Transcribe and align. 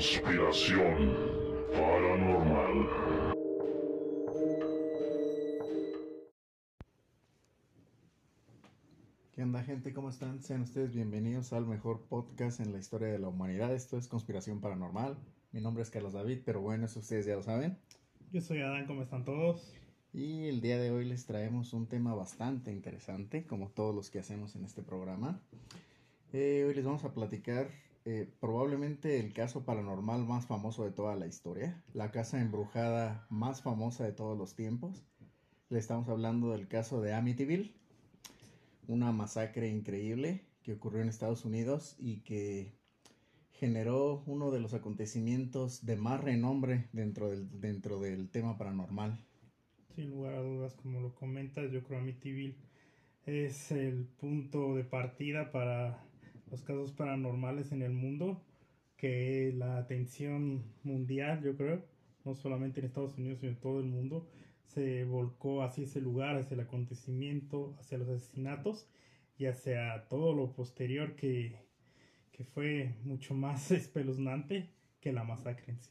Conspiración 0.00 1.14
paranormal. 1.74 2.88
¿Qué 9.30 9.42
onda 9.42 9.62
gente? 9.62 9.92
¿Cómo 9.92 10.08
están? 10.08 10.42
Sean 10.42 10.62
ustedes 10.62 10.94
bienvenidos 10.94 11.52
al 11.52 11.66
mejor 11.66 12.06
podcast 12.08 12.60
en 12.60 12.72
la 12.72 12.78
historia 12.78 13.08
de 13.08 13.18
la 13.18 13.28
humanidad. 13.28 13.74
Esto 13.74 13.98
es 13.98 14.08
Conspiración 14.08 14.62
Paranormal. 14.62 15.18
Mi 15.52 15.60
nombre 15.60 15.82
es 15.82 15.90
Carlos 15.90 16.14
David, 16.14 16.38
pero 16.46 16.62
bueno, 16.62 16.86
eso 16.86 17.00
ustedes 17.00 17.26
ya 17.26 17.36
lo 17.36 17.42
saben. 17.42 17.76
Yo 18.32 18.40
soy 18.40 18.62
Adán, 18.62 18.86
¿cómo 18.86 19.02
están 19.02 19.26
todos? 19.26 19.70
Y 20.14 20.48
el 20.48 20.62
día 20.62 20.78
de 20.78 20.92
hoy 20.92 21.04
les 21.04 21.26
traemos 21.26 21.74
un 21.74 21.86
tema 21.86 22.14
bastante 22.14 22.72
interesante, 22.72 23.44
como 23.46 23.68
todos 23.68 23.94
los 23.94 24.08
que 24.08 24.20
hacemos 24.20 24.56
en 24.56 24.64
este 24.64 24.82
programa. 24.82 25.42
Eh, 26.32 26.64
hoy 26.66 26.72
les 26.72 26.86
vamos 26.86 27.04
a 27.04 27.12
platicar 27.12 27.68
eh, 28.04 28.32
probablemente 28.40 29.20
el 29.20 29.32
caso 29.32 29.64
paranormal 29.64 30.24
más 30.24 30.46
famoso 30.46 30.84
de 30.84 30.90
toda 30.90 31.16
la 31.16 31.26
historia, 31.26 31.82
la 31.92 32.10
casa 32.10 32.40
embrujada 32.40 33.26
más 33.28 33.62
famosa 33.62 34.04
de 34.04 34.12
todos 34.12 34.38
los 34.38 34.54
tiempos. 34.54 35.04
Le 35.68 35.78
estamos 35.78 36.08
hablando 36.08 36.50
del 36.52 36.66
caso 36.66 37.00
de 37.00 37.14
Amityville, 37.14 37.74
una 38.88 39.12
masacre 39.12 39.68
increíble 39.68 40.46
que 40.62 40.72
ocurrió 40.72 41.02
en 41.02 41.08
Estados 41.08 41.44
Unidos 41.44 41.94
y 41.98 42.22
que 42.22 42.72
generó 43.52 44.22
uno 44.26 44.50
de 44.50 44.60
los 44.60 44.72
acontecimientos 44.72 45.84
de 45.84 45.96
más 45.96 46.24
renombre 46.24 46.88
dentro 46.92 47.28
del, 47.28 47.60
dentro 47.60 48.00
del 48.00 48.30
tema 48.30 48.56
paranormal. 48.56 49.22
Sin 49.94 50.10
lugar 50.10 50.34
a 50.34 50.40
dudas, 50.40 50.74
como 50.74 51.00
lo 51.00 51.14
comentas, 51.14 51.70
yo 51.70 51.82
creo 51.82 52.00
Amityville 52.00 52.56
es 53.26 53.70
el 53.70 54.06
punto 54.18 54.74
de 54.74 54.84
partida 54.84 55.52
para 55.52 56.02
los 56.50 56.62
casos 56.62 56.92
paranormales 56.92 57.72
en 57.72 57.82
el 57.82 57.92
mundo, 57.92 58.42
que 58.96 59.52
la 59.56 59.78
atención 59.78 60.64
mundial, 60.82 61.42
yo 61.42 61.56
creo, 61.56 61.84
no 62.24 62.34
solamente 62.34 62.80
en 62.80 62.86
Estados 62.86 63.16
Unidos, 63.16 63.38
sino 63.40 63.52
en 63.52 63.60
todo 63.60 63.80
el 63.80 63.86
mundo, 63.86 64.28
se 64.66 65.04
volcó 65.04 65.62
hacia 65.62 65.84
ese 65.84 66.00
lugar, 66.00 66.36
hacia 66.36 66.54
el 66.54 66.60
acontecimiento, 66.60 67.74
hacia 67.80 67.98
los 67.98 68.08
asesinatos 68.08 68.86
y 69.38 69.46
hacia 69.46 70.06
todo 70.08 70.34
lo 70.34 70.52
posterior 70.52 71.16
que, 71.16 71.56
que 72.30 72.44
fue 72.44 72.94
mucho 73.04 73.34
más 73.34 73.70
espeluznante 73.72 74.70
que 75.00 75.12
la 75.12 75.24
masacre 75.24 75.72
en 75.72 75.80
sí. 75.80 75.90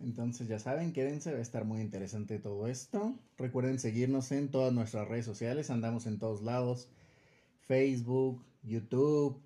Entonces 0.00 0.48
ya 0.48 0.58
saben, 0.58 0.94
quédense, 0.94 1.32
va 1.32 1.38
a 1.38 1.42
estar 1.42 1.66
muy 1.66 1.82
interesante 1.82 2.38
todo 2.38 2.68
esto. 2.68 3.18
Recuerden 3.36 3.78
seguirnos 3.78 4.32
en 4.32 4.50
todas 4.50 4.72
nuestras 4.72 5.06
redes 5.06 5.26
sociales, 5.26 5.70
andamos 5.70 6.06
en 6.06 6.18
todos 6.18 6.42
lados. 6.42 6.90
Facebook, 7.60 8.42
YouTube, 8.62 9.42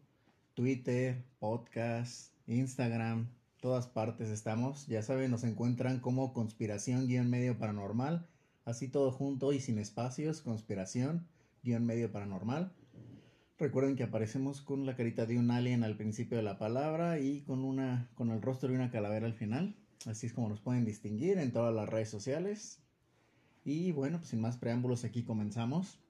Twitter, 0.54 1.24
podcast, 1.40 2.32
Instagram, 2.46 3.28
todas 3.60 3.88
partes 3.88 4.30
estamos. 4.30 4.86
Ya 4.86 5.02
saben, 5.02 5.32
nos 5.32 5.42
encuentran 5.42 5.98
como 5.98 6.32
conspiración 6.32 7.08
guion 7.08 7.28
medio 7.28 7.58
paranormal. 7.58 8.28
Así 8.64 8.86
todo 8.86 9.10
junto 9.10 9.52
y 9.52 9.58
sin 9.58 9.80
espacios, 9.80 10.42
conspiración 10.42 11.26
guion 11.64 11.84
medio 11.84 12.12
paranormal. 12.12 12.72
Recuerden 13.58 13.96
que 13.96 14.04
aparecemos 14.04 14.60
con 14.60 14.86
la 14.86 14.94
carita 14.94 15.26
de 15.26 15.38
un 15.38 15.50
alien 15.50 15.82
al 15.82 15.96
principio 15.96 16.36
de 16.36 16.44
la 16.44 16.56
palabra 16.56 17.18
y 17.18 17.40
con 17.42 17.64
una 17.64 18.08
con 18.14 18.30
el 18.30 18.40
rostro 18.40 18.68
de 18.68 18.76
una 18.76 18.92
calavera 18.92 19.26
al 19.26 19.34
final. 19.34 19.74
Así 20.06 20.26
es 20.28 20.32
como 20.32 20.48
nos 20.48 20.60
pueden 20.60 20.84
distinguir 20.84 21.38
en 21.38 21.50
todas 21.50 21.74
las 21.74 21.88
redes 21.88 22.10
sociales. 22.10 22.80
Y 23.64 23.90
bueno, 23.90 24.18
pues 24.18 24.30
sin 24.30 24.40
más 24.40 24.56
preámbulos 24.56 25.04
aquí 25.04 25.24
comenzamos. 25.24 26.03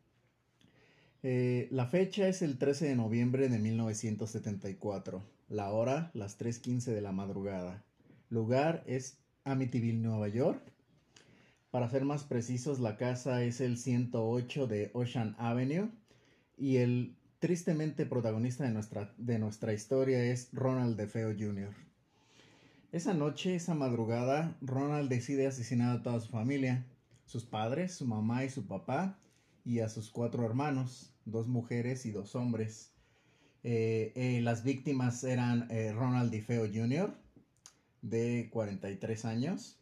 Eh, 1.26 1.68
la 1.70 1.86
fecha 1.86 2.28
es 2.28 2.42
el 2.42 2.58
13 2.58 2.86
de 2.86 2.96
noviembre 2.96 3.48
de 3.48 3.58
1974. 3.58 5.22
La 5.48 5.70
hora, 5.70 6.10
las 6.12 6.38
3.15 6.38 6.92
de 6.92 7.00
la 7.00 7.12
madrugada. 7.12 7.82
Lugar 8.28 8.84
es 8.86 9.16
Amityville, 9.44 10.02
Nueva 10.02 10.28
York. 10.28 10.60
Para 11.70 11.88
ser 11.88 12.04
más 12.04 12.24
precisos, 12.24 12.78
la 12.78 12.98
casa 12.98 13.42
es 13.42 13.62
el 13.62 13.78
108 13.78 14.66
de 14.66 14.90
Ocean 14.92 15.34
Avenue. 15.38 15.88
Y 16.58 16.76
el 16.76 17.16
tristemente 17.38 18.04
protagonista 18.04 18.64
de 18.64 18.72
nuestra, 18.72 19.14
de 19.16 19.38
nuestra 19.38 19.72
historia 19.72 20.22
es 20.22 20.50
Ronald 20.52 20.98
DeFeo 20.98 21.32
Jr. 21.32 21.72
Esa 22.92 23.14
noche, 23.14 23.54
esa 23.54 23.74
madrugada, 23.74 24.58
Ronald 24.60 25.08
decide 25.08 25.46
asesinar 25.46 25.96
a 25.96 26.02
toda 26.02 26.20
su 26.20 26.28
familia, 26.28 26.84
sus 27.24 27.46
padres, 27.46 27.94
su 27.94 28.04
mamá 28.04 28.44
y 28.44 28.50
su 28.50 28.66
papá, 28.66 29.18
y 29.64 29.80
a 29.80 29.88
sus 29.88 30.10
cuatro 30.10 30.44
hermanos, 30.44 31.13
dos 31.24 31.48
mujeres 31.48 32.06
y 32.06 32.10
dos 32.10 32.34
hombres. 32.34 32.92
Eh, 33.62 34.12
eh, 34.14 34.40
las 34.42 34.62
víctimas 34.62 35.24
eran 35.24 35.70
eh, 35.70 35.92
Ronald 35.92 36.30
DeFeo 36.30 36.66
Jr., 36.66 37.14
de 38.02 38.50
43 38.52 39.24
años, 39.24 39.78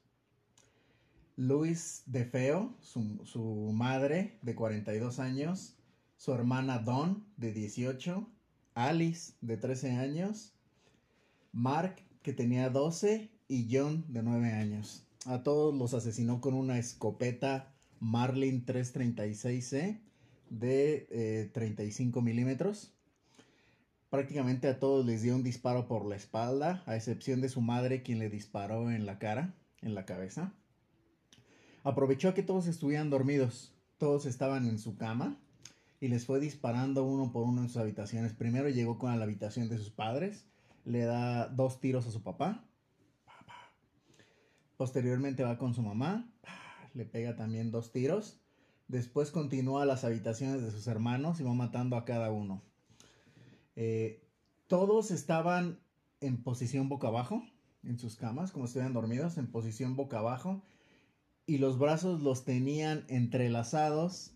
Luis 1.37 2.05
DeFeo, 2.07 2.77
su, 2.81 3.21
su 3.25 3.73
madre, 3.73 4.39
de 4.43 4.55
42 4.55 5.19
años, 5.19 5.75
su 6.17 6.33
hermana 6.33 6.79
Dawn, 6.79 7.25
de 7.37 7.53
18, 7.53 8.29
Alice, 8.75 9.33
de 9.41 9.57
13 9.57 9.93
años, 9.93 10.53
Mark, 11.51 11.97
que 12.23 12.33
tenía 12.33 12.71
12, 12.71 13.29
y 13.53 13.69
John, 13.71 14.05
de 14.09 14.23
9 14.23 14.53
años. 14.53 15.05
A 15.27 15.43
todos 15.43 15.75
los 15.75 15.93
asesinó 15.93 16.41
con 16.41 16.55
una 16.55 16.79
escopeta 16.79 17.75
Marlin 18.01 18.65
336C 18.65 20.01
de 20.53 21.07
eh, 21.11 21.51
35 21.53 22.21
milímetros. 22.21 22.93
Prácticamente 24.11 24.69
a 24.69 24.79
todos 24.79 25.07
les 25.07 25.23
dio 25.23 25.35
un 25.35 25.43
disparo 25.43 25.89
por 25.89 26.05
la 26.05 26.17
espalda, 26.17 26.83
a 26.87 26.97
excepción 26.97 27.41
de 27.41 27.49
su 27.49 27.63
madre 27.63 28.03
quien 28.03 28.19
le 28.19 28.29
disparó 28.29 28.91
en 28.91 29.07
la 29.07 29.19
cara, 29.19 29.55
en 29.81 29.95
la 29.95 30.05
cabeza. 30.05 30.53
Aprovechó 31.83 32.35
que 32.35 32.43
todos 32.43 32.67
estuvieran 32.67 33.09
dormidos, 33.09 33.75
todos 33.97 34.27
estaban 34.27 34.69
en 34.69 34.79
su 34.79 34.99
cama 34.99 35.41
y 35.99 36.09
les 36.09 36.27
fue 36.27 36.39
disparando 36.39 37.05
uno 37.05 37.33
por 37.33 37.45
uno 37.45 37.63
en 37.63 37.69
sus 37.69 37.79
habitaciones. 37.79 38.35
Primero 38.35 38.69
llegó 38.69 38.99
con 38.99 39.19
la 39.19 39.25
habitación 39.25 39.71
de 39.71 39.79
sus 39.79 39.91
padres, 39.91 40.45
le 40.85 41.05
da 41.05 41.49
dos 41.49 41.81
tiros 41.81 42.07
a 42.07 42.11
su 42.11 42.23
papá. 42.23 42.67
Posteriormente 44.77 45.45
va 45.45 45.57
con 45.57 45.73
su 45.73 45.81
mamá, 45.81 46.31
le 46.93 47.07
pega 47.07 47.37
también 47.37 47.71
dos 47.71 47.91
tiros. 47.93 48.42
Después 48.89 49.31
continúa 49.31 49.83
a 49.83 49.87
las 49.87 50.05
habitaciones 50.05 50.63
de 50.63 50.71
sus 50.71 50.87
hermanos 50.87 51.41
y 51.41 51.45
va 51.45 51.55
matando 51.55 51.97
a 51.97 52.05
cada 52.05 52.31
uno. 52.31 52.63
Eh, 53.77 54.23
todos 54.67 55.11
estaban 55.11 55.81
en 56.21 56.43
posición 56.43 56.89
boca 56.89 57.09
abajo, 57.09 57.43
en 57.85 57.99
sus 57.99 58.17
camas, 58.17 58.53
como 58.53 58.67
si 58.67 58.71
estuvieran 58.71 58.93
dormidos, 58.93 59.39
en 59.39 59.51
posición 59.51 59.97
boca 59.97 60.19
abajo. 60.19 60.63
Y 61.47 61.59
los 61.59 61.79
brazos 61.79 62.23
los 62.23 62.45
tenían 62.45 63.05
entrelazados 63.09 64.33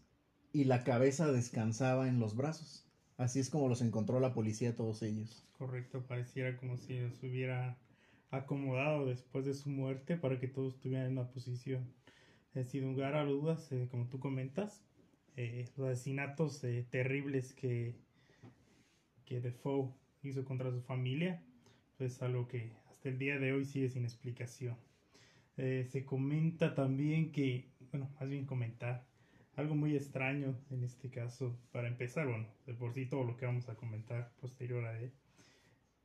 y 0.53 0.65
la 0.65 0.85
cabeza 0.85 1.31
descansaba 1.31 2.09
en 2.09 2.19
los 2.19 2.35
brazos. 2.35 2.85
Así 3.17 3.41
es 3.41 3.51
como 3.51 3.69
los 3.69 3.83
encontró 3.83 4.21
la 4.21 4.35
policía 4.35 4.75
todos 4.75 5.03
ellos. 5.03 5.45
Correcto, 5.59 6.03
pareciera 6.07 6.57
como 6.57 6.77
si 6.77 6.99
los 6.99 7.23
hubiera 7.23 7.79
acomodado 8.31 9.07
después 9.07 9.45
de 9.47 9.55
su 9.55 9.71
muerte 9.71 10.17
para 10.17 10.39
que 10.39 10.49
todos 10.49 10.75
estuvieran 10.75 11.07
en 11.07 11.13
una 11.13 11.31
posición. 11.31 11.87
Eh, 12.57 12.65
sin 12.65 12.85
lugar 12.85 13.15
a 13.15 13.25
dudas, 13.25 13.71
eh, 13.71 13.87
como 13.91 14.09
tú 14.09 14.19
comentas, 14.19 14.83
eh, 15.37 15.69
los 15.77 15.89
asesinatos 15.91 16.65
eh, 16.65 16.87
terribles 16.91 17.53
que, 17.53 17.95
que 19.27 19.43
Defoe 19.43 19.93
hizo 20.23 20.43
contra 20.47 20.71
su 20.71 20.81
familia, 20.81 21.43
pues 21.99 22.23
algo 22.23 22.49
que 22.49 22.73
hasta 22.89 23.11
el 23.11 23.19
día 23.19 23.39
de 23.39 23.53
hoy 23.53 23.67
sigue 23.67 23.91
sin 23.91 24.05
explicación. 24.05 24.75
Eh, 25.59 25.87
se 25.87 26.07
comenta 26.07 26.75
también 26.75 27.31
que, 27.31 27.69
bueno, 27.91 28.11
más 28.19 28.29
bien 28.29 28.47
comentar, 28.47 29.07
algo 29.55 29.75
muy 29.75 29.95
extraño 29.95 30.59
en 30.71 30.83
este 30.83 31.11
caso, 31.11 31.59
para 31.73 31.89
empezar, 31.89 32.27
bueno, 32.27 32.47
de 32.67 32.73
por 32.73 32.95
sí 32.95 33.05
todo 33.05 33.25
lo 33.25 33.37
que 33.37 33.45
vamos 33.45 33.69
a 33.69 33.75
comentar 33.75 34.33
posterior 34.41 34.85
a 34.87 34.99
él, 34.99 35.13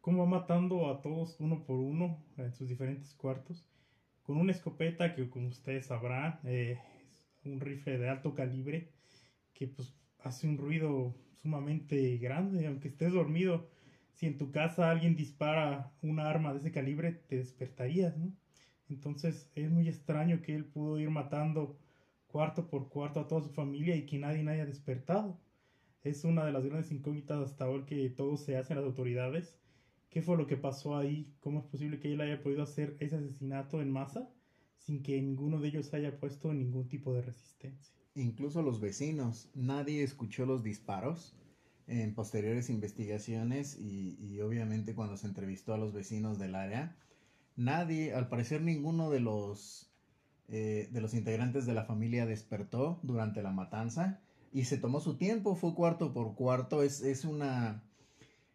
cómo 0.02 0.24
va 0.24 0.40
matando 0.40 0.90
a 0.90 1.02
todos 1.02 1.38
uno 1.40 1.64
por 1.64 1.80
uno 1.80 2.22
en 2.38 2.54
sus 2.54 2.68
diferentes 2.68 3.14
cuartos, 3.14 3.66
con 4.32 4.40
una 4.40 4.54
escopeta 4.54 5.14
que 5.14 5.30
como 5.30 5.50
ustedes 5.50 5.88
sabrán, 5.88 6.40
eh, 6.46 6.80
es 7.42 7.46
un 7.46 7.60
rifle 7.60 7.98
de 7.98 8.08
alto 8.08 8.34
calibre, 8.34 8.94
que 9.54 9.68
pues 9.68 9.94
hace 10.20 10.48
un 10.48 10.58
ruido 10.58 11.14
sumamente 11.42 12.18
grande, 12.18 12.66
aunque 12.66 12.88
estés 12.88 13.12
dormido, 13.12 13.68
si 14.14 14.28
en 14.28 14.38
tu 14.38 14.50
casa 14.50 14.90
alguien 14.90 15.18
dispara 15.18 15.92
una 16.02 16.30
arma 16.30 16.54
de 16.54 16.60
ese 16.60 16.72
calibre, 16.72 17.12
te 17.12 17.40
despertarías, 17.40 18.16
¿no? 18.16 18.34
Entonces 18.88 19.52
es 19.54 19.70
muy 19.70 19.90
extraño 19.90 20.42
que 20.42 20.56
él 20.56 20.64
pudo 20.64 20.98
ir 20.98 21.10
matando 21.10 21.78
cuarto 22.28 22.70
por 22.70 22.88
cuarto 22.88 23.20
a 23.20 23.28
toda 23.28 23.42
su 23.42 23.50
familia 23.50 23.98
y 23.98 24.06
que 24.06 24.18
nadie 24.18 24.48
haya 24.48 24.66
despertado. 24.66 25.42
Es 26.04 26.24
una 26.24 26.46
de 26.46 26.54
las 26.54 26.64
grandes 26.64 26.90
incógnitas 26.94 27.42
hasta 27.42 27.66
ahora 27.66 27.86
que 27.86 28.10
todo 28.10 28.38
se 28.38 28.56
hace 28.56 28.72
en 28.72 28.80
las 28.80 28.88
autoridades. 28.88 29.61
¿Qué 30.12 30.22
fue 30.22 30.36
lo 30.36 30.46
que 30.46 30.58
pasó 30.58 30.98
ahí? 30.98 31.34
¿Cómo 31.40 31.60
es 31.60 31.66
posible 31.66 32.02
que 32.02 32.12
él 32.12 32.20
haya 32.20 32.44
podido 32.44 32.64
hacer 32.64 32.98
ese 33.00 33.16
asesinato 33.16 33.82
en 33.82 33.90
masa 33.90 34.30
sin 34.78 35.04
que 35.04 35.22
ninguno 35.22 35.62
de 35.62 35.70
ellos 35.70 35.94
haya 35.94 36.20
puesto 36.20 36.54
ningún 36.54 36.90
tipo 36.90 37.14
de 37.14 37.22
resistencia? 37.22 37.96
Incluso 38.16 38.62
los 38.62 38.82
vecinos, 38.82 39.50
nadie 39.56 40.04
escuchó 40.04 40.46
los 40.46 40.64
disparos 40.64 41.38
en 41.88 42.14
posteriores 42.14 42.70
investigaciones 42.70 43.80
y, 43.80 44.38
obviamente 44.42 44.96
cuando 44.96 45.16
se 45.16 45.28
entrevistó 45.28 45.74
a 45.74 45.78
los 45.78 45.94
vecinos 45.94 46.38
del 46.38 46.56
área, 46.56 46.98
nadie, 47.56 48.14
al 48.14 48.28
parecer 48.28 48.62
ninguno 48.62 49.12
de 49.12 49.22
los 49.22 49.94
eh, 50.50 50.90
de 50.92 51.00
los 51.00 51.14
integrantes 51.14 51.66
de 51.66 51.74
la 51.74 51.86
familia 51.86 52.26
despertó 52.26 53.00
durante 53.04 53.42
la 53.42 53.52
matanza 53.52 54.20
y 54.52 54.66
se 54.66 54.78
tomó 54.78 55.00
su 55.00 55.16
tiempo, 55.16 55.56
fue 55.56 55.74
cuarto 55.74 56.12
por 56.12 56.36
cuarto, 56.36 56.84
es, 56.84 57.02
es 57.02 57.24
una 57.24 57.82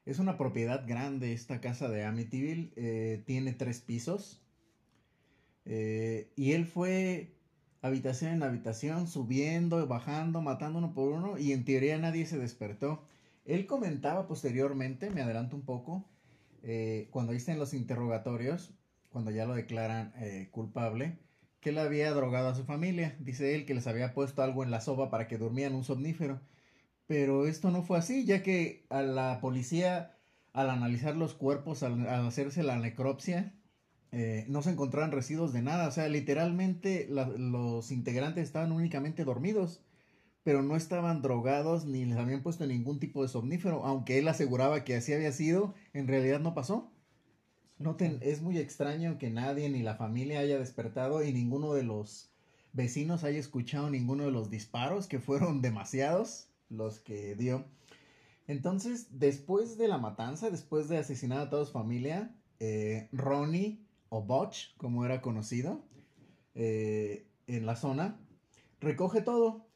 es 0.06 0.18
una 0.18 0.38
propiedad 0.38 0.86
grande 0.86 1.32
esta 1.32 1.60
casa 1.60 1.88
de 1.88 2.04
Amityville, 2.04 2.72
eh, 2.76 3.22
tiene 3.26 3.52
tres 3.52 3.80
pisos 3.80 4.40
eh, 5.66 6.32
y 6.36 6.52
él 6.52 6.64
fue 6.64 7.36
habitación 7.82 8.32
en 8.32 8.42
habitación, 8.42 9.08
subiendo, 9.08 9.86
bajando, 9.86 10.40
matando 10.40 10.78
uno 10.78 10.94
por 10.94 11.12
uno 11.12 11.38
y 11.38 11.52
en 11.52 11.64
teoría 11.64 11.98
nadie 11.98 12.24
se 12.24 12.38
despertó. 12.38 13.02
Él 13.44 13.66
comentaba 13.66 14.26
posteriormente, 14.26 15.10
me 15.10 15.22
adelanto 15.22 15.56
un 15.56 15.62
poco, 15.62 16.04
eh, 16.62 17.08
cuando 17.10 17.32
en 17.32 17.58
los 17.58 17.74
interrogatorios, 17.74 18.74
cuando 19.10 19.30
ya 19.30 19.44
lo 19.44 19.54
declaran 19.54 20.12
eh, 20.16 20.48
culpable, 20.50 21.18
que 21.60 21.70
él 21.70 21.78
había 21.78 22.12
drogado 22.12 22.48
a 22.48 22.54
su 22.54 22.64
familia. 22.64 23.16
Dice 23.20 23.54
él 23.54 23.66
que 23.66 23.74
les 23.74 23.86
había 23.86 24.14
puesto 24.14 24.42
algo 24.42 24.62
en 24.62 24.70
la 24.70 24.80
sopa 24.80 25.10
para 25.10 25.26
que 25.26 25.38
durmieran 25.38 25.74
un 25.74 25.84
somnífero. 25.84 26.40
Pero 27.06 27.46
esto 27.46 27.70
no 27.70 27.82
fue 27.82 27.98
así, 27.98 28.24
ya 28.24 28.42
que 28.42 28.86
a 28.90 29.02
la 29.02 29.40
policía, 29.40 30.16
al 30.52 30.70
analizar 30.70 31.16
los 31.16 31.34
cuerpos, 31.34 31.82
al, 31.82 32.06
al 32.08 32.26
hacerse 32.26 32.62
la 32.62 32.78
necropsia, 32.78 33.54
eh, 34.12 34.44
no 34.48 34.62
se 34.62 34.70
encontraban 34.70 35.12
residuos 35.12 35.52
de 35.52 35.62
nada. 35.62 35.88
O 35.88 35.90
sea, 35.90 36.08
literalmente 36.08 37.06
la, 37.08 37.26
los 37.28 37.92
integrantes 37.92 38.44
estaban 38.44 38.72
únicamente 38.72 39.24
dormidos, 39.24 39.82
pero 40.42 40.62
no 40.62 40.76
estaban 40.76 41.22
drogados 41.22 41.86
ni 41.86 42.04
les 42.04 42.16
habían 42.18 42.42
puesto 42.42 42.66
ningún 42.66 42.98
tipo 43.00 43.22
de 43.22 43.28
somnífero, 43.28 43.84
aunque 43.84 44.18
él 44.18 44.28
aseguraba 44.28 44.84
que 44.84 44.96
así 44.96 45.12
había 45.12 45.32
sido, 45.32 45.74
en 45.92 46.08
realidad 46.08 46.40
no 46.40 46.54
pasó. 46.54 46.92
Noten, 47.78 48.18
es 48.22 48.40
muy 48.42 48.58
extraño 48.58 49.18
que 49.18 49.30
nadie 49.30 49.68
ni 49.68 49.82
la 49.82 49.96
familia 49.96 50.40
haya 50.40 50.58
despertado 50.58 51.22
y 51.22 51.32
ninguno 51.32 51.74
de 51.74 51.82
los 51.82 52.30
vecinos 52.72 53.24
haya 53.24 53.38
escuchado 53.38 53.90
ninguno 53.90 54.24
de 54.24 54.30
los 54.32 54.50
disparos, 54.50 55.06
que 55.08 55.20
fueron 55.20 55.62
demasiados 55.62 56.48
los 56.68 57.00
que 57.00 57.34
dio. 57.34 57.64
Entonces, 58.46 59.18
después 59.18 59.76
de 59.76 59.88
la 59.88 59.98
matanza, 59.98 60.50
después 60.50 60.88
de 60.88 60.98
asesinar 60.98 61.40
a 61.40 61.50
toda 61.50 61.64
su 61.64 61.72
familia, 61.72 62.34
eh, 62.60 63.08
Ronnie 63.12 63.84
o 64.08 64.22
Botch, 64.22 64.76
como 64.76 65.04
era 65.04 65.20
conocido, 65.20 65.84
eh, 66.54 67.26
en 67.46 67.66
la 67.66 67.76
zona, 67.76 68.18
recoge 68.80 69.20
todo. 69.22 69.66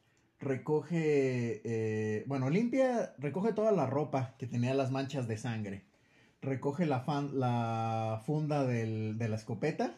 Recoge, 0.41 1.61
eh, 1.65 2.25
bueno, 2.27 2.49
limpia, 2.49 3.15
recoge 3.19 3.53
toda 3.53 3.73
la 3.73 3.85
ropa 3.85 4.37
que 4.39 4.47
tenía 4.47 4.73
las 4.73 4.91
manchas 4.91 5.29
de 5.29 5.37
sangre. 5.37 5.85
Recoge 6.41 6.87
la, 6.87 7.01
fan, 7.01 7.39
la 7.39 8.23
funda 8.25 8.65
de 8.65 9.29
la 9.29 9.37
escopeta. 9.37 9.97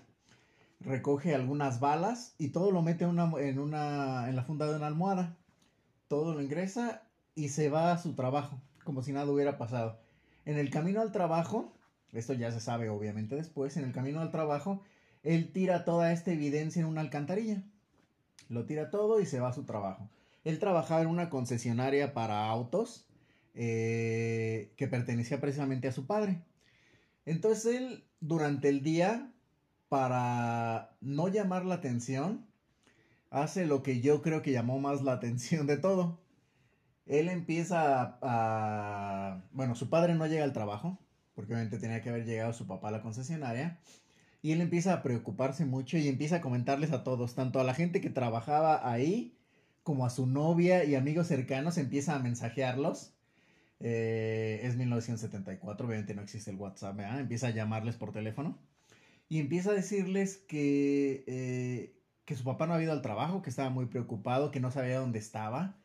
Recoge 0.80 1.34
algunas 1.36 1.78
balas 1.78 2.34
y 2.38 2.48
todo 2.48 2.72
lo 2.72 2.82
mete 2.82 3.06
una, 3.06 3.30
en, 3.38 3.60
una, 3.60 4.28
en 4.28 4.34
la 4.34 4.42
funda 4.42 4.66
de 4.66 4.74
una 4.74 4.88
almohada. 4.88 5.36
Todo 6.12 6.34
lo 6.34 6.42
ingresa 6.42 7.04
y 7.34 7.48
se 7.48 7.70
va 7.70 7.90
a 7.90 7.96
su 7.96 8.12
trabajo, 8.12 8.60
como 8.84 9.02
si 9.02 9.14
nada 9.14 9.32
hubiera 9.32 9.56
pasado. 9.56 9.98
En 10.44 10.58
el 10.58 10.68
camino 10.68 11.00
al 11.00 11.10
trabajo, 11.10 11.72
esto 12.12 12.34
ya 12.34 12.52
se 12.52 12.60
sabe 12.60 12.90
obviamente 12.90 13.34
después, 13.34 13.78
en 13.78 13.84
el 13.84 13.92
camino 13.92 14.20
al 14.20 14.30
trabajo, 14.30 14.82
él 15.22 15.52
tira 15.54 15.86
toda 15.86 16.12
esta 16.12 16.30
evidencia 16.30 16.80
en 16.80 16.86
una 16.86 17.00
alcantarilla. 17.00 17.62
Lo 18.50 18.66
tira 18.66 18.90
todo 18.90 19.20
y 19.20 19.24
se 19.24 19.40
va 19.40 19.48
a 19.48 19.54
su 19.54 19.64
trabajo. 19.64 20.10
Él 20.44 20.58
trabajaba 20.58 21.00
en 21.00 21.06
una 21.06 21.30
concesionaria 21.30 22.12
para 22.12 22.46
autos 22.46 23.06
eh, 23.54 24.74
que 24.76 24.88
pertenecía 24.88 25.40
precisamente 25.40 25.88
a 25.88 25.92
su 25.92 26.06
padre. 26.06 26.42
Entonces 27.24 27.74
él, 27.74 28.04
durante 28.20 28.68
el 28.68 28.82
día, 28.82 29.32
para 29.88 30.94
no 31.00 31.28
llamar 31.28 31.64
la 31.64 31.76
atención, 31.76 32.51
hace 33.32 33.66
lo 33.66 33.82
que 33.82 34.00
yo 34.00 34.22
creo 34.22 34.42
que 34.42 34.52
llamó 34.52 34.78
más 34.78 35.02
la 35.02 35.12
atención 35.14 35.66
de 35.66 35.76
todo. 35.78 36.20
Él 37.06 37.28
empieza 37.28 38.18
a. 38.22 39.42
Bueno, 39.52 39.74
su 39.74 39.90
padre 39.90 40.14
no 40.14 40.26
llega 40.26 40.44
al 40.44 40.52
trabajo, 40.52 40.98
porque 41.34 41.52
obviamente 41.52 41.78
tenía 41.78 42.02
que 42.02 42.10
haber 42.10 42.24
llegado 42.24 42.52
su 42.52 42.66
papá 42.66 42.88
a 42.88 42.92
la 42.92 43.02
concesionaria. 43.02 43.80
Y 44.42 44.52
él 44.52 44.60
empieza 44.60 44.92
a 44.92 45.02
preocuparse 45.02 45.64
mucho 45.64 45.98
y 45.98 46.08
empieza 46.08 46.36
a 46.36 46.40
comentarles 46.40 46.92
a 46.92 47.04
todos, 47.04 47.34
tanto 47.34 47.60
a 47.60 47.64
la 47.64 47.74
gente 47.74 48.00
que 48.00 48.10
trabajaba 48.10 48.90
ahí, 48.90 49.36
como 49.82 50.06
a 50.06 50.10
su 50.10 50.26
novia 50.26 50.84
y 50.84 50.94
amigos 50.94 51.28
cercanos, 51.28 51.78
empieza 51.78 52.16
a 52.16 52.18
mensajearlos. 52.18 53.14
Eh, 53.80 54.60
es 54.62 54.76
1974, 54.76 55.86
obviamente 55.86 56.14
no 56.14 56.22
existe 56.22 56.50
el 56.50 56.56
WhatsApp, 56.56 57.00
empieza 57.00 57.48
a 57.48 57.50
llamarles 57.50 57.96
por 57.96 58.12
teléfono 58.12 58.58
y 59.28 59.40
empieza 59.40 59.70
a 59.70 59.74
decirles 59.74 60.36
que, 60.36 61.24
eh, 61.26 62.01
que 62.24 62.36
su 62.36 62.44
papá 62.44 62.66
no 62.66 62.74
había 62.74 62.84
ido 62.84 62.92
al 62.92 63.02
trabajo, 63.02 63.42
que 63.42 63.50
estaba 63.50 63.70
muy 63.70 63.86
preocupado, 63.86 64.50
que 64.50 64.60
no 64.60 64.70
sabía 64.70 65.00
dónde 65.00 65.18
estaba, 65.18 65.76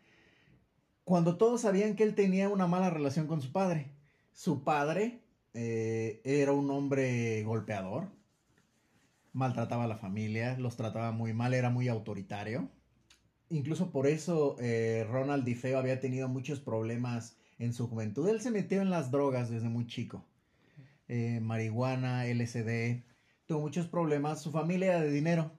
cuando 1.03 1.37
todos 1.37 1.61
sabían 1.61 1.95
que 1.95 2.03
él 2.03 2.15
tenía 2.15 2.49
una 2.49 2.67
mala 2.67 2.89
relación 2.89 3.27
con 3.27 3.41
su 3.41 3.51
padre. 3.53 3.91
Su 4.33 4.63
padre 4.63 5.21
eh, 5.53 6.21
era 6.25 6.51
un 6.51 6.69
hombre 6.69 7.41
golpeador, 7.43 8.09
maltrataba 9.31 9.85
a 9.85 9.87
la 9.87 9.97
familia, 9.97 10.57
los 10.59 10.75
trataba 10.75 11.11
muy 11.11 11.33
mal, 11.33 11.53
era 11.53 11.69
muy 11.69 11.87
autoritario. 11.87 12.69
Incluso 13.49 13.91
por 13.91 14.05
eso 14.05 14.57
eh, 14.59 15.07
Ronald 15.09 15.45
DiFeo 15.45 15.79
había 15.79 16.01
tenido 16.01 16.27
muchos 16.27 16.59
problemas 16.59 17.37
en 17.57 17.73
su 17.73 17.87
juventud. 17.87 18.27
Él 18.27 18.41
se 18.41 18.51
metió 18.51 18.81
en 18.81 18.89
las 18.89 19.09
drogas 19.09 19.49
desde 19.49 19.69
muy 19.69 19.87
chico. 19.87 20.25
Eh, 21.07 21.39
marihuana, 21.41 22.25
LSD, 22.25 23.03
tuvo 23.45 23.61
muchos 23.61 23.87
problemas. 23.87 24.41
Su 24.41 24.51
familia 24.51 24.87
era 24.87 25.01
de 25.01 25.11
dinero. 25.11 25.51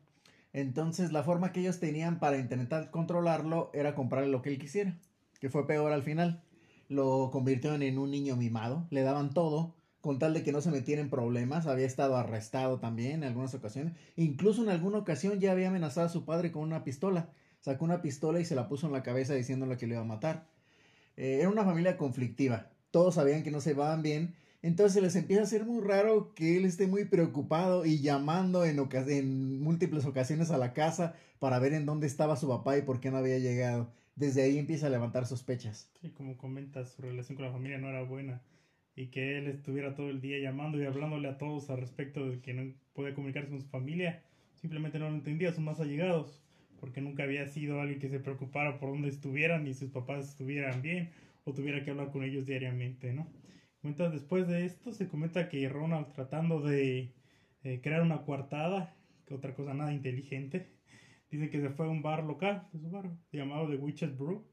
Entonces 0.53 1.13
la 1.13 1.23
forma 1.23 1.53
que 1.53 1.61
ellos 1.61 1.81
tenían 1.81 2.19
para 2.19 2.39
intentar 2.39 2.91
controlarlo 2.91 3.71
era 3.75 3.95
comprarle 3.95 4.31
lo 4.31 4.43
que 4.43 4.51
él 4.51 4.59
quisiera. 4.59 4.99
Que 5.41 5.51
fue 5.51 5.67
peor 5.67 5.93
al 5.93 6.03
final. 6.03 6.43
Lo 6.89 7.31
convirtieron 7.31 7.83
en 7.83 7.99
un 7.99 8.11
niño 8.11 8.37
mimado. 8.37 8.87
Le 8.91 9.03
daban 9.03 9.35
todo 9.35 9.75
con 10.01 10.19
tal 10.19 10.33
de 10.35 10.43
que 10.43 10.53
no 10.53 10.61
se 10.61 10.71
metiera 10.71 11.03
en 11.03 11.11
problemas. 11.11 11.67
Había 11.67 11.87
estado 11.87 12.17
arrestado 12.17 12.81
también 12.81 13.23
en 13.23 13.25
algunas 13.25 13.55
ocasiones. 13.55 13.95
Incluso 14.17 14.63
en 14.63 14.71
alguna 14.71 14.99
ocasión 14.99 15.39
ya 15.39 15.53
había 15.53 15.69
amenazado 15.69 16.07
a 16.07 16.11
su 16.11 16.25
padre 16.25 16.51
con 16.51 16.63
una 16.63 16.85
pistola. 16.85 17.31
Sacó 17.61 17.85
una 17.85 18.03
pistola 18.03 18.41
y 18.41 18.45
se 18.45 18.55
la 18.55 18.69
puso 18.69 18.87
en 18.87 18.93
la 18.93 19.03
cabeza 19.03 19.35
diciéndole 19.35 19.77
que 19.77 19.87
le 19.87 19.95
iba 19.95 20.03
a 20.03 20.07
matar. 20.07 20.49
Eh, 21.17 21.39
era 21.41 21.49
una 21.49 21.65
familia 21.65 21.97
conflictiva. 21.97 22.71
Todos 22.91 23.17
sabían 23.17 23.43
que 23.43 23.51
no 23.51 23.61
se 23.61 23.73
iban 23.73 24.03
bien. 24.03 24.35
Entonces 24.63 25.03
les 25.03 25.15
empieza 25.15 25.43
a 25.43 25.47
ser 25.47 25.65
muy 25.65 25.81
raro 25.81 26.35
que 26.35 26.57
él 26.57 26.65
esté 26.65 26.87
muy 26.87 27.05
preocupado 27.05 27.87
y 27.87 28.01
llamando 28.01 28.65
en, 28.65 28.79
en 29.09 29.61
múltiples 29.61 30.05
ocasiones 30.05 30.51
a 30.51 30.59
la 30.59 30.73
casa 30.73 31.15
para 31.39 31.59
ver 31.59 31.73
en 31.73 31.87
dónde 31.87 32.07
estaba 32.07 32.37
su 32.37 32.49
papá 32.49 32.77
y 32.77 32.83
por 32.83 33.01
qué 33.01 33.11
no 33.11 33.19
había 33.19 33.39
llegado. 33.39 33.93
Desde 34.17 34.43
ahí 34.43 34.59
empieza 34.59 34.89
a 34.89 34.91
levantar 34.91 35.27
sospechas. 35.27 35.89
Sí, 36.01 36.11
como 36.11 36.37
comentas, 36.37 36.91
su 36.91 37.03
relación 37.03 37.37
con 37.37 37.47
la 37.47 37.53
familia 37.53 37.79
no 37.79 37.89
era 37.89 38.03
buena 38.03 38.43
y 38.99 39.07
que 39.07 39.39
él 39.39 39.47
estuviera 39.47 39.95
todo 39.95 40.11
el 40.11 40.21
día 40.21 40.41
llamando 40.41 40.83
y 40.83 40.85
hablándole 40.85 41.29
a 41.29 41.39
todos 41.39 41.71
al 41.71 41.79
respecto 41.79 42.29
de 42.29 42.41
que 42.41 42.53
no 42.53 42.75
podía 42.95 43.15
comunicarse 43.15 43.49
con 43.49 43.61
su 43.61 43.69
familia, 43.69 44.25
simplemente 44.55 44.99
no 44.99 45.09
lo 45.09 45.15
entendía, 45.15 45.53
son 45.53 45.67
más 45.67 45.79
allegados, 45.79 46.43
porque 46.81 47.01
nunca 47.01 47.23
había 47.23 47.47
sido 47.47 47.81
alguien 47.81 48.01
que 48.01 48.09
se 48.09 48.19
preocupara 48.19 48.81
por 48.81 48.91
dónde 48.91 49.09
estuvieran 49.09 49.69
y 49.69 49.75
sus 49.75 49.91
papás 49.91 50.29
estuvieran 50.31 50.83
bien 50.83 51.11
o 51.45 51.53
tuviera 51.53 51.85
que 51.85 51.93
hablar 51.93 52.11
con 52.11 52.25
ellos 52.25 52.45
diariamente, 52.45 53.13
¿no? 53.13 53.29
Entonces, 53.89 54.21
después 54.21 54.47
de 54.47 54.65
esto, 54.65 54.93
se 54.93 55.09
comenta 55.09 55.49
que 55.49 55.69
Ronald 55.69 56.13
tratando 56.13 56.61
de 56.61 57.13
eh, 57.65 57.81
crear 57.83 58.03
una 58.03 58.23
coartada, 58.23 58.95
que 59.27 59.35
otra 59.35 59.55
cosa 59.55 59.75
nada 59.75 59.93
inteligente, 59.93 60.71
dice 61.31 61.51
que 61.51 61.61
se 61.61 61.71
fue 61.71 61.87
a 61.87 61.91
un 61.91 62.03
bar 62.03 62.25
local 62.25 62.69
de 62.73 62.79
su 62.79 62.91
barrio, 62.91 63.19
llamado 63.33 63.69
The 63.69 63.77
Witches 63.77 64.17
Brew, 64.17 64.45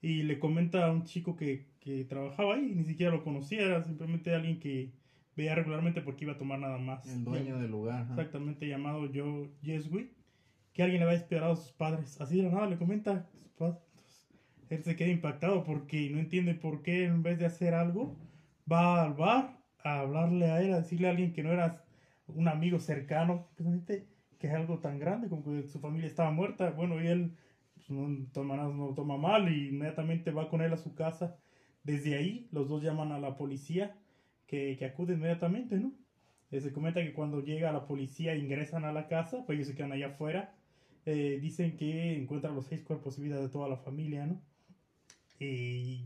y 0.00 0.24
le 0.24 0.38
comenta 0.38 0.86
a 0.86 0.92
un 0.92 1.04
chico 1.04 1.36
que, 1.36 1.68
que 1.80 2.04
trabajaba 2.04 2.54
ahí, 2.54 2.72
ni 2.74 2.84
siquiera 2.84 3.12
lo 3.12 3.22
conocía, 3.22 3.62
era 3.62 3.84
simplemente 3.84 4.34
alguien 4.34 4.58
que 4.58 4.92
veía 5.36 5.54
regularmente 5.54 6.00
porque 6.02 6.24
iba 6.24 6.34
a 6.34 6.38
tomar 6.38 6.58
nada 6.58 6.78
más. 6.78 7.06
El 7.06 7.24
dueño 7.24 7.58
del 7.58 7.70
lugar. 7.70 8.06
Exactamente, 8.10 8.66
llamado 8.66 9.08
Joe 9.12 9.50
Jeswick, 9.62 10.12
que 10.72 10.82
alguien 10.82 11.00
le 11.00 11.06
había 11.06 11.18
esperado 11.18 11.52
a 11.52 11.56
sus 11.56 11.72
padres. 11.72 12.20
Así 12.20 12.36
de 12.36 12.44
la 12.44 12.50
nada 12.50 12.66
le 12.66 12.78
comenta 12.78 13.12
a 13.12 13.38
sus 13.38 13.52
padres. 13.52 13.80
Él 14.68 14.82
se 14.82 14.96
queda 14.96 15.08
impactado 15.08 15.64
porque 15.64 16.08
no 16.10 16.18
entiende 16.18 16.54
por 16.54 16.82
qué 16.82 17.04
en 17.04 17.22
vez 17.22 17.38
de 17.38 17.46
hacer 17.46 17.74
algo, 17.74 18.16
va 18.70 19.02
al 19.02 19.14
bar 19.14 19.58
a 19.84 20.00
hablarle 20.00 20.50
a 20.50 20.62
él, 20.62 20.72
a 20.72 20.78
decirle 20.78 21.08
a 21.08 21.10
alguien 21.10 21.32
que 21.32 21.42
no 21.42 21.52
era 21.52 21.84
un 22.28 22.48
amigo 22.48 22.78
cercano, 22.78 23.48
que 24.38 24.46
es 24.46 24.54
algo 24.54 24.78
tan 24.78 24.98
grande 24.98 25.28
como 25.28 25.44
que 25.44 25.68
su 25.68 25.80
familia 25.80 26.08
estaba 26.08 26.30
muerta. 26.30 26.70
Bueno, 26.70 27.02
y 27.02 27.06
él 27.06 27.36
pues, 27.74 27.90
no 27.90 28.26
toma 28.32 28.56
toma 28.94 29.16
mal 29.16 29.52
y 29.52 29.68
inmediatamente 29.68 30.30
va 30.30 30.48
con 30.48 30.62
él 30.62 30.72
a 30.72 30.76
su 30.76 30.94
casa. 30.94 31.36
Desde 31.84 32.16
ahí, 32.16 32.48
los 32.52 32.68
dos 32.68 32.82
llaman 32.82 33.12
a 33.12 33.18
la 33.18 33.36
policía 33.36 33.96
que, 34.46 34.76
que 34.78 34.84
acude 34.84 35.14
inmediatamente, 35.14 35.76
¿no? 35.78 35.92
Eh, 36.52 36.60
se 36.60 36.72
comenta 36.72 37.02
que 37.02 37.14
cuando 37.14 37.40
llega 37.40 37.72
la 37.72 37.86
policía 37.86 38.36
ingresan 38.36 38.84
a 38.84 38.92
la 38.92 39.08
casa, 39.08 39.44
pues 39.46 39.56
ellos 39.56 39.68
se 39.68 39.74
quedan 39.74 39.92
allá 39.92 40.08
afuera. 40.08 40.54
Eh, 41.06 41.38
dicen 41.40 41.76
que 41.76 42.14
encuentran 42.16 42.54
los 42.54 42.66
seis 42.66 42.82
cuerpos 42.82 43.18
y 43.18 43.22
vida 43.22 43.40
de 43.40 43.48
toda 43.48 43.68
la 43.68 43.78
familia, 43.78 44.26
¿no? 44.26 44.40
Y 45.40 46.04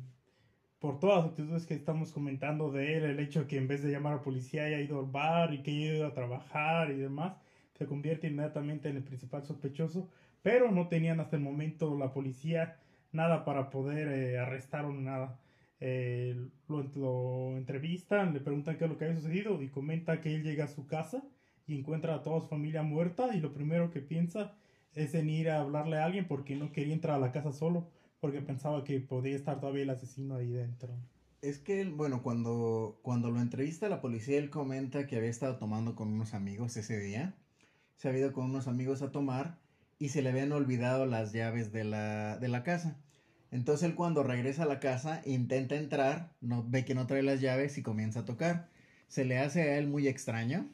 por 0.78 0.98
todas 1.00 1.18
las 1.18 1.26
actitudes 1.30 1.66
que 1.66 1.74
estamos 1.74 2.12
comentando 2.12 2.70
de 2.70 2.96
él, 2.96 3.04
el 3.04 3.20
hecho 3.20 3.46
que 3.46 3.56
en 3.56 3.68
vez 3.68 3.82
de 3.82 3.90
llamar 3.90 4.12
a 4.12 4.16
la 4.16 4.22
policía 4.22 4.64
haya 4.64 4.80
ido 4.80 5.00
al 5.00 5.06
bar 5.06 5.54
y 5.54 5.62
que 5.62 5.70
haya 5.70 5.94
ido 5.94 6.06
a 6.06 6.14
trabajar 6.14 6.90
y 6.90 6.96
demás, 6.96 7.34
se 7.74 7.86
convierte 7.86 8.28
inmediatamente 8.28 8.88
en 8.88 8.96
el 8.96 9.04
principal 9.04 9.44
sospechoso, 9.44 10.10
pero 10.42 10.70
no 10.70 10.88
tenían 10.88 11.20
hasta 11.20 11.36
el 11.36 11.42
momento 11.42 11.96
la 11.96 12.12
policía 12.12 12.78
nada 13.12 13.44
para 13.44 13.70
poder 13.70 14.08
eh, 14.08 14.38
arrestar 14.38 14.84
o 14.84 14.92
nada. 14.92 15.40
Eh, 15.80 16.36
lo, 16.68 16.82
lo, 16.94 17.56
entrevistan, 17.56 18.32
le 18.32 18.40
preguntan 18.40 18.78
qué 18.78 18.84
es 18.84 18.90
lo 18.90 18.96
que 18.96 19.04
había 19.06 19.16
sucedido 19.16 19.60
y 19.62 19.68
comenta 19.68 20.20
que 20.20 20.34
él 20.34 20.42
llega 20.42 20.64
a 20.64 20.68
su 20.68 20.86
casa 20.86 21.22
y 21.66 21.78
encuentra 21.78 22.14
a 22.14 22.22
toda 22.22 22.40
su 22.40 22.48
familia 22.48 22.82
muerta 22.82 23.34
y 23.34 23.40
lo 23.40 23.52
primero 23.52 23.90
que 23.90 24.00
piensa 24.00 24.54
es 24.94 25.14
en 25.14 25.28
ir 25.28 25.50
a 25.50 25.60
hablarle 25.60 25.98
a 25.98 26.06
alguien 26.06 26.26
porque 26.26 26.56
no 26.56 26.72
quería 26.72 26.94
entrar 26.94 27.16
a 27.16 27.20
la 27.20 27.32
casa 27.32 27.52
solo 27.52 27.90
porque 28.26 28.42
pensaba 28.42 28.82
que 28.82 28.98
podía 28.98 29.36
estar 29.36 29.60
todavía 29.60 29.84
el 29.84 29.90
asesino 29.90 30.34
ahí 30.34 30.50
dentro. 30.50 30.92
Es 31.42 31.58
que, 31.58 31.84
bueno, 31.84 32.24
cuando, 32.24 32.98
cuando 33.02 33.30
lo 33.30 33.40
entrevista 33.40 33.88
la 33.88 34.00
policía, 34.00 34.36
él 34.38 34.50
comenta 34.50 35.06
que 35.06 35.16
había 35.16 35.30
estado 35.30 35.58
tomando 35.58 35.94
con 35.94 36.08
unos 36.08 36.34
amigos 36.34 36.76
ese 36.76 36.98
día. 36.98 37.36
Se 37.94 38.08
había 38.08 38.22
ido 38.22 38.32
con 38.32 38.46
unos 38.46 38.66
amigos 38.66 39.00
a 39.02 39.12
tomar 39.12 39.60
y 40.00 40.08
se 40.08 40.22
le 40.22 40.30
habían 40.30 40.50
olvidado 40.50 41.06
las 41.06 41.32
llaves 41.32 41.70
de 41.70 41.84
la, 41.84 42.36
de 42.38 42.48
la 42.48 42.64
casa. 42.64 42.96
Entonces 43.52 43.88
él 43.88 43.94
cuando 43.94 44.24
regresa 44.24 44.64
a 44.64 44.66
la 44.66 44.80
casa 44.80 45.22
intenta 45.24 45.76
entrar, 45.76 46.34
no, 46.40 46.68
ve 46.68 46.84
que 46.84 46.96
no 46.96 47.06
trae 47.06 47.22
las 47.22 47.40
llaves 47.40 47.78
y 47.78 47.84
comienza 47.84 48.20
a 48.20 48.24
tocar. 48.24 48.70
Se 49.06 49.24
le 49.24 49.38
hace 49.38 49.62
a 49.62 49.78
él 49.78 49.86
muy 49.86 50.08
extraño 50.08 50.68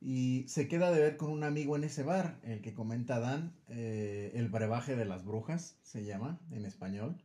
y 0.00 0.44
se 0.46 0.68
queda 0.68 0.92
de 0.92 1.00
ver 1.00 1.16
con 1.16 1.30
un 1.30 1.42
amigo 1.42 1.76
en 1.76 1.84
ese 1.84 2.02
bar, 2.02 2.38
el 2.44 2.60
que 2.60 2.72
comenta 2.72 3.18
Dan, 3.18 3.52
eh, 3.68 4.30
el 4.34 4.48
brebaje 4.48 4.94
de 4.94 5.04
las 5.04 5.24
brujas, 5.24 5.76
se 5.82 6.04
llama 6.04 6.38
en 6.52 6.64
español. 6.64 7.20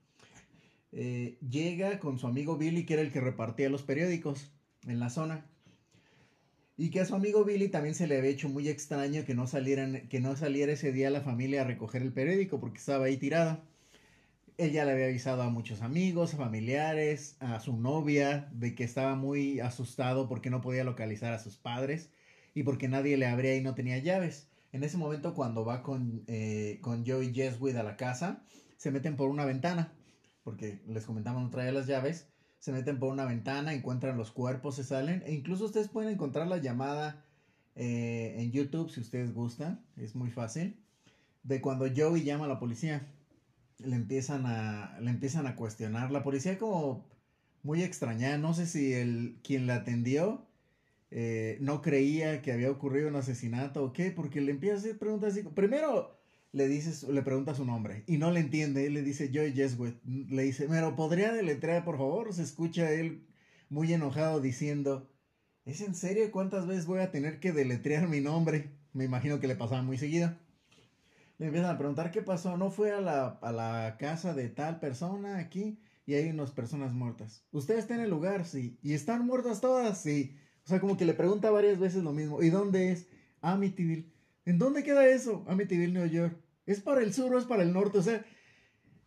Eh, 0.92 1.38
llega 1.48 2.00
con 2.00 2.18
su 2.18 2.28
amigo 2.28 2.58
Billy, 2.58 2.86
que 2.86 2.94
era 2.94 3.04
el 3.04 3.12
que 3.12 3.22
repartía 3.22 3.70
los 3.70 3.84
periódicos 3.84 4.52
en 4.88 5.00
la 5.00 5.10
zona. 5.10 5.46
Y 6.76 6.90
que 6.90 7.02
a 7.02 7.06
su 7.06 7.14
amigo 7.14 7.46
Billy 7.46 7.68
también 7.68 7.94
se 7.94 8.08
le 8.08 8.18
había 8.18 8.32
hecho 8.32 8.50
muy 8.50 8.68
extraño 8.68 9.24
que 9.26 9.36
no, 9.36 9.46
salieran, 9.46 10.08
que 10.10 10.20
no 10.20 10.36
saliera 10.36 10.74
ese 10.74 10.92
día 10.92 11.12
la 11.12 11.22
familia 11.22 11.62
a 11.62 11.66
recoger 11.66 12.02
el 12.02 12.12
periódico 12.12 12.60
porque 12.60 12.80
estaba 12.80 13.06
ahí 13.06 13.18
tirado. 13.18 13.62
Él 14.58 14.72
ya 14.72 14.86
le 14.86 14.92
había 14.94 15.06
avisado 15.06 15.44
a 15.44 15.50
muchos 15.50 15.82
amigos, 15.84 16.34
a 16.34 16.38
familiares, 16.38 17.38
a 17.40 17.60
su 17.60 17.78
novia, 17.78 18.50
de 18.54 18.74
que 18.74 18.84
estaba 18.84 19.16
muy 19.16 19.60
asustado 19.60 20.28
porque 20.28 20.50
no 20.50 20.62
podía 20.62 20.84
localizar 20.84 21.34
a 21.34 21.40
sus 21.40 21.58
padres 21.58 22.10
y 22.54 22.64
porque 22.64 22.88
nadie 22.88 23.18
le 23.18 23.28
abría 23.28 23.56
y 23.56 23.62
no 23.62 23.76
tenía 23.76 23.98
llaves. 23.98 24.48
En 24.72 24.84
ese 24.84 24.98
momento, 24.98 25.34
cuando 25.34 25.66
va 25.66 25.84
con, 25.84 26.24
eh, 26.28 26.80
con 26.82 27.06
Joe 27.06 27.26
y 27.26 27.78
a 27.78 27.84
la 27.84 27.96
casa, 27.96 28.44
se 28.78 28.92
meten 28.92 29.16
por 29.16 29.30
una 29.30 29.46
ventana, 29.46 29.94
porque 30.44 30.82
les 30.88 31.06
comentamos 31.06 31.44
no 31.44 31.50
traía 31.50 31.72
las 31.72 31.88
llaves. 31.88 32.28
Se 32.60 32.72
meten 32.72 32.98
por 32.98 33.12
una 33.12 33.26
ventana, 33.26 33.74
encuentran 33.74 34.18
los 34.18 34.32
cuerpos, 34.32 34.76
se 34.76 34.84
salen. 34.84 35.22
E 35.26 35.34
incluso 35.34 35.66
ustedes 35.66 35.90
pueden 35.90 36.12
encontrar 36.12 36.48
la 36.48 36.58
llamada 36.58 37.24
eh, 37.76 38.36
en 38.38 38.52
YouTube 38.52 38.90
si 38.90 39.02
ustedes 39.02 39.34
gustan. 39.34 39.86
Es 39.98 40.16
muy 40.16 40.32
fácil. 40.32 40.80
De 41.44 41.62
cuando 41.62 41.86
Joey 41.96 42.24
llama 42.24 42.46
a 42.46 42.48
la 42.48 42.60
policía. 42.60 43.08
Le 43.80 43.96
empiezan 43.96 44.46
a, 44.46 44.98
le 45.02 45.10
empiezan 45.10 45.46
a 45.46 45.56
cuestionar. 45.56 46.12
La 46.12 46.24
policía 46.24 46.58
como 46.58 47.06
muy 47.64 47.84
extrañada. 47.84 48.38
No 48.38 48.54
sé 48.54 48.66
si 48.66 48.94
el 48.94 49.40
quien 49.44 49.68
la 49.68 49.76
atendió 49.76 50.48
eh, 51.16 51.58
no 51.62 51.84
creía 51.84 52.42
que 52.42 52.52
había 52.52 52.72
ocurrido 52.72 53.08
un 53.08 53.16
asesinato 53.16 53.84
o 53.84 53.94
qué, 53.94 54.10
porque 54.10 54.42
le 54.42 54.50
empieza 54.50 54.78
a 54.78 54.80
hacer 54.80 54.98
preguntas 54.98 55.34
así. 55.34 55.44
Primero 55.44 56.20
le 56.52 56.68
dices, 56.68 57.04
le 57.04 57.22
pregunta 57.22 57.54
su 57.54 57.66
nombre 57.66 58.04
y 58.08 58.18
no 58.18 58.32
le 58.32 58.40
entiende. 58.40 58.88
Él 58.88 58.96
le 58.96 59.04
dice 59.04 59.30
Joy 59.32 59.54
Jeswood. 59.54 59.94
Le 60.04 60.42
dice, 60.42 60.66
pero 60.68 60.96
podría 60.96 61.32
deletrear, 61.32 61.86
por 61.86 61.98
favor. 61.98 62.34
Se 62.34 62.42
escucha 62.42 62.92
él 62.92 63.28
muy 63.70 63.94
enojado 63.94 64.42
diciendo, 64.42 65.08
¿es 65.66 65.82
en 65.82 65.94
serio 65.94 66.32
cuántas 66.32 66.66
veces 66.66 66.88
voy 66.88 67.02
a 67.02 67.12
tener 67.12 67.40
que 67.40 67.52
deletrear 67.52 68.08
mi 68.08 68.20
nombre? 68.20 68.72
Me 68.92 69.06
imagino 69.06 69.40
que 69.40 69.48
le 69.48 69.56
pasaba 69.56 69.84
muy 69.84 70.00
seguido. 70.00 70.36
Le 71.38 71.46
empiezan 71.46 71.70
a 71.70 71.78
preguntar 71.78 72.10
qué 72.10 72.24
pasó. 72.24 72.58
No 72.58 72.72
fue 72.72 72.92
a 72.92 73.02
la, 73.02 73.28
a 73.28 73.52
la 73.52 73.98
casa 74.00 74.34
de 74.34 74.50
tal 74.50 74.80
persona 74.80 75.38
aquí 75.38 75.78
y 76.08 76.16
hay 76.16 76.28
unas 76.30 76.50
personas 76.50 76.92
muertas. 76.92 77.46
¿Usted 77.52 77.78
está 77.78 77.94
en 77.94 78.02
el 78.02 78.10
lugar? 78.10 78.46
Sí. 78.46 78.80
¿Y 78.82 78.94
están 78.94 79.28
muertas 79.28 79.62
todas? 79.62 80.02
Sí. 80.02 80.36
O 80.66 80.70
sea, 80.70 80.80
como 80.80 80.96
que 80.98 81.06
le 81.06 81.14
pregunta 81.14 81.52
varias 81.52 81.80
veces 81.80 82.04
lo 82.04 82.14
mismo. 82.14 82.42
¿Y 82.42 82.50
dónde 82.50 82.92
es? 82.92 83.08
Amityville. 83.42 84.12
¿En 84.46 84.60
dónde 84.60 84.84
queda 84.84 85.08
eso? 85.08 85.44
Amityville, 85.48 85.94
New 85.94 86.08
York. 86.08 86.38
¿Es 86.66 86.80
para 86.80 87.02
el 87.02 87.14
sur 87.14 87.34
o 87.34 87.40
es 87.40 87.46
para 87.46 87.64
el 87.64 87.74
norte? 87.74 87.98
O 87.98 88.02
sea, 88.02 88.26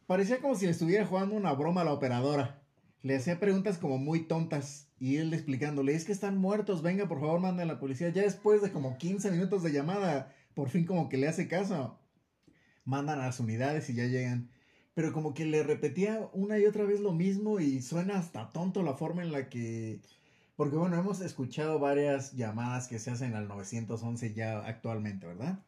parecía 0.06 0.40
como 0.40 0.54
si 0.54 0.66
le 0.66 0.72
estuviera 0.72 1.06
jugando 1.06 1.34
una 1.34 1.52
broma 1.52 1.80
a 1.80 1.84
la 1.84 1.92
operadora. 1.92 2.62
Le 3.02 3.16
hacía 3.16 3.40
preguntas 3.40 3.78
como 3.78 3.98
muy 3.98 4.20
tontas. 4.20 4.90
Y 4.98 5.16
él 5.16 5.32
explicándole, 5.32 5.94
es 5.94 6.04
que 6.04 6.12
están 6.12 6.38
muertos, 6.38 6.82
venga, 6.82 7.06
por 7.06 7.20
favor, 7.20 7.40
manda 7.40 7.62
a 7.62 7.66
la 7.66 7.78
policía. 7.78 8.08
Ya 8.10 8.22
después 8.22 8.62
de 8.62 8.72
como 8.72 8.96
15 8.98 9.30
minutos 9.30 9.62
de 9.62 9.72
llamada, 9.72 10.34
por 10.54 10.70
fin 10.70 10.84
como 10.84 11.08
que 11.08 11.16
le 11.16 11.28
hace 11.28 11.48
caso. 11.48 11.98
Mandan 12.84 13.20
a 13.20 13.26
las 13.26 13.40
unidades 13.40 13.88
y 13.90 13.94
ya 13.94 14.06
llegan. 14.06 14.50
Pero 14.94 15.12
como 15.12 15.34
que 15.34 15.44
le 15.44 15.62
repetía 15.62 16.30
una 16.32 16.58
y 16.58 16.64
otra 16.64 16.84
vez 16.84 17.00
lo 17.00 17.12
mismo 17.12 17.60
y 17.60 17.82
suena 17.82 18.18
hasta 18.18 18.52
tonto 18.52 18.82
la 18.82 18.94
forma 18.94 19.22
en 19.22 19.32
la 19.32 19.50
que 19.50 20.00
porque 20.56 20.76
bueno, 20.76 20.98
hemos 20.98 21.20
escuchado 21.20 21.78
varias 21.78 22.32
llamadas 22.32 22.88
que 22.88 22.98
se 22.98 23.10
hacen 23.10 23.34
al 23.34 23.46
911 23.46 24.32
ya 24.32 24.58
actualmente, 24.60 25.26
¿verdad? 25.26 25.60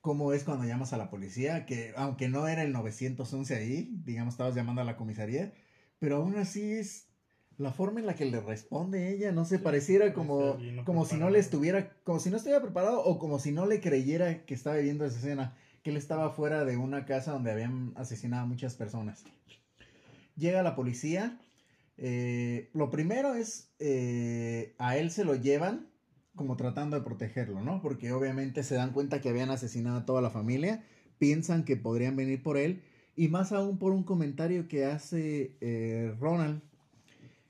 Cómo 0.00 0.32
es 0.32 0.44
cuando 0.44 0.64
llamas 0.64 0.92
a 0.92 0.96
la 0.96 1.10
policía, 1.10 1.66
que 1.66 1.92
aunque 1.96 2.28
no 2.28 2.48
era 2.48 2.62
el 2.62 2.72
911 2.72 3.54
ahí, 3.54 4.00
digamos, 4.04 4.34
estabas 4.34 4.54
llamando 4.54 4.80
a 4.80 4.84
la 4.84 4.96
comisaría, 4.96 5.52
pero 5.98 6.16
aún 6.16 6.36
así 6.36 6.72
es 6.72 7.08
la 7.56 7.72
forma 7.72 8.00
en 8.00 8.06
la 8.06 8.14
que 8.14 8.24
le 8.24 8.40
responde 8.40 9.14
ella, 9.14 9.30
no 9.30 9.44
se 9.44 9.58
pareciera 9.58 10.12
como, 10.12 10.58
como 10.84 11.04
si 11.04 11.16
no 11.16 11.30
le 11.30 11.38
estuviera, 11.38 11.92
como 12.02 12.18
si 12.18 12.30
no 12.30 12.36
estuviera 12.36 12.62
preparado 12.62 13.02
o 13.04 13.18
como 13.18 13.38
si 13.38 13.52
no 13.52 13.66
le 13.66 13.80
creyera 13.80 14.44
que 14.44 14.54
estaba 14.54 14.76
viendo 14.76 15.04
esa 15.04 15.18
escena, 15.18 15.56
que 15.82 15.90
él 15.90 15.96
estaba 15.96 16.30
fuera 16.30 16.64
de 16.64 16.76
una 16.76 17.04
casa 17.04 17.32
donde 17.32 17.52
habían 17.52 17.92
asesinado 17.96 18.44
a 18.44 18.46
muchas 18.46 18.74
personas. 18.74 19.24
Llega 20.36 20.62
la 20.62 20.74
policía 20.74 21.38
eh, 21.96 22.70
lo 22.72 22.90
primero 22.90 23.34
es, 23.34 23.72
eh, 23.78 24.74
a 24.78 24.96
él 24.96 25.10
se 25.10 25.24
lo 25.24 25.34
llevan 25.34 25.88
como 26.34 26.56
tratando 26.56 26.96
de 26.96 27.04
protegerlo, 27.04 27.62
¿no? 27.62 27.80
Porque 27.80 28.12
obviamente 28.12 28.62
se 28.62 28.74
dan 28.74 28.92
cuenta 28.92 29.20
que 29.20 29.28
habían 29.28 29.50
asesinado 29.50 29.98
a 29.98 30.06
toda 30.06 30.20
la 30.20 30.30
familia, 30.30 30.84
piensan 31.18 31.64
que 31.64 31.76
podrían 31.76 32.16
venir 32.16 32.42
por 32.42 32.56
él, 32.56 32.82
y 33.16 33.28
más 33.28 33.52
aún 33.52 33.78
por 33.78 33.92
un 33.92 34.02
comentario 34.02 34.66
que 34.66 34.84
hace 34.84 35.56
eh, 35.60 36.14
Ronald, 36.18 36.60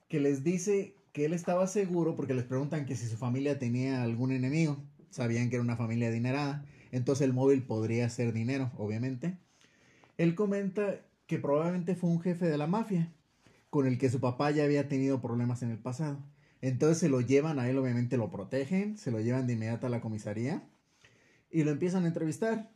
que 0.09 0.21
les 0.21 0.45
dice 0.45 0.95
que 1.13 1.25
él 1.25 1.33
estaba 1.33 1.67
seguro, 1.67 2.15
porque 2.15 2.35
les 2.35 2.45
preguntan 2.45 2.85
que 2.85 2.97
si 2.97 3.07
su 3.07 3.17
familia 3.17 3.59
tenía 3.59 4.03
algún 4.03 4.33
enemigo, 4.33 4.77
sabían 5.09 5.49
que 5.49 5.57
era 5.57 5.63
una 5.63 5.77
familia 5.77 6.09
adinerada, 6.09 6.67
entonces 6.93 7.25
el 7.25 7.33
móvil 7.33 7.63
podría 7.63 8.09
ser 8.11 8.33
dinero, 8.33 8.71
obviamente. 8.77 9.39
Él 10.19 10.35
comenta 10.35 11.01
que 11.27 11.39
probablemente 11.39 11.95
fue 11.95 12.11
un 12.11 12.21
jefe 12.21 12.47
de 12.47 12.59
la 12.59 12.67
mafia, 12.67 13.13
con 13.75 13.89
el 13.89 13.99
que 13.99 14.09
su 14.09 14.21
papá 14.21 14.53
ya 14.53 14.63
había 14.63 14.87
tenido 14.87 15.21
problemas 15.21 15.65
en 15.65 15.73
el 15.73 15.79
pasado. 15.79 16.23
Entonces 16.61 16.99
se 16.99 17.09
lo 17.09 17.21
llevan 17.21 17.59
a 17.59 17.69
él, 17.69 17.77
obviamente 17.77 18.17
lo 18.17 18.31
protegen, 18.31 18.97
se 18.97 19.11
lo 19.11 19.19
llevan 19.19 19.49
de 19.49 19.55
inmediato 19.55 19.89
a 19.89 19.91
la 19.91 20.01
comisaría 20.01 20.63
y 21.51 21.65
lo 21.65 21.73
empiezan 21.73 22.05
a 22.05 22.07
entrevistar. 22.07 22.71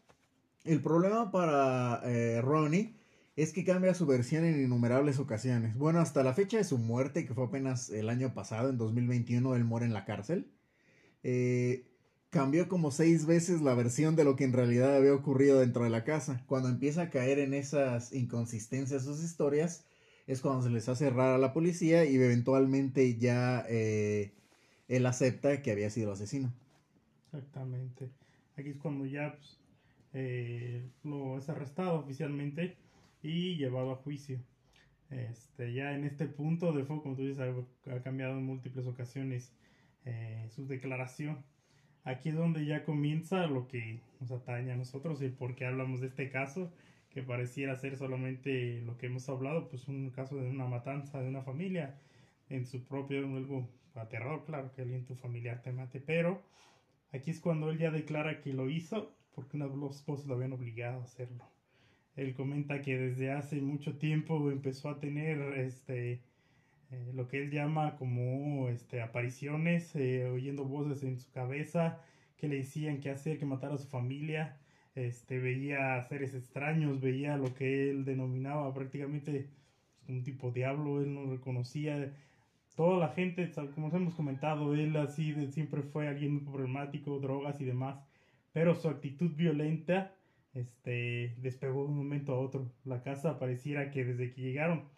El 0.65 0.83
problema 0.83 1.31
para 1.31 2.03
eh, 2.05 2.41
Ronnie 2.43 2.97
es 3.37 3.53
que 3.53 3.63
cambia 3.63 3.95
su 3.95 4.07
versión 4.07 4.45
en 4.45 4.61
innumerables 4.61 5.21
ocasiones. 5.21 5.77
Bueno, 5.77 6.01
hasta 6.01 6.25
la 6.25 6.35
fecha 6.35 6.57
de 6.57 6.65
su 6.65 6.79
muerte, 6.79 7.25
que 7.25 7.33
fue 7.33 7.45
apenas 7.45 7.91
el 7.91 8.09
año 8.09 8.35
pasado, 8.35 8.69
en 8.69 8.77
2021, 8.77 9.55
él 9.55 9.63
muere 9.63 9.87
en 9.87 9.93
la 9.93 10.05
cárcel. 10.05 10.51
Eh, 11.23 11.87
cambió 12.31 12.69
como 12.69 12.91
seis 12.91 13.25
veces 13.25 13.61
la 13.61 13.75
versión 13.75 14.17
de 14.17 14.25
lo 14.25 14.35
que 14.35 14.43
en 14.43 14.53
realidad 14.53 14.97
había 14.97 15.15
ocurrido 15.15 15.61
dentro 15.61 15.85
de 15.85 15.91
la 15.91 16.03
casa. 16.03 16.43
Cuando 16.49 16.69
empieza 16.69 17.03
a 17.03 17.11
caer 17.11 17.39
en 17.39 17.55
esas 17.55 18.13
inconsistencias 18.13 19.05
sus 19.05 19.23
historias, 19.23 19.85
es 20.29 20.43
cuando 20.43 20.63
se 20.63 20.71
les 20.71 20.89
hace 20.91 21.09
rara 21.09 21.37
a 21.37 21.39
la 21.39 21.55
policía 21.55 22.05
y 22.05 22.15
eventualmente 22.17 23.17
ya 23.17 23.65
eh, 23.67 24.35
él 24.87 25.07
acepta 25.07 25.63
que 25.63 25.73
había 25.73 25.89
sido 25.89 26.13
asesino. 26.13 26.53
Exactamente. 27.25 28.11
Aquí 28.57 28.69
es 28.69 28.77
cuando 28.77 29.07
ya 29.07 29.33
pues, 29.33 29.59
eh, 30.13 30.87
lo 31.03 31.39
es 31.39 31.49
arrestado 31.49 32.01
oficialmente 32.01 32.77
y 33.23 33.57
llevado 33.57 33.91
a 33.91 33.97
juicio. 33.97 34.39
Este, 35.09 35.73
ya 35.73 35.95
en 35.95 36.05
este 36.05 36.27
punto, 36.27 36.73
de 36.73 36.85
fuego, 36.85 37.03
como 37.03 37.17
tú 37.17 37.23
dices, 37.23 37.43
ha, 37.87 38.03
cambiado 38.03 38.37
en 38.37 38.45
múltiples 38.45 38.87
ocasiones 38.87 39.55
eh, 40.05 40.47
su 40.51 40.67
declaración. 40.67 41.43
Aquí 42.05 42.29
es 42.29 42.35
donde 42.35 42.67
ya 42.67 42.85
comienza 42.85 43.47
lo 43.47 43.67
que 43.67 44.03
nos 44.21 44.31
atañe 44.31 44.73
a 44.73 44.77
nosotros 44.77 45.23
y 45.23 45.31
por 45.31 45.55
qué 45.55 45.65
hablamos 45.65 46.03
de 46.03 46.09
este 46.09 46.31
caso 46.31 46.71
pareciera 47.23 47.77
ser 47.77 47.97
solamente 47.97 48.81
lo 48.83 48.97
que 48.99 49.07
hemos 49.07 49.29
hablado, 49.29 49.69
pues 49.69 49.89
un 49.89 50.11
caso 50.11 50.37
de 50.37 50.49
una 50.49 50.67
matanza 50.67 51.21
de 51.21 51.29
una 51.29 51.43
familia 51.43 51.99
en 52.49 52.67
su 52.67 52.85
propio, 52.85 53.19
algo 53.37 53.69
aterrador, 53.95 54.45
claro, 54.45 54.73
que 54.73 54.83
alguien 54.83 55.05
tu 55.05 55.15
familiar 55.15 55.63
te 55.63 55.73
mate, 55.73 56.01
pero 56.01 56.43
aquí 57.13 57.31
es 57.31 57.41
cuando 57.41 57.71
él 57.71 57.79
ya 57.79 57.91
declara 57.91 58.41
que 58.41 58.53
lo 58.53 58.69
hizo 58.71 59.15
porque 59.35 59.59
los 59.59 59.97
esposos 59.97 60.27
lo 60.27 60.35
habían 60.35 60.53
obligado 60.53 61.01
a 61.01 61.05
hacerlo. 61.05 61.45
Él 62.17 62.35
comenta 62.35 62.83
que 62.83 62.99
desde 62.99 63.31
hace 63.31 63.61
mucho 63.61 63.97
tiempo 63.97 64.51
empezó 64.51 64.91
a 64.91 64.99
tener 64.99 65.41
este 65.59 66.23
eh, 66.91 67.13
lo 67.15 67.29
que 67.29 67.43
él 67.43 67.51
llama 67.51 67.97
como 67.97 68.69
este, 68.69 69.01
apariciones, 69.03 69.95
eh, 69.95 70.27
oyendo 70.27 70.65
voces 70.65 71.05
en 71.05 71.19
su 71.19 71.31
cabeza 71.31 72.03
que 72.37 72.49
le 72.49 72.57
decían 72.57 73.01
que 73.01 73.11
hacer, 73.11 73.39
que 73.39 73.47
matar 73.47 73.73
a 73.73 73.79
su 73.79 73.89
familia. 73.89 74.58
Este, 74.99 75.39
veía 75.39 76.03
seres 76.09 76.35
extraños, 76.35 77.01
veía 77.01 77.37
lo 77.37 77.55
que 77.55 77.89
él 77.91 78.05
denominaba 78.05 78.75
prácticamente 78.75 79.49
un 80.09 80.25
tipo 80.25 80.51
diablo, 80.51 81.01
él 81.01 81.15
no 81.15 81.31
reconocía. 81.31 82.13
Toda 82.75 82.99
la 82.99 83.09
gente, 83.11 83.49
como 83.75 83.95
hemos 83.95 84.15
comentado, 84.15 84.75
él 84.75 84.97
así 84.97 85.35
siempre 85.53 85.83
fue 85.83 86.09
alguien 86.09 86.33
muy 86.35 86.43
problemático, 86.43 87.21
drogas 87.21 87.61
y 87.61 87.65
demás, 87.65 88.01
pero 88.53 88.75
su 88.75 88.89
actitud 88.89 89.31
violenta 89.37 90.17
este, 90.55 91.37
despegó 91.39 91.85
de 91.85 91.91
un 91.91 91.99
momento 91.99 92.35
a 92.35 92.41
otro. 92.41 92.73
La 92.85 93.03
casa 93.03 93.39
pareciera 93.39 93.93
que 93.93 94.05
desde 94.05 94.33
que 94.33 94.43
llegaron 94.43 94.89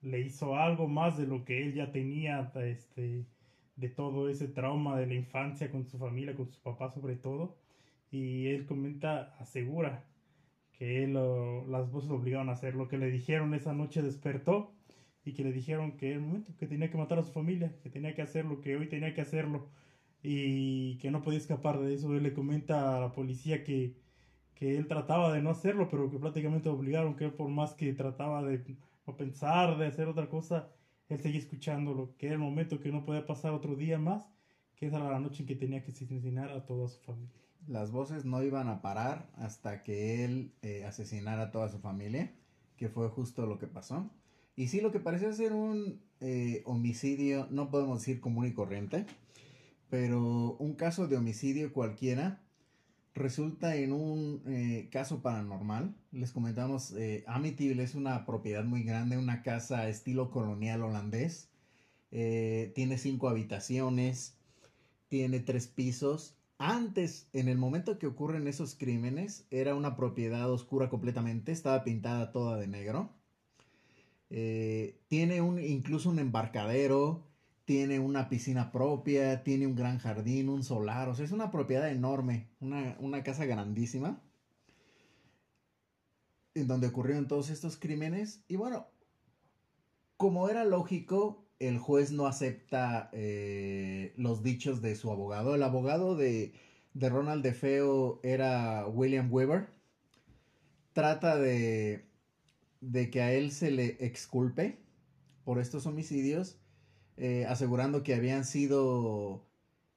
le 0.00 0.20
hizo 0.20 0.56
algo 0.56 0.86
más 0.86 1.18
de 1.18 1.26
lo 1.26 1.44
que 1.44 1.62
él 1.64 1.74
ya 1.74 1.90
tenía, 1.90 2.52
este, 2.54 3.26
de 3.74 3.88
todo 3.88 4.28
ese 4.28 4.46
trauma 4.46 4.96
de 4.98 5.06
la 5.06 5.14
infancia 5.14 5.70
con 5.72 5.86
su 5.86 5.98
familia, 5.98 6.36
con 6.36 6.48
su 6.52 6.60
papá 6.60 6.90
sobre 6.90 7.16
todo. 7.16 7.56
Y 8.10 8.48
él 8.48 8.66
comenta, 8.66 9.34
asegura 9.38 10.04
que 10.72 11.06
las 11.06 11.90
voces 11.90 12.10
obligaron 12.10 12.48
a 12.48 12.52
hacer 12.52 12.74
lo 12.74 12.88
que 12.88 12.98
le 12.98 13.10
dijeron 13.10 13.54
esa 13.54 13.72
noche 13.74 14.02
despertó 14.02 14.74
y 15.24 15.34
que 15.34 15.44
le 15.44 15.52
dijeron 15.52 15.96
que 15.96 16.12
el 16.12 16.20
momento 16.20 16.56
que 16.56 16.66
tenía 16.66 16.90
que 16.90 16.96
matar 16.98 17.18
a 17.18 17.22
su 17.22 17.32
familia, 17.32 17.76
que 17.82 17.90
tenía 17.90 18.14
que 18.14 18.22
hacer 18.22 18.44
lo 18.46 18.60
que 18.60 18.76
hoy 18.76 18.88
tenía 18.88 19.14
que 19.14 19.20
hacerlo 19.20 19.68
y 20.22 20.98
que 20.98 21.10
no 21.10 21.22
podía 21.22 21.38
escapar 21.38 21.78
de 21.80 21.94
eso. 21.94 22.14
Él 22.16 22.22
le 22.22 22.32
comenta 22.32 22.96
a 22.96 23.00
la 23.00 23.12
policía 23.12 23.64
que, 23.64 23.96
que 24.54 24.76
él 24.76 24.86
trataba 24.88 25.32
de 25.32 25.42
no 25.42 25.50
hacerlo, 25.50 25.88
pero 25.90 26.10
que 26.10 26.18
prácticamente 26.18 26.68
obligaron, 26.68 27.16
que 27.16 27.26
él 27.26 27.32
por 27.32 27.48
más 27.50 27.74
que 27.74 27.92
trataba 27.92 28.42
de 28.42 28.76
pensar, 29.18 29.76
de 29.78 29.86
hacer 29.86 30.08
otra 30.08 30.28
cosa, 30.28 30.70
él 31.08 31.18
seguía 31.20 31.40
escuchando 31.40 31.94
lo 31.94 32.16
que 32.16 32.26
era 32.26 32.36
el 32.36 32.40
momento 32.40 32.80
que 32.80 32.92
no 32.92 33.04
podía 33.04 33.26
pasar 33.26 33.52
otro 33.52 33.76
día 33.76 33.98
más, 33.98 34.30
que 34.76 34.86
era 34.86 34.98
la 35.10 35.18
noche 35.18 35.42
en 35.42 35.48
que 35.48 35.56
tenía 35.56 35.82
que 35.82 35.90
asesinar 35.90 36.50
a 36.50 36.64
toda 36.64 36.88
su 36.88 37.00
familia. 37.00 37.40
Las 37.66 37.90
voces 37.90 38.24
no 38.24 38.42
iban 38.42 38.68
a 38.68 38.82
parar 38.82 39.30
hasta 39.36 39.82
que 39.82 40.24
él 40.24 40.52
eh, 40.62 40.84
asesinara 40.84 41.42
a 41.42 41.50
toda 41.50 41.68
su 41.68 41.78
familia, 41.78 42.32
que 42.76 42.88
fue 42.88 43.08
justo 43.08 43.46
lo 43.46 43.58
que 43.58 43.66
pasó. 43.66 44.10
Y 44.56 44.68
sí, 44.68 44.80
lo 44.80 44.90
que 44.92 45.00
parecía 45.00 45.32
ser 45.32 45.52
un 45.52 46.02
eh, 46.20 46.62
homicidio, 46.66 47.46
no 47.50 47.70
podemos 47.70 48.00
decir 48.00 48.20
común 48.20 48.46
y 48.46 48.52
corriente, 48.52 49.06
pero 49.88 50.56
un 50.58 50.74
caso 50.74 51.06
de 51.06 51.16
homicidio 51.16 51.72
cualquiera 51.72 52.42
resulta 53.14 53.76
en 53.76 53.92
un 53.92 54.42
eh, 54.46 54.88
caso 54.90 55.22
paranormal. 55.22 55.94
Les 56.12 56.32
comentamos, 56.32 56.94
Amityville 57.26 57.82
es 57.82 57.94
una 57.94 58.24
propiedad 58.26 58.64
muy 58.64 58.82
grande, 58.82 59.18
una 59.18 59.42
casa 59.42 59.88
estilo 59.88 60.30
colonial 60.30 60.82
holandés. 60.82 61.50
Tiene 62.10 62.98
cinco 62.98 63.28
habitaciones, 63.28 64.36
tiene 65.08 65.40
tres 65.40 65.68
pisos. 65.68 66.39
Antes, 66.62 67.26
en 67.32 67.48
el 67.48 67.56
momento 67.56 67.98
que 67.98 68.06
ocurren 68.06 68.46
esos 68.46 68.74
crímenes, 68.74 69.46
era 69.50 69.74
una 69.74 69.96
propiedad 69.96 70.50
oscura 70.50 70.90
completamente, 70.90 71.52
estaba 71.52 71.84
pintada 71.84 72.32
toda 72.32 72.58
de 72.58 72.66
negro. 72.66 73.14
tiene 74.28 75.40
un, 75.40 75.58
incluso 75.58 76.10
un 76.10 76.18
embarcadero, 76.18 77.24
tiene 77.64 77.98
una 77.98 78.28
piscina 78.28 78.72
propia, 78.72 79.42
tiene 79.42 79.66
un 79.66 79.74
gran 79.74 79.96
jardín, 79.98 80.50
un 80.50 80.62
solar, 80.62 81.08
o 81.08 81.14
sea, 81.14 81.24
es 81.24 81.32
una 81.32 81.50
propiedad 81.50 81.90
enorme, 81.90 82.50
una, 82.60 83.22
casa 83.22 83.46
grandísima, 83.46 84.20
en 86.52 86.66
donde 86.66 86.88
ocurrieron 86.88 87.26
todos 87.26 87.48
estos 87.48 87.78
crímenes. 87.78 88.44
Y 88.48 88.56
bueno, 88.56 88.86
como 90.18 90.50
era 90.50 90.66
lógico, 90.66 91.46
el 91.60 91.78
juez 91.78 92.10
no 92.10 92.26
acepta 92.26 93.10
eh, 93.12 94.12
los 94.16 94.42
dichos 94.42 94.82
de 94.82 94.96
su 94.96 95.10
abogado. 95.12 95.54
El 95.54 95.62
abogado 95.62 96.16
de, 96.16 96.54
de 96.94 97.08
Ronald 97.08 97.44
DeFeo 97.44 98.20
era 98.22 98.86
William 98.88 99.32
Weber. 99.32 99.68
Trata 100.92 101.38
de, 101.38 102.04
de 102.80 103.10
que 103.10 103.22
a 103.22 103.32
él 103.32 103.52
se 103.52 103.70
le 103.70 103.96
exculpe 104.00 104.78
por 105.44 105.58
estos 105.60 105.86
homicidios 105.86 106.58
eh, 107.16 107.44
asegurando 107.46 108.02
que 108.02 108.14
habían 108.14 108.44
sido 108.44 109.46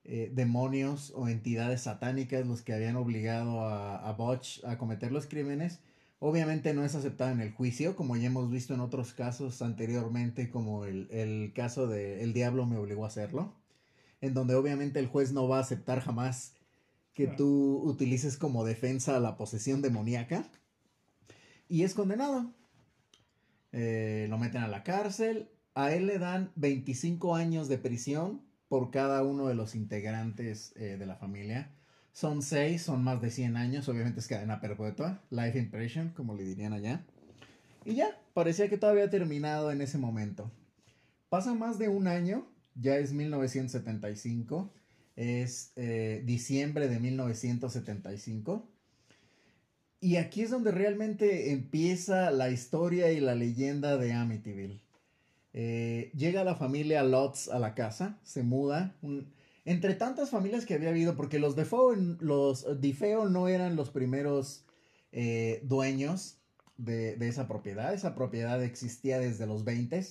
eh, 0.04 0.30
demonios 0.34 1.13
o 1.15 1.30
entidades 1.30 1.82
satánicas 1.82 2.45
los 2.45 2.62
que 2.62 2.73
habían 2.73 2.97
obligado 2.97 3.62
a, 3.62 3.95
a 4.10 4.39
a 4.65 4.78
cometer 4.78 5.12
los 5.13 5.28
crímenes. 5.28 5.80
Obviamente 6.25 6.73
no 6.73 6.86
es 6.86 6.95
aceptado 6.95 7.31
en 7.31 7.41
el 7.41 7.51
juicio, 7.51 7.97
como 7.97 8.15
ya 8.15 8.27
hemos 8.27 8.49
visto 8.49 8.73
en 8.73 8.79
otros 8.79 9.12
casos 9.12 9.62
anteriormente, 9.62 10.49
como 10.49 10.86
el, 10.86 11.51
caso 11.53 11.86
de 11.86 12.23
El 12.23 12.31
Diablo 12.31 12.65
me 12.65 12.77
obligó 12.77 13.03
a 13.03 13.09
hacerlo, 13.09 13.53
en 14.21 14.33
donde 14.33 14.55
obviamente 14.55 14.99
el 14.99 15.07
juez 15.07 15.33
no 15.33 15.49
va 15.49 15.57
a 15.57 15.62
aceptar 15.62 15.99
jamás 15.99 16.55
que 17.13 17.27
tú 17.27 17.81
utilices 17.83 18.38
como 18.38 18.63
defensa 18.63 19.19
la 19.19 19.36
posesión 19.36 19.81
demoníaca. 19.81 20.47
Y 21.67 21.83
es 21.83 21.93
condenado. 21.93 22.53
Eh, 23.73 24.27
lo 24.29 24.38
meten 24.38 24.62
a 24.62 24.69
la 24.69 24.83
cárcel 24.83 25.49
a 25.75 25.93
él 25.93 26.05
le 26.07 26.19
dan 26.19 26.53
25 26.55 27.36
años 27.36 27.67
de 27.67 27.77
prisión 27.77 28.41
por 28.69 28.91
cada 28.91 29.23
uno 29.23 29.47
de 29.47 29.55
los 29.55 29.75
integrantes 29.75 30.71
eh, 30.77 30.95
de 30.97 31.05
la 31.05 31.17
familia. 31.17 31.69
Son 32.13 32.43
seis, 32.43 32.84
son 32.84 33.04
más 33.04 33.21
de 33.21 33.32
100 33.32 33.58
años, 33.58 33.89
obviamente 33.89 34.19
es 34.19 34.28
cadena 34.28 34.62
perpetua, 34.62 35.21
life 35.32 35.58
impression, 35.58 36.10
como 36.10 36.36
le 36.36 36.43
dirían 36.43 36.71
allá. 36.71 37.04
Y 37.86 37.95
ya, 37.95 38.17
parecía 38.34 38.69
que 38.69 38.78
todo 38.78 38.91
había 38.91 39.10
terminado 39.10 39.71
en 39.71 39.82
ese 39.82 39.97
momento. 39.97 40.52
Pasa 41.30 41.56
más 41.56 41.80
de 41.80 41.89
un 41.89 42.08
año, 42.08 42.47
ya 42.76 42.97
es 42.97 43.13
1975, 43.13 44.71
es 45.15 45.73
eh, 45.76 46.21
diciembre 46.23 46.88
de 46.88 46.99
1975. 46.99 48.69
Y 49.99 50.17
aquí 50.17 50.43
es 50.43 50.52
donde 50.52 50.71
realmente 50.71 51.52
empieza 51.52 52.30
la 52.30 52.52
historia 52.52 53.12
y 53.12 53.19
la 53.19 53.34
leyenda 53.34 53.97
de 53.97 54.13
Amityville. 54.13 54.82
Eh, 55.54 56.12
llega 56.15 56.43
la 56.43 56.56
familia 56.56 57.04
Lotz 57.04 57.47
a 57.47 57.58
la 57.58 57.73
casa, 57.73 58.19
se 58.23 58.43
muda. 58.43 58.95
Entre 59.65 59.95
tantas 59.95 60.30
familias 60.30 60.65
que 60.65 60.73
había 60.73 60.89
habido, 60.89 61.15
porque 61.15 61.39
los 61.39 61.56
Defeo, 61.56 61.95
los 61.95 62.65
no 63.30 63.47
eran 63.47 63.76
los 63.76 63.89
primeros 63.89 64.65
eh, 65.12 65.62
dueños 65.63 66.39
de, 66.78 67.15
esa 67.28 67.47
propiedad. 67.47 67.93
Esa 67.93 68.15
propiedad 68.15 68.62
existía 68.63 69.19
desde 69.19 69.47
los 69.47 69.63
20 69.63 70.06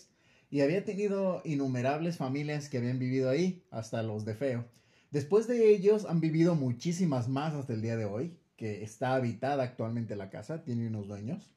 y 0.51 0.61
había 0.61 0.85
tenido 0.85 1.43
innumerables 1.45 2.17
familias 2.17 2.69
que 2.69 2.79
habían 2.79 2.99
vivido 2.99 3.29
ahí, 3.29 3.63
hasta 3.71 4.03
los 4.03 4.25
Defeo. 4.25 4.65
Después 5.11 5.47
de 5.47 5.69
ellos 5.69 6.07
han 6.07 6.21
vivido 6.21 6.55
muchísimas 6.55 7.29
más 7.29 7.55
hasta 7.55 7.75
el 7.75 7.83
día 7.83 7.97
de 7.97 8.07
hoy, 8.07 8.39
que 8.57 8.83
está 8.83 9.15
habitada 9.15 9.63
actualmente 9.63 10.17
la 10.17 10.31
casa, 10.31 10.63
tiene 10.63 10.87
unos 10.87 11.09
dueños, 11.09 11.55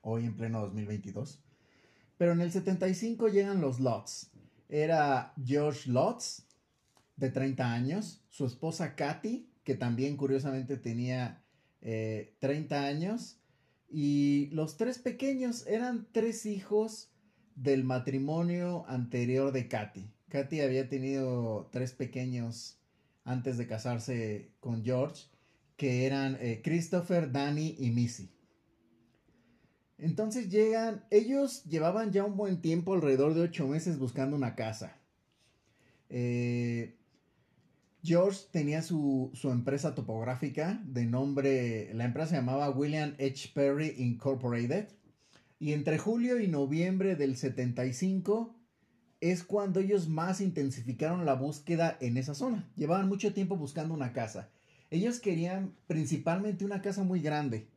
hoy 0.00 0.24
en 0.24 0.36
pleno 0.36 0.60
2022. 0.62 1.42
Pero 2.16 2.32
en 2.32 2.40
el 2.40 2.50
75 2.50 3.28
llegan 3.28 3.60
los 3.60 3.78
Lots. 3.78 4.30
Era 4.68 5.32
George 5.44 5.90
Lotz, 5.90 6.45
de 7.16 7.30
30 7.30 7.72
años, 7.72 8.24
su 8.28 8.46
esposa 8.46 8.94
Katy, 8.94 9.50
que 9.64 9.74
también 9.74 10.16
curiosamente 10.16 10.76
tenía 10.76 11.42
30 11.80 12.40
eh, 12.40 12.86
años, 12.86 13.40
y 13.88 14.48
los 14.52 14.76
tres 14.76 14.98
pequeños 14.98 15.66
eran 15.66 16.08
tres 16.12 16.44
hijos 16.46 17.12
del 17.54 17.84
matrimonio 17.84 18.84
anterior 18.88 19.52
de 19.52 19.68
Katy. 19.68 20.10
Katy 20.28 20.60
había 20.60 20.88
tenido 20.88 21.68
tres 21.72 21.92
pequeños 21.92 22.80
antes 23.24 23.58
de 23.58 23.66
casarse 23.66 24.52
con 24.60 24.84
George, 24.84 25.24
que 25.76 26.06
eran 26.06 26.36
eh, 26.40 26.60
Christopher, 26.62 27.32
Danny 27.32 27.76
y 27.78 27.90
Missy. 27.90 28.30
Entonces 29.98 30.50
llegan, 30.50 31.04
ellos 31.10 31.64
llevaban 31.64 32.12
ya 32.12 32.24
un 32.24 32.36
buen 32.36 32.60
tiempo, 32.60 32.94
alrededor 32.94 33.34
de 33.34 33.42
ocho 33.42 33.66
meses, 33.66 33.98
buscando 33.98 34.36
una 34.36 34.54
casa. 34.54 34.98
Eh, 36.08 36.95
George 38.06 38.46
tenía 38.52 38.82
su, 38.82 39.32
empresa 39.44 39.94
topográfica 39.94 40.80
de 40.84 41.04
nombre, 41.04 41.92
la 41.94 42.04
empresa 42.04 42.28
se 42.30 42.36
llamaba 42.36 42.70
William 42.70 43.14
H. 43.18 43.50
Perry 43.52 43.94
Incorporated. 43.98 44.88
Y 45.58 45.72
entre 45.72 45.98
julio 45.98 46.38
y 46.38 46.48
noviembre 46.48 47.16
del 47.16 47.36
75 47.36 48.54
es 49.20 49.42
cuando 49.42 49.80
ellos 49.80 50.08
más 50.08 50.40
intensificaron 50.40 51.24
la 51.24 51.34
búsqueda 51.34 51.96
en 52.00 52.16
esa 52.16 52.34
zona. 52.34 52.70
Llevaban 52.76 53.08
mucho 53.08 53.32
tiempo 53.32 53.56
buscando 53.56 53.94
una 53.94 54.12
casa. 54.12 54.50
Ellos 54.90 55.18
querían 55.18 55.74
principalmente 55.86 56.64
una 56.64 56.82
casa 56.82 57.02
muy 57.02 57.20
grande 57.20 57.68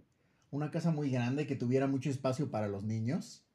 una 0.51 0.71
casa 0.71 0.91
muy 0.91 1.09
grande 1.09 1.45
que 1.45 1.55
tuviera 1.55 1.87
mucho 1.87 2.09
espacio 2.09 2.49
para 2.49 2.67
los 2.67 2.83
niños, 2.83 3.45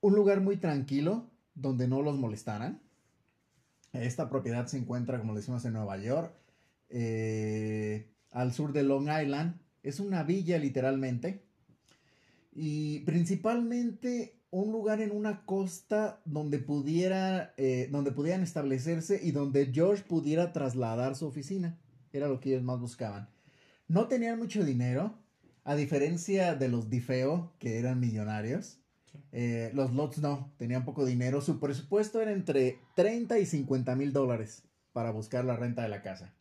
un 0.00 0.14
lugar 0.14 0.40
muy 0.40 0.56
tranquilo 0.56 1.30
donde 1.54 1.88
no 1.88 2.02
los 2.02 2.16
molestaran. 2.16 2.80
Esta 4.02 4.28
propiedad 4.28 4.66
se 4.66 4.78
encuentra, 4.78 5.18
como 5.18 5.34
decimos, 5.34 5.64
en 5.64 5.72
Nueva 5.72 5.98
York, 5.98 6.32
eh, 6.88 8.10
al 8.30 8.52
sur 8.52 8.72
de 8.72 8.82
Long 8.82 9.08
Island. 9.08 9.60
Es 9.82 10.00
una 10.00 10.22
villa 10.22 10.58
literalmente. 10.58 11.44
Y 12.52 13.00
principalmente 13.00 14.36
un 14.50 14.72
lugar 14.72 15.00
en 15.00 15.10
una 15.10 15.44
costa 15.44 16.22
donde 16.24 16.58
pudiera, 16.58 17.52
eh, 17.56 17.88
donde 17.90 18.12
pudieran 18.12 18.42
establecerse 18.42 19.20
y 19.22 19.32
donde 19.32 19.72
George 19.72 20.04
pudiera 20.04 20.52
trasladar 20.52 21.16
su 21.16 21.26
oficina. 21.26 21.78
Era 22.12 22.28
lo 22.28 22.40
que 22.40 22.50
ellos 22.50 22.62
más 22.62 22.80
buscaban. 22.80 23.28
No 23.88 24.08
tenían 24.08 24.38
mucho 24.38 24.64
dinero, 24.64 25.14
a 25.64 25.74
diferencia 25.74 26.54
de 26.54 26.68
los 26.68 26.88
Difeo, 26.88 27.52
que 27.58 27.78
eran 27.78 28.00
millonarios. 28.00 28.80
Eh, 29.32 29.70
los 29.74 29.92
Lots 29.92 30.18
no, 30.18 30.52
tenían 30.56 30.84
poco 30.84 31.04
dinero. 31.04 31.40
Su 31.40 31.60
presupuesto 31.60 32.20
era 32.20 32.32
entre 32.32 32.80
30 32.94 33.38
y 33.38 33.46
50 33.46 33.94
mil 33.96 34.12
dólares 34.12 34.64
para 34.92 35.10
buscar 35.10 35.44
la 35.44 35.56
renta 35.56 35.82
de 35.82 35.88
la 35.88 36.02
casa. 36.02 36.34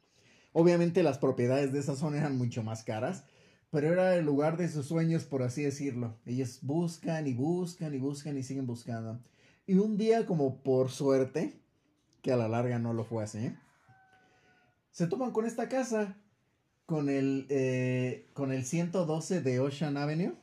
Obviamente 0.53 1.03
las 1.03 1.17
propiedades 1.17 1.73
de 1.73 1.79
esa 1.79 1.95
zona 1.95 2.17
eran 2.17 2.37
mucho 2.37 2.63
más 2.63 2.83
caras, 2.83 3.25
pero 3.71 3.91
era 3.91 4.15
el 4.15 4.25
lugar 4.25 4.55
de 4.55 4.69
sus 4.69 4.85
sueños, 4.85 5.25
por 5.25 5.43
así 5.43 5.63
decirlo. 5.63 6.17
Ellos 6.25 6.59
buscan 6.61 7.27
y 7.27 7.33
buscan 7.33 7.93
y 7.93 7.97
buscan 7.97 8.37
y 8.37 8.43
siguen 8.43 8.65
buscando. 8.65 9.19
Y 9.67 9.75
un 9.75 9.97
día, 9.97 10.25
como 10.25 10.63
por 10.63 10.91
suerte, 10.91 11.59
que 12.21 12.31
a 12.31 12.37
la 12.37 12.47
larga 12.47 12.79
no 12.79 12.93
lo 12.93 13.03
fue 13.03 13.23
así, 13.23 13.53
se 14.91 15.07
toman 15.07 15.31
con 15.31 15.45
esta 15.45 15.67
casa, 15.67 16.15
con 16.85 17.09
el, 17.09 17.47
eh, 17.49 18.29
con 18.33 18.53
el 18.53 18.63
112 18.63 19.41
de 19.41 19.59
Ocean 19.59 19.97
Avenue. 19.97 20.37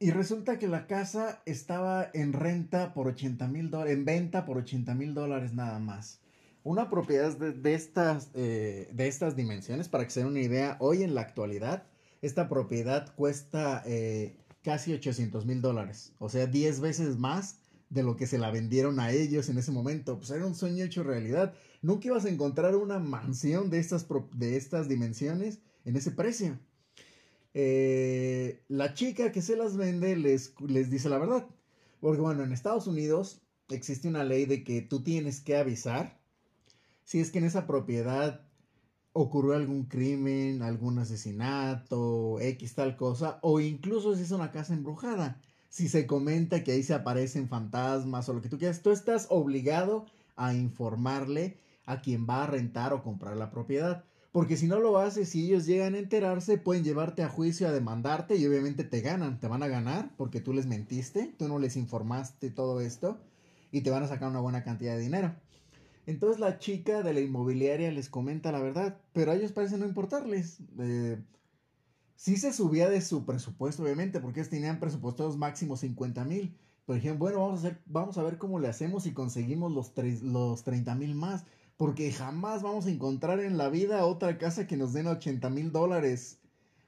Y 0.00 0.12
resulta 0.12 0.60
que 0.60 0.68
la 0.68 0.86
casa 0.86 1.42
estaba 1.44 2.08
en 2.14 2.32
renta 2.32 2.94
por 2.94 3.08
80 3.08 3.48
mil 3.48 3.68
dólares, 3.68 3.94
en 3.94 4.04
venta 4.04 4.44
por 4.44 4.58
80 4.58 4.94
mil 4.94 5.12
dólares 5.12 5.54
nada 5.54 5.80
más. 5.80 6.20
Una 6.62 6.88
propiedad 6.88 7.36
de, 7.36 7.74
estas, 7.74 8.30
eh, 8.34 8.88
de 8.92 9.08
estas 9.08 9.34
dimensiones, 9.34 9.88
para 9.88 10.04
que 10.04 10.10
se 10.10 10.20
den 10.20 10.28
una 10.28 10.40
idea, 10.40 10.76
hoy 10.78 11.02
en 11.02 11.16
la 11.16 11.22
actualidad, 11.22 11.84
esta 12.22 12.48
propiedad 12.48 13.12
cuesta 13.16 13.82
eh, 13.86 14.36
casi 14.62 14.92
800 14.92 15.46
mil 15.46 15.60
dólares. 15.60 16.12
O 16.18 16.28
sea, 16.28 16.46
10 16.46 16.80
veces 16.80 17.18
más 17.18 17.58
de 17.90 18.04
lo 18.04 18.16
que 18.16 18.28
se 18.28 18.38
la 18.38 18.52
vendieron 18.52 19.00
a 19.00 19.10
ellos 19.10 19.48
en 19.48 19.58
ese 19.58 19.72
momento. 19.72 20.18
Pues 20.18 20.30
era 20.30 20.46
un 20.46 20.54
sueño 20.54 20.84
hecho 20.84 21.02
realidad. 21.02 21.54
Nunca 21.82 22.06
ibas 22.06 22.24
a 22.24 22.28
encontrar 22.28 22.76
una 22.76 23.00
mansión 23.00 23.68
de 23.68 23.80
estas, 23.80 24.06
de 24.34 24.56
estas 24.56 24.88
dimensiones 24.88 25.58
en 25.84 25.96
ese 25.96 26.12
precio. 26.12 26.56
Eh, 27.54 28.64
la 28.68 28.94
chica 28.94 29.32
que 29.32 29.42
se 29.42 29.56
las 29.56 29.76
vende 29.76 30.16
les, 30.16 30.54
les 30.60 30.90
dice 30.90 31.08
la 31.08 31.18
verdad. 31.18 31.46
Porque 32.00 32.20
bueno, 32.20 32.42
en 32.44 32.52
Estados 32.52 32.86
Unidos 32.86 33.42
existe 33.68 34.08
una 34.08 34.24
ley 34.24 34.46
de 34.46 34.64
que 34.64 34.82
tú 34.82 35.02
tienes 35.02 35.40
que 35.40 35.56
avisar 35.56 36.18
si 37.04 37.20
es 37.20 37.30
que 37.30 37.38
en 37.38 37.44
esa 37.44 37.66
propiedad 37.66 38.42
ocurrió 39.12 39.54
algún 39.54 39.86
crimen, 39.86 40.62
algún 40.62 40.98
asesinato, 40.98 42.38
X 42.40 42.74
tal 42.74 42.96
cosa, 42.96 43.38
o 43.42 43.60
incluso 43.60 44.14
si 44.14 44.22
es 44.22 44.30
una 44.30 44.52
casa 44.52 44.74
embrujada. 44.74 45.40
Si 45.70 45.88
se 45.88 46.06
comenta 46.06 46.62
que 46.64 46.72
ahí 46.72 46.82
se 46.82 46.94
aparecen 46.94 47.48
fantasmas 47.48 48.28
o 48.28 48.34
lo 48.34 48.42
que 48.42 48.48
tú 48.48 48.58
quieras, 48.58 48.82
tú 48.82 48.90
estás 48.90 49.26
obligado 49.30 50.06
a 50.36 50.54
informarle 50.54 51.58
a 51.84 52.00
quien 52.00 52.26
va 52.28 52.44
a 52.44 52.46
rentar 52.46 52.92
o 52.92 53.02
comprar 53.02 53.36
la 53.36 53.50
propiedad. 53.50 54.04
Porque 54.38 54.56
si 54.56 54.68
no 54.68 54.78
lo 54.78 54.98
haces, 54.98 55.30
si 55.30 55.46
ellos 55.46 55.66
llegan 55.66 55.96
a 55.96 55.98
enterarse, 55.98 56.58
pueden 56.58 56.84
llevarte 56.84 57.24
a 57.24 57.28
juicio 57.28 57.66
a 57.66 57.72
demandarte 57.72 58.36
y 58.36 58.46
obviamente 58.46 58.84
te 58.84 59.00
ganan, 59.00 59.40
te 59.40 59.48
van 59.48 59.64
a 59.64 59.66
ganar 59.66 60.14
porque 60.16 60.40
tú 60.40 60.52
les 60.52 60.64
mentiste, 60.64 61.34
tú 61.36 61.48
no 61.48 61.58
les 61.58 61.76
informaste 61.76 62.48
todo 62.48 62.80
esto 62.80 63.18
y 63.72 63.80
te 63.80 63.90
van 63.90 64.04
a 64.04 64.06
sacar 64.06 64.30
una 64.30 64.38
buena 64.38 64.62
cantidad 64.62 64.94
de 64.94 65.00
dinero. 65.00 65.34
Entonces 66.06 66.38
la 66.38 66.60
chica 66.60 67.02
de 67.02 67.14
la 67.14 67.18
inmobiliaria 67.18 67.90
les 67.90 68.08
comenta 68.08 68.52
la 68.52 68.60
verdad, 68.60 69.00
pero 69.12 69.32
a 69.32 69.34
ellos 69.34 69.50
parece 69.50 69.76
no 69.76 69.86
importarles. 69.86 70.58
Eh, 70.78 71.20
sí 72.14 72.36
se 72.36 72.52
subía 72.52 72.88
de 72.88 73.00
su 73.00 73.24
presupuesto, 73.24 73.82
obviamente, 73.82 74.20
porque 74.20 74.38
ellos 74.38 74.50
tenían 74.50 74.78
presupuestos 74.78 75.36
máximos 75.36 75.80
50 75.80 76.24
mil. 76.24 76.56
Pero 76.86 76.94
dijeron, 76.94 77.18
bueno, 77.18 77.40
vamos 77.40 77.64
a, 77.64 77.76
vamos 77.86 78.16
a 78.18 78.22
ver 78.22 78.38
cómo 78.38 78.60
le 78.60 78.68
hacemos 78.68 79.04
y 79.06 79.10
conseguimos 79.10 79.72
los, 79.72 79.92
los 80.22 80.62
30 80.62 80.94
mil 80.94 81.16
más. 81.16 81.44
Porque 81.78 82.12
jamás 82.12 82.62
vamos 82.62 82.86
a 82.86 82.90
encontrar 82.90 83.38
en 83.38 83.56
la 83.56 83.68
vida 83.68 84.04
otra 84.04 84.36
casa 84.36 84.66
que 84.66 84.76
nos 84.76 84.92
den 84.92 85.06
80 85.06 85.48
mil 85.48 85.70
dólares. 85.70 86.40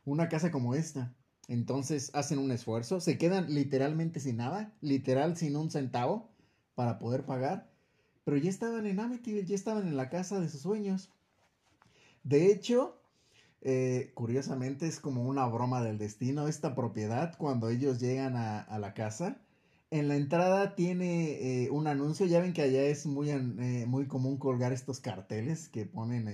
Una 0.05 0.29
casa 0.29 0.51
como 0.51 0.75
esta. 0.75 1.15
Entonces 1.47 2.11
hacen 2.13 2.41
un 2.41 2.51
esfuerzo, 2.51 3.01
se 3.01 3.17
quedan 3.17 3.55
literalmente 3.55 4.19
sin 4.19 4.37
nada, 4.37 4.75
literal 4.81 5.37
sin 5.37 5.57
un 5.57 5.71
centavo 5.71 6.33
para 6.75 6.99
poder 6.99 7.25
pagar. 7.25 7.71
Pero 8.25 8.37
ya 8.37 8.51
estaban 8.51 8.85
en 8.87 8.99
Amityville, 8.99 9.47
ya 9.47 9.55
estaban 9.55 9.87
en 9.87 9.97
la 9.97 10.11
casa 10.11 10.41
de 10.41 10.49
sus 10.49 10.63
sueños. 10.63 11.13
De 12.25 12.51
hecho, 12.51 13.01
eh, 13.61 14.11
curiosamente 14.15 14.89
es 14.89 14.99
como 14.99 15.23
una 15.23 15.47
broma 15.47 15.83
del 15.83 15.99
destino. 15.99 16.49
Esta 16.49 16.75
propiedad, 16.75 17.39
cuando 17.39 17.69
ellos 17.69 18.01
llegan 18.01 18.35
a, 18.37 18.61
a 18.61 18.79
la 18.81 18.93
casa, 18.95 19.41
en 19.91 20.09
la 20.09 20.17
entrada 20.17 20.75
tiene 20.75 21.65
eh, 21.65 21.71
un 21.71 21.87
anuncio. 21.87 22.27
Ya 22.27 22.41
ven 22.41 22.53
que 22.53 22.63
allá 22.63 22.83
es 22.85 23.07
muy, 23.07 23.31
eh, 23.31 23.85
muy 23.87 24.07
común 24.07 24.39
colgar 24.39 24.73
estos 24.73 25.01
carteles 25.01 25.69
que 25.69 25.87
ponen 25.87 26.29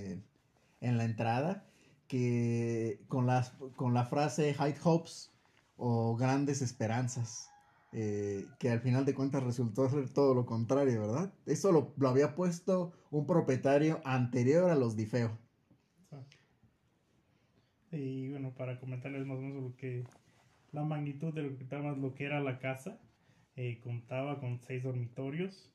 en 0.80 0.96
la 0.98 1.04
entrada, 1.04 1.64
que 2.08 3.00
con, 3.08 3.26
las, 3.26 3.50
con 3.76 3.94
la 3.94 4.04
frase 4.04 4.54
High 4.54 4.76
Hopes 4.84 5.32
o 5.76 6.16
Grandes 6.16 6.62
Esperanzas. 6.62 7.50
eh, 7.92 8.44
que 8.58 8.68
al 8.70 8.80
final 8.80 9.04
de 9.06 9.14
cuentas 9.14 9.42
resultó 9.42 9.88
ser 9.88 10.10
todo 10.10 10.34
lo 10.34 10.44
contrario, 10.44 11.00
¿verdad? 11.00 11.32
Eso 11.46 11.72
lo, 11.72 11.94
lo 11.96 12.08
había 12.08 12.34
puesto 12.34 12.92
un 13.10 13.26
propietario 13.26 14.00
anterior 14.04 14.68
a 14.70 14.74
los 14.74 14.96
Difeo. 14.96 15.38
Y 17.92 18.28
bueno, 18.30 18.52
para 18.54 18.78
comentarles 18.78 19.26
más 19.26 19.38
o 19.38 19.40
menos 19.40 19.62
lo 19.62 19.76
que 19.76 20.04
la 20.72 20.84
magnitud 20.84 21.32
de 21.32 21.42
lo 21.42 21.56
que, 21.56 21.62
estaba- 21.64 21.92
lo 21.92 22.14
que 22.14 22.24
era 22.24 22.40
la 22.40 22.58
casa, 22.58 22.98
eh, 23.56 23.80
contaba 23.82 24.38
con 24.40 24.58
seis 24.60 24.82
dormitorios, 24.82 25.72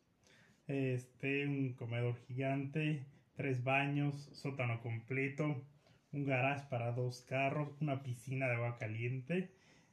este, 0.67 1.45
un 1.47 1.73
comedor 1.73 2.15
gigante, 2.27 3.05
tres 3.35 3.63
baños, 3.63 4.29
sótano 4.33 4.81
completo, 4.81 5.65
un 6.11 6.25
garage 6.25 6.67
para 6.69 6.91
dos 6.91 7.21
carros, 7.21 7.81
una 7.81 8.03
piscina 8.03 8.47
de 8.47 8.55
agua 8.55 8.77
caliente 8.77 9.49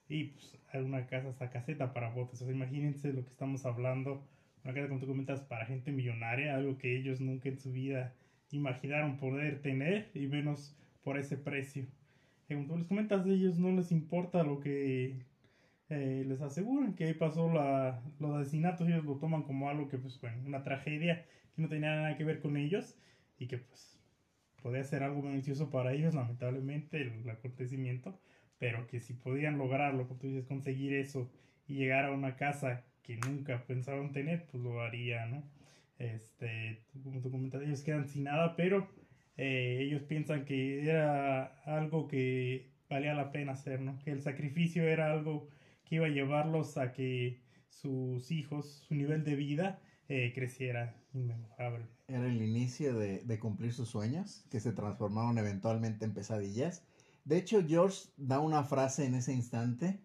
y 0.09 0.25
pues 0.25 0.59
una 0.75 1.07
casa 1.07 1.29
hasta 1.29 1.51
caseta 1.51 1.93
para 1.93 2.11
botes. 2.11 2.43
O 2.43 2.45
sea, 2.47 2.55
imagínense 2.55 3.13
lo 3.13 3.25
que 3.25 3.31
estamos 3.31 3.65
hablando, 3.67 4.23
una 4.65 4.75
casa 4.75 4.89
como 4.89 5.01
tú 5.01 5.07
comentas 5.07 5.41
para 5.43 5.67
gente 5.67 5.93
millonaria, 5.93 6.55
algo 6.57 6.79
que 6.79 6.97
ellos 6.97 7.21
nunca 7.21 7.49
en 7.49 7.59
su 7.59 7.73
vida 7.73 8.15
imaginaron 8.51 9.19
poder 9.19 9.63
tener 9.63 10.11
y 10.15 10.27
menos 10.27 10.77
por 11.03 11.19
ese 11.19 11.37
precio. 11.37 11.87
Eh, 12.49 12.55
Como 12.55 12.67
tú 12.67 12.77
les 12.79 12.87
comentas, 12.87 13.27
a 13.27 13.29
ellos 13.29 13.59
no 13.59 13.73
les 13.73 13.93
importa 13.93 14.43
lo 14.43 14.61
que 14.61 15.27
eh, 15.91 16.25
les 16.27 16.41
aseguran 16.43 16.95
que 16.95 17.05
ahí 17.05 17.15
pasó 17.15 17.53
la, 17.53 18.03
los 18.19 18.37
asesinatos, 18.37 18.87
ellos 18.89 19.05
lo 19.05 19.17
toman 19.17 19.43
como 19.43 19.71
algo 19.71 19.89
que, 19.89 19.99
pues, 19.99 20.21
bueno, 20.21 20.37
una 20.47 20.63
tragedia 20.63 21.25
que 21.55 21.63
no 21.63 21.69
tenía 21.69 21.95
nada 21.95 22.17
que 22.17 22.25
ver 22.25 22.41
con 22.41 22.57
ellos 22.57 22.97
y 23.39 23.47
que, 23.47 23.59
pues, 23.59 23.99
podía 24.63 24.85
ser 24.85 25.03
algo 25.03 25.23
beneficioso 25.23 25.71
para 25.71 25.93
ellos, 25.93 26.15
lamentablemente, 26.15 27.01
el, 27.01 27.29
acontecimiento, 27.31 28.21
pero 28.59 28.87
que 28.87 29.01
si 29.01 29.15
podían 29.15 29.57
lograrlo, 29.57 30.07
como 30.07 30.21
tú 30.21 30.27
dices, 30.27 30.45
conseguir 30.45 30.95
eso 30.95 31.31
y 31.67 31.75
llegar 31.75 32.05
a 32.05 32.13
una 32.13 32.37
casa 32.37 32.85
que 33.03 33.17
nunca 33.17 33.65
pensaron 33.67 34.13
tener, 34.13 34.47
pues 34.51 34.63
lo 34.63 34.83
haría, 34.83 35.27
¿no? 35.27 35.43
Este, 35.99 36.83
como 37.03 37.21
tú 37.21 37.31
comentas, 37.31 37.63
ellos 37.63 37.83
quedan 37.83 38.07
sin 38.09 38.25
nada, 38.25 38.57
pero 38.57 38.89
eh, 39.37 39.79
ellos 39.81 40.03
piensan 40.03 40.45
que 40.45 40.83
era 40.83 41.45
algo 41.65 42.09
que 42.09 42.71
valía 42.91 43.15
la 43.15 43.33
pena 43.33 43.53
hacer, 43.53 43.81
¿no? 43.81 43.99
Que 44.01 44.11
el 44.11 44.21
sacrificio 44.21 44.87
era 44.87 45.13
algo 45.13 45.49
que 45.89 45.97
iba 45.97 46.07
a 46.07 46.11
llevarlos 46.11 46.77
a 46.77 46.93
que 46.93 47.41
sus 47.69 48.31
hijos, 48.31 48.85
su 48.87 48.95
nivel 48.95 49.25
de 49.25 49.37
vida 49.37 49.81
eh, 50.09 50.33
creciera. 50.35 50.95
Era 52.07 52.27
el 52.27 52.43
inicio 52.43 52.97
de, 52.99 53.21
de 53.25 53.39
cumplir 53.39 53.73
sus 53.73 53.89
sueños, 53.89 54.45
que 54.51 54.61
se 54.61 54.73
transformaron 54.73 55.39
eventualmente 55.39 56.05
en 56.05 56.15
pesadillas. 56.15 56.83
De 57.25 57.37
hecho, 57.37 57.63
George 57.67 58.09
da 58.17 58.41
una 58.41 58.65
frase 58.65 59.05
en 59.05 59.15
ese 59.15 59.33
instante 59.33 60.01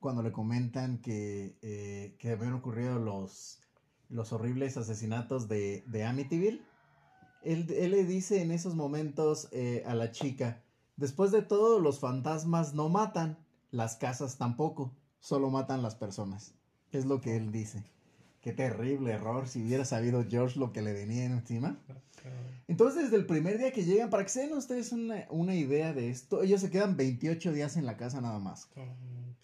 cuando 0.00 0.22
le 0.22 0.32
comentan 0.32 0.98
que, 0.98 1.56
eh, 1.62 2.16
que 2.18 2.30
habían 2.30 2.54
ocurrido 2.54 2.98
los, 2.98 3.60
los 4.08 4.32
horribles 4.32 4.76
asesinatos 4.76 5.48
de, 5.48 5.82
de 5.86 6.04
Amityville. 6.04 6.62
Él, 7.42 7.66
él 7.70 7.90
le 7.92 8.04
dice 8.04 8.42
en 8.42 8.50
esos 8.50 8.74
momentos 8.74 9.48
eh, 9.52 9.82
a 9.86 9.94
la 9.94 10.10
chica, 10.10 10.62
después 10.96 11.30
de 11.30 11.42
todo, 11.42 11.80
los 11.80 12.00
fantasmas 12.00 12.74
no 12.74 12.88
matan, 12.88 13.38
las 13.70 13.96
casas 13.96 14.38
tampoco, 14.38 14.94
solo 15.20 15.50
matan 15.50 15.82
las 15.82 15.94
personas. 15.94 16.54
Es 16.92 17.04
lo 17.04 17.20
que 17.20 17.36
él 17.36 17.52
dice. 17.52 17.84
Qué 18.40 18.52
terrible 18.52 19.12
error 19.12 19.48
si 19.48 19.62
hubiera 19.62 19.84
sabido 19.84 20.24
George 20.28 20.58
lo 20.58 20.72
que 20.72 20.82
le 20.82 20.92
venía 20.92 21.24
encima. 21.24 21.78
Entonces, 22.66 23.04
desde 23.04 23.16
el 23.16 23.26
primer 23.26 23.58
día 23.58 23.72
que 23.72 23.84
llegan, 23.84 24.10
para 24.10 24.22
que 24.22 24.28
se 24.28 24.40
den 24.40 24.52
ustedes 24.52 24.92
una, 24.92 25.26
una 25.30 25.54
idea 25.54 25.92
de 25.92 26.10
esto, 26.10 26.42
ellos 26.42 26.60
se 26.60 26.70
quedan 26.70 26.96
28 26.96 27.52
días 27.52 27.76
en 27.76 27.86
la 27.86 27.96
casa 27.96 28.20
nada 28.20 28.38
más. 28.38 28.68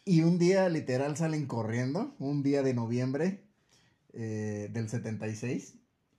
Y 0.04 0.22
un 0.22 0.38
día 0.38 0.68
literal 0.68 1.16
salen 1.16 1.46
corriendo, 1.46 2.14
un 2.18 2.42
día 2.42 2.62
de 2.62 2.74
noviembre 2.74 3.44
eh, 4.12 4.68
del 4.72 4.88
76. 4.88 5.74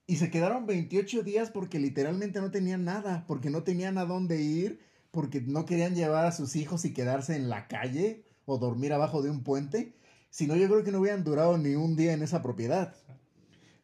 Y 0.07 0.17
se 0.17 0.29
quedaron 0.29 0.65
28 0.65 1.23
días 1.23 1.51
porque 1.51 1.79
literalmente 1.79 2.41
no 2.41 2.51
tenían 2.51 2.83
nada, 2.83 3.25
porque 3.27 3.49
no 3.49 3.63
tenían 3.63 3.97
a 3.97 4.05
dónde 4.05 4.41
ir, 4.41 4.79
porque 5.11 5.41
no 5.41 5.65
querían 5.65 5.95
llevar 5.95 6.25
a 6.25 6.31
sus 6.31 6.55
hijos 6.55 6.83
y 6.85 6.93
quedarse 6.93 7.35
en 7.35 7.49
la 7.49 7.67
calle 7.67 8.24
o 8.45 8.57
dormir 8.57 8.93
abajo 8.93 9.21
de 9.21 9.29
un 9.29 9.43
puente. 9.43 9.93
Si 10.29 10.47
no, 10.47 10.55
yo 10.55 10.67
creo 10.67 10.83
que 10.83 10.91
no 10.91 10.99
hubieran 10.99 11.23
durado 11.23 11.57
ni 11.57 11.75
un 11.75 11.95
día 11.95 12.13
en 12.13 12.23
esa 12.23 12.41
propiedad. 12.41 12.95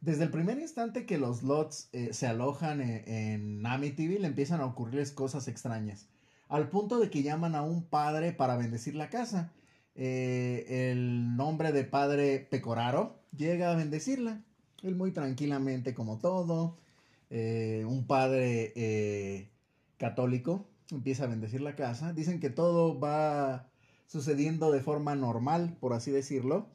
Desde 0.01 0.23
el 0.23 0.31
primer 0.31 0.59
instante 0.59 1.05
que 1.05 1.17
los 1.17 1.43
lots 1.43 1.89
eh, 1.93 2.13
se 2.13 2.27
alojan 2.27 2.81
en, 2.81 3.07
en 3.07 3.65
Amityville, 3.65 4.25
empiezan 4.25 4.61
a 4.61 4.65
ocurrirles 4.65 5.11
cosas 5.11 5.47
extrañas. 5.47 6.07
Al 6.49 6.69
punto 6.69 6.99
de 6.99 7.09
que 7.09 7.23
llaman 7.23 7.55
a 7.55 7.61
un 7.61 7.83
padre 7.83 8.33
para 8.33 8.57
bendecir 8.57 8.95
la 8.95 9.09
casa. 9.09 9.53
Eh, 9.95 10.89
el 10.91 11.35
nombre 11.35 11.71
de 11.71 11.83
padre 11.83 12.39
Pecoraro 12.39 13.21
llega 13.35 13.71
a 13.71 13.75
bendecirla. 13.75 14.43
Él 14.83 14.95
muy 14.95 15.11
tranquilamente 15.11 15.93
como 15.93 16.17
todo. 16.17 16.77
Eh, 17.29 17.85
un 17.87 18.05
padre 18.05 18.73
eh, 18.75 19.49
católico 19.97 20.67
empieza 20.91 21.23
a 21.23 21.27
bendecir 21.27 21.61
la 21.61 21.77
casa. 21.77 22.11
Dicen 22.11 22.41
que 22.41 22.49
todo 22.49 22.99
va 22.99 23.70
sucediendo 24.11 24.71
de 24.71 24.81
forma 24.81 25.15
normal, 25.15 25.77
por 25.79 25.93
así 25.93 26.11
decirlo. 26.11 26.67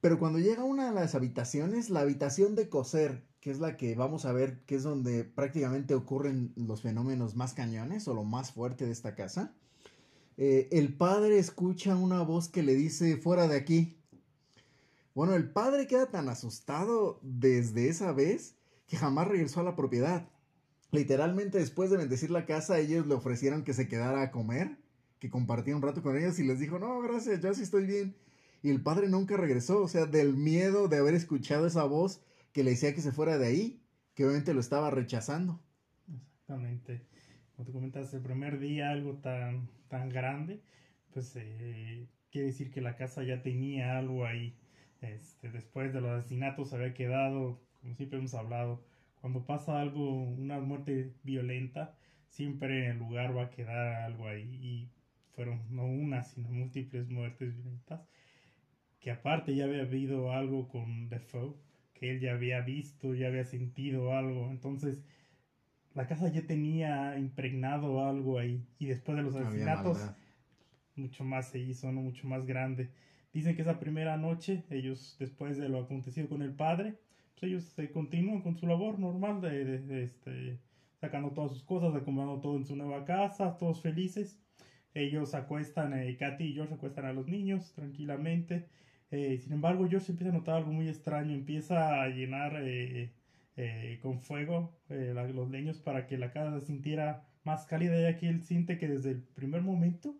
Pero 0.00 0.18
cuando 0.18 0.38
llega 0.38 0.64
una 0.64 0.88
de 0.88 0.94
las 0.94 1.14
habitaciones, 1.14 1.90
la 1.90 2.00
habitación 2.00 2.54
de 2.54 2.70
coser, 2.70 3.22
que 3.40 3.50
es 3.50 3.58
la 3.58 3.76
que 3.76 3.94
vamos 3.94 4.24
a 4.24 4.32
ver, 4.32 4.64
que 4.64 4.76
es 4.76 4.82
donde 4.82 5.24
prácticamente 5.24 5.94
ocurren 5.94 6.54
los 6.56 6.80
fenómenos 6.80 7.36
más 7.36 7.52
cañones 7.52 8.08
o 8.08 8.14
lo 8.14 8.24
más 8.24 8.52
fuerte 8.52 8.86
de 8.86 8.92
esta 8.92 9.14
casa, 9.14 9.54
eh, 10.38 10.68
el 10.72 10.96
padre 10.96 11.38
escucha 11.38 11.94
una 11.96 12.22
voz 12.22 12.48
que 12.48 12.62
le 12.62 12.74
dice 12.74 13.18
fuera 13.18 13.46
de 13.46 13.56
aquí. 13.56 14.00
Bueno, 15.14 15.34
el 15.34 15.50
padre 15.50 15.86
queda 15.86 16.06
tan 16.06 16.30
asustado 16.30 17.20
desde 17.22 17.90
esa 17.90 18.12
vez 18.12 18.56
que 18.86 18.96
jamás 18.96 19.28
regresó 19.28 19.60
a 19.60 19.64
la 19.64 19.76
propiedad. 19.76 20.26
Literalmente 20.92 21.58
después 21.58 21.90
de 21.90 21.98
bendecir 21.98 22.30
la 22.30 22.46
casa, 22.46 22.78
ellos 22.78 23.06
le 23.06 23.12
ofrecieron 23.12 23.64
que 23.64 23.74
se 23.74 23.86
quedara 23.86 24.22
a 24.22 24.30
comer, 24.30 24.78
que 25.18 25.30
compartiera 25.30 25.76
un 25.76 25.82
rato 25.82 26.02
con 26.02 26.16
ellos 26.16 26.38
y 26.38 26.44
les 26.44 26.60
dijo, 26.60 26.78
no, 26.78 27.00
gracias, 27.00 27.40
yo 27.40 27.52
sí 27.54 27.62
estoy 27.62 27.86
bien. 27.86 28.16
Y 28.62 28.70
el 28.70 28.82
padre 28.82 29.08
nunca 29.08 29.36
regresó, 29.36 29.82
o 29.82 29.88
sea, 29.88 30.06
del 30.06 30.34
miedo 30.36 30.88
de 30.88 30.98
haber 30.98 31.14
escuchado 31.14 31.66
esa 31.66 31.84
voz 31.84 32.20
que 32.52 32.64
le 32.64 32.70
decía 32.70 32.94
que 32.94 33.00
se 33.00 33.12
fuera 33.12 33.38
de 33.38 33.46
ahí, 33.46 33.80
que 34.14 34.24
obviamente 34.24 34.54
lo 34.54 34.60
estaba 34.60 34.90
rechazando. 34.90 35.60
Exactamente. 36.08 37.02
Como 37.54 37.66
tú 37.66 37.72
comentas, 37.72 38.12
el 38.14 38.22
primer 38.22 38.58
día 38.58 38.90
algo 38.90 39.14
tan, 39.18 39.68
tan 39.88 40.08
grande, 40.08 40.60
pues 41.12 41.32
eh, 41.36 42.08
quiere 42.30 42.48
decir 42.48 42.70
que 42.70 42.80
la 42.80 42.96
casa 42.96 43.22
ya 43.22 43.42
tenía 43.42 43.98
algo 43.98 44.26
ahí. 44.26 44.56
Este, 45.00 45.50
después 45.50 45.92
de 45.92 46.00
los 46.00 46.10
asesinatos 46.10 46.72
había 46.72 46.94
quedado, 46.94 47.60
como 47.80 47.94
siempre 47.94 48.18
hemos 48.18 48.34
hablado, 48.34 48.84
cuando 49.20 49.44
pasa 49.46 49.80
algo, 49.80 50.24
una 50.24 50.60
muerte 50.60 51.12
violenta, 51.22 51.96
siempre 52.28 52.86
en 52.86 52.92
el 52.92 52.98
lugar 52.98 53.36
va 53.36 53.44
a 53.44 53.50
quedar 53.50 54.02
algo 54.02 54.26
ahí. 54.26 54.90
Fueron 55.38 55.62
no 55.70 55.86
una, 55.86 56.22
sino 56.24 56.50
múltiples 56.50 57.08
muertes 57.10 57.54
violentas. 57.56 58.02
Que 59.00 59.10
aparte 59.12 59.54
ya 59.56 59.64
había 59.66 59.82
habido 59.82 60.32
algo 60.32 60.68
con 60.68 61.08
Defoe, 61.08 61.54
que 61.94 62.10
él 62.12 62.20
ya 62.20 62.32
había 62.34 62.60
visto, 62.62 63.14
ya 63.14 63.28
había 63.28 63.44
sentido 63.44 64.12
algo. 64.14 64.50
Entonces, 64.50 65.04
la 65.94 66.06
casa 66.06 66.28
ya 66.28 66.46
tenía 66.46 67.18
impregnado 67.18 68.06
algo 68.06 68.38
ahí. 68.38 68.64
Y 68.78 68.86
después 68.86 69.16
de 69.16 69.22
los 69.22 69.36
asesinatos, 69.36 70.14
mucho 70.96 71.24
más 71.24 71.48
se 71.50 71.60
hizo, 71.60 71.92
¿no? 71.92 72.02
Mucho 72.02 72.28
más 72.28 72.46
grande. 72.46 72.90
Dicen 73.32 73.56
que 73.56 73.62
esa 73.62 73.80
primera 73.80 74.16
noche, 74.18 74.64
ellos, 74.70 75.16
después 75.20 75.58
de 75.58 75.68
lo 75.70 75.80
acontecido 75.80 76.28
con 76.28 76.42
el 76.42 76.54
padre, 76.54 76.96
pues 77.34 77.44
ellos 77.52 77.64
se 77.64 77.90
continúan 77.92 78.42
con 78.42 78.56
su 78.56 78.66
labor 78.66 78.98
normal 78.98 79.40
de, 79.42 79.64
de- 79.64 79.78
de, 79.80 80.04
este, 80.04 80.60
sacando 81.00 81.32
todas 81.32 81.52
sus 81.52 81.62
cosas, 81.64 81.94
acomodando 81.94 82.40
todo 82.40 82.56
en 82.56 82.64
su 82.66 82.76
nueva 82.76 83.04
casa, 83.04 83.56
todos 83.58 83.80
felices. 83.82 84.40
Ellos 84.98 85.34
acuestan, 85.34 85.92
eh, 85.94 86.16
Katy 86.16 86.44
y 86.44 86.54
George 86.54 86.74
acuestan 86.74 87.06
a 87.06 87.12
los 87.12 87.26
niños 87.28 87.72
tranquilamente. 87.74 88.68
Eh, 89.10 89.38
sin 89.38 89.52
embargo, 89.54 89.88
George 89.88 90.12
empieza 90.12 90.30
a 90.32 90.38
notar 90.38 90.56
algo 90.56 90.72
muy 90.72 90.88
extraño, 90.88 91.34
empieza 91.34 92.02
a 92.02 92.08
llenar 92.08 92.54
eh, 92.62 93.12
con 94.02 94.20
fuego 94.20 94.78
los 94.88 95.50
leños 95.50 95.80
para 95.80 96.06
que 96.06 96.18
la 96.18 96.32
casa 96.32 96.60
se 96.60 96.66
sintiera 96.66 97.26
más 97.44 97.66
cálida, 97.66 98.00
ya 98.00 98.16
que 98.16 98.28
él 98.28 98.42
siente 98.42 98.78
que 98.78 98.88
desde 98.88 99.10
el 99.12 99.22
primer 99.22 99.62
momento 99.62 100.16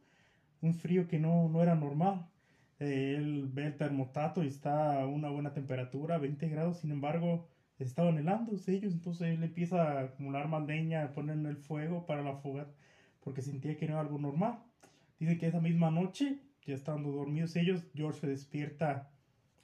un 0.61 0.75
frío 0.75 1.09
que 1.09 1.19
no, 1.19 1.49
no 1.49 1.63
era 1.63 1.75
normal. 1.75 2.27
Él 2.79 3.49
ve 3.53 3.67
el 3.67 3.77
termostato 3.77 4.43
y 4.45 4.49
está 4.49 5.01
a 5.03 5.07
una 5.07 5.31
buena 5.31 5.53
temperatura, 5.53 6.19
20 6.19 6.49
grados, 6.49 6.79
sin 6.81 6.93
embargo, 6.93 7.49
estaban 7.79 8.19
helándose 8.19 8.75
ellos, 8.75 8.93
entonces 8.95 9.29
él 9.29 9.43
empieza 9.43 9.83
a 10.01 10.01
acumular 10.05 10.49
más 10.49 10.67
leña, 10.67 11.05
a 11.05 11.13
poner 11.13 11.37
en 11.37 11.47
el 11.47 11.57
fuego 11.57 12.07
para 12.07 12.23
la 12.23 12.37
fogata, 12.37 12.73
porque 13.21 13.43
sentía 13.43 13.77
que 13.77 13.87
no 13.87 13.95
era 13.95 14.03
algo 14.03 14.19
normal. 14.19 14.61
Dice 15.19 15.39
que 15.39 15.47
esa 15.47 15.61
misma 15.61 15.91
noche, 15.91 16.39
ya 16.65 16.75
estando 16.75 17.11
dormidos 17.11 17.57
ellos, 17.57 17.83
George 17.95 18.21
se 18.21 18.27
despierta 18.29 19.11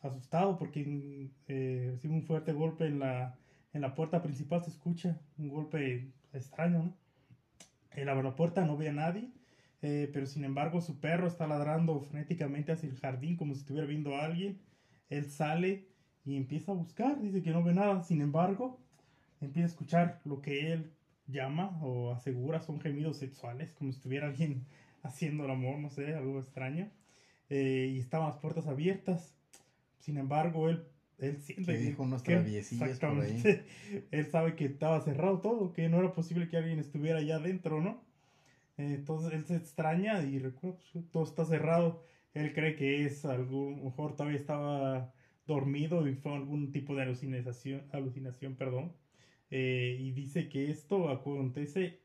asustado 0.02 0.58
porque 0.58 1.30
eh, 1.48 1.88
recibe 1.92 2.14
un 2.14 2.22
fuerte 2.22 2.52
golpe 2.52 2.86
en 2.86 2.98
la, 2.98 3.36
en 3.72 3.80
la 3.80 3.94
puerta 3.94 4.22
principal, 4.22 4.62
se 4.62 4.70
escucha 4.70 5.20
un 5.38 5.48
golpe 5.48 6.08
extraño, 6.32 6.84
¿no? 6.84 6.94
Él 7.92 8.08
abre 8.08 8.24
la 8.24 8.34
puerta, 8.34 8.64
no 8.64 8.76
ve 8.76 8.88
a 8.88 8.92
nadie, 8.92 9.30
eh, 9.82 10.10
pero 10.12 10.26
sin 10.26 10.44
embargo 10.44 10.80
su 10.80 10.98
perro 10.98 11.28
está 11.28 11.46
ladrando 11.46 12.00
frenéticamente 12.00 12.72
hacia 12.72 12.88
el 12.88 12.96
jardín 12.96 13.36
como 13.36 13.54
si 13.54 13.60
estuviera 13.60 13.86
viendo 13.86 14.16
a 14.16 14.24
alguien. 14.24 14.58
Él 15.10 15.30
sale 15.30 15.86
y 16.24 16.36
empieza 16.36 16.72
a 16.72 16.74
buscar, 16.74 17.20
dice 17.20 17.42
que 17.42 17.50
no 17.50 17.62
ve 17.62 17.74
nada, 17.74 18.02
sin 18.02 18.20
embargo, 18.20 18.80
empieza 19.40 19.66
a 19.66 19.70
escuchar 19.70 20.20
lo 20.24 20.40
que 20.40 20.72
él 20.72 20.90
llama 21.26 21.78
o 21.82 22.12
asegura 22.12 22.60
son 22.60 22.80
gemidos 22.80 23.18
sexuales, 23.18 23.72
como 23.72 23.92
si 23.92 23.98
estuviera 23.98 24.26
alguien 24.26 24.64
haciendo 25.04 25.44
el 25.44 25.50
amor, 25.52 25.78
no 25.78 25.90
sé, 25.90 26.14
algo 26.14 26.40
extraño. 26.40 26.90
Eh, 27.50 27.92
y 27.94 28.00
estaban 28.00 28.28
las 28.30 28.38
puertas 28.38 28.66
abiertas. 28.66 29.32
Sin 30.00 30.16
embargo, 30.16 30.68
él, 30.68 30.82
él 31.18 31.38
siente 31.40 31.72
Que 31.72 31.78
dijo 31.78 32.02
unos 32.02 32.22
que- 32.22 32.32
traviesillas 32.34 32.98
por 32.98 33.10
ahí. 33.20 33.30
exactamente, 33.36 33.64
él 34.10 34.26
sabe 34.26 34.54
que 34.56 34.64
estaba 34.64 35.00
cerrado 35.00 35.40
todo, 35.40 35.72
que 35.72 35.88
no 35.88 35.98
era 36.00 36.12
posible 36.12 36.48
que 36.48 36.56
alguien 36.56 36.78
estuviera 36.80 37.20
allá 37.20 37.36
adentro, 37.36 37.80
¿no? 37.80 38.02
Eh, 38.76 38.94
Entonces 38.94 39.32
él 39.32 39.44
se 39.46 39.56
extraña 39.56 40.22
y 40.24 40.38
recuerda, 40.40 40.78
pues, 40.92 41.10
todo 41.10 41.22
está 41.24 41.44
cerrado. 41.44 42.02
Él 42.34 42.52
cree 42.52 42.74
que 42.74 43.04
es 43.04 43.24
algún, 43.24 43.74
a 43.74 43.78
lo 43.78 43.84
mejor 43.84 44.16
todavía 44.16 44.38
estaba 44.38 45.12
dormido 45.46 46.08
y 46.08 46.14
fue 46.16 46.34
algún 46.34 46.72
tipo 46.72 46.96
de 46.96 47.02
alucinación, 47.02 47.82
alucinación, 47.92 48.56
perdón. 48.56 48.92
Eh, 49.50 49.96
y 50.00 50.10
dice 50.10 50.48
que 50.48 50.70
esto 50.70 51.10
acontece, 51.10 52.00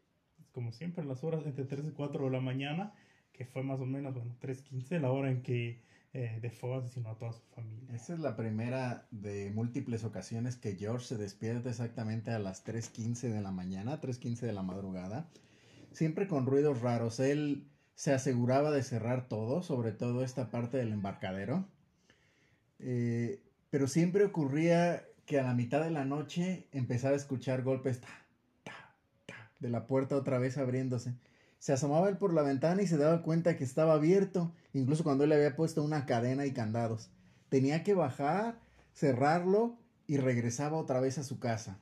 como 0.53 0.71
siempre, 0.71 1.03
las 1.05 1.23
horas 1.23 1.45
entre 1.45 1.65
3 1.65 1.85
y 1.87 1.91
4 1.91 2.25
de 2.25 2.31
la 2.31 2.41
mañana, 2.41 2.93
que 3.33 3.45
fue 3.45 3.63
más 3.63 3.79
o 3.79 3.85
menos, 3.85 4.13
bueno, 4.13 4.35
3.15, 4.41 4.99
la 4.99 5.11
hora 5.11 5.31
en 5.31 5.41
que 5.41 5.81
eh, 6.13 6.39
Defoe 6.41 6.77
asesinó 6.77 7.11
a 7.11 7.17
toda 7.17 7.33
su 7.33 7.41
familia. 7.55 7.95
Esa 7.95 8.13
es 8.13 8.19
la 8.19 8.35
primera 8.35 9.07
de 9.11 9.51
múltiples 9.51 10.03
ocasiones 10.03 10.55
que 10.55 10.75
George 10.75 11.05
se 11.05 11.17
despierta 11.17 11.69
exactamente 11.69 12.31
a 12.31 12.39
las 12.39 12.65
3.15 12.65 13.31
de 13.31 13.41
la 13.41 13.51
mañana, 13.51 14.01
3.15 14.01 14.41
de 14.41 14.53
la 14.53 14.63
madrugada, 14.63 15.29
siempre 15.91 16.27
con 16.27 16.45
ruidos 16.45 16.81
raros. 16.81 17.19
Él 17.19 17.67
se 17.95 18.13
aseguraba 18.13 18.71
de 18.71 18.83
cerrar 18.83 19.27
todo, 19.27 19.61
sobre 19.61 19.91
todo 19.91 20.23
esta 20.23 20.49
parte 20.51 20.77
del 20.77 20.93
embarcadero, 20.93 21.65
Eh, 22.81 23.43
pero 23.69 23.87
siempre 23.87 24.23
ocurría 24.23 25.03
que 25.25 25.39
a 25.39 25.43
la 25.43 25.53
mitad 25.53 25.83
de 25.83 25.91
la 25.91 26.05
noche 26.05 26.67
empezaba 26.71 27.13
a 27.13 27.17
escuchar 27.17 27.61
golpes 27.61 28.01
de 29.59 29.69
la 29.69 29.87
puerta 29.87 30.15
otra 30.15 30.39
vez 30.39 30.57
abriéndose. 30.57 31.15
Se 31.59 31.73
asomaba 31.73 32.09
él 32.09 32.17
por 32.17 32.33
la 32.33 32.41
ventana 32.41 32.81
y 32.81 32.87
se 32.87 32.97
daba 32.97 33.21
cuenta 33.21 33.57
que 33.57 33.63
estaba 33.63 33.93
abierto, 33.93 34.53
incluso 34.73 35.03
cuando 35.03 35.23
él 35.23 35.29
le 35.29 35.35
había 35.35 35.55
puesto 35.55 35.83
una 35.83 36.05
cadena 36.05 36.45
y 36.45 36.53
candados. 36.53 37.11
Tenía 37.49 37.83
que 37.83 37.93
bajar, 37.93 38.59
cerrarlo 38.93 39.77
y 40.07 40.17
regresaba 40.17 40.77
otra 40.77 41.01
vez 41.01 41.17
a 41.17 41.23
su 41.23 41.39
casa. 41.39 41.79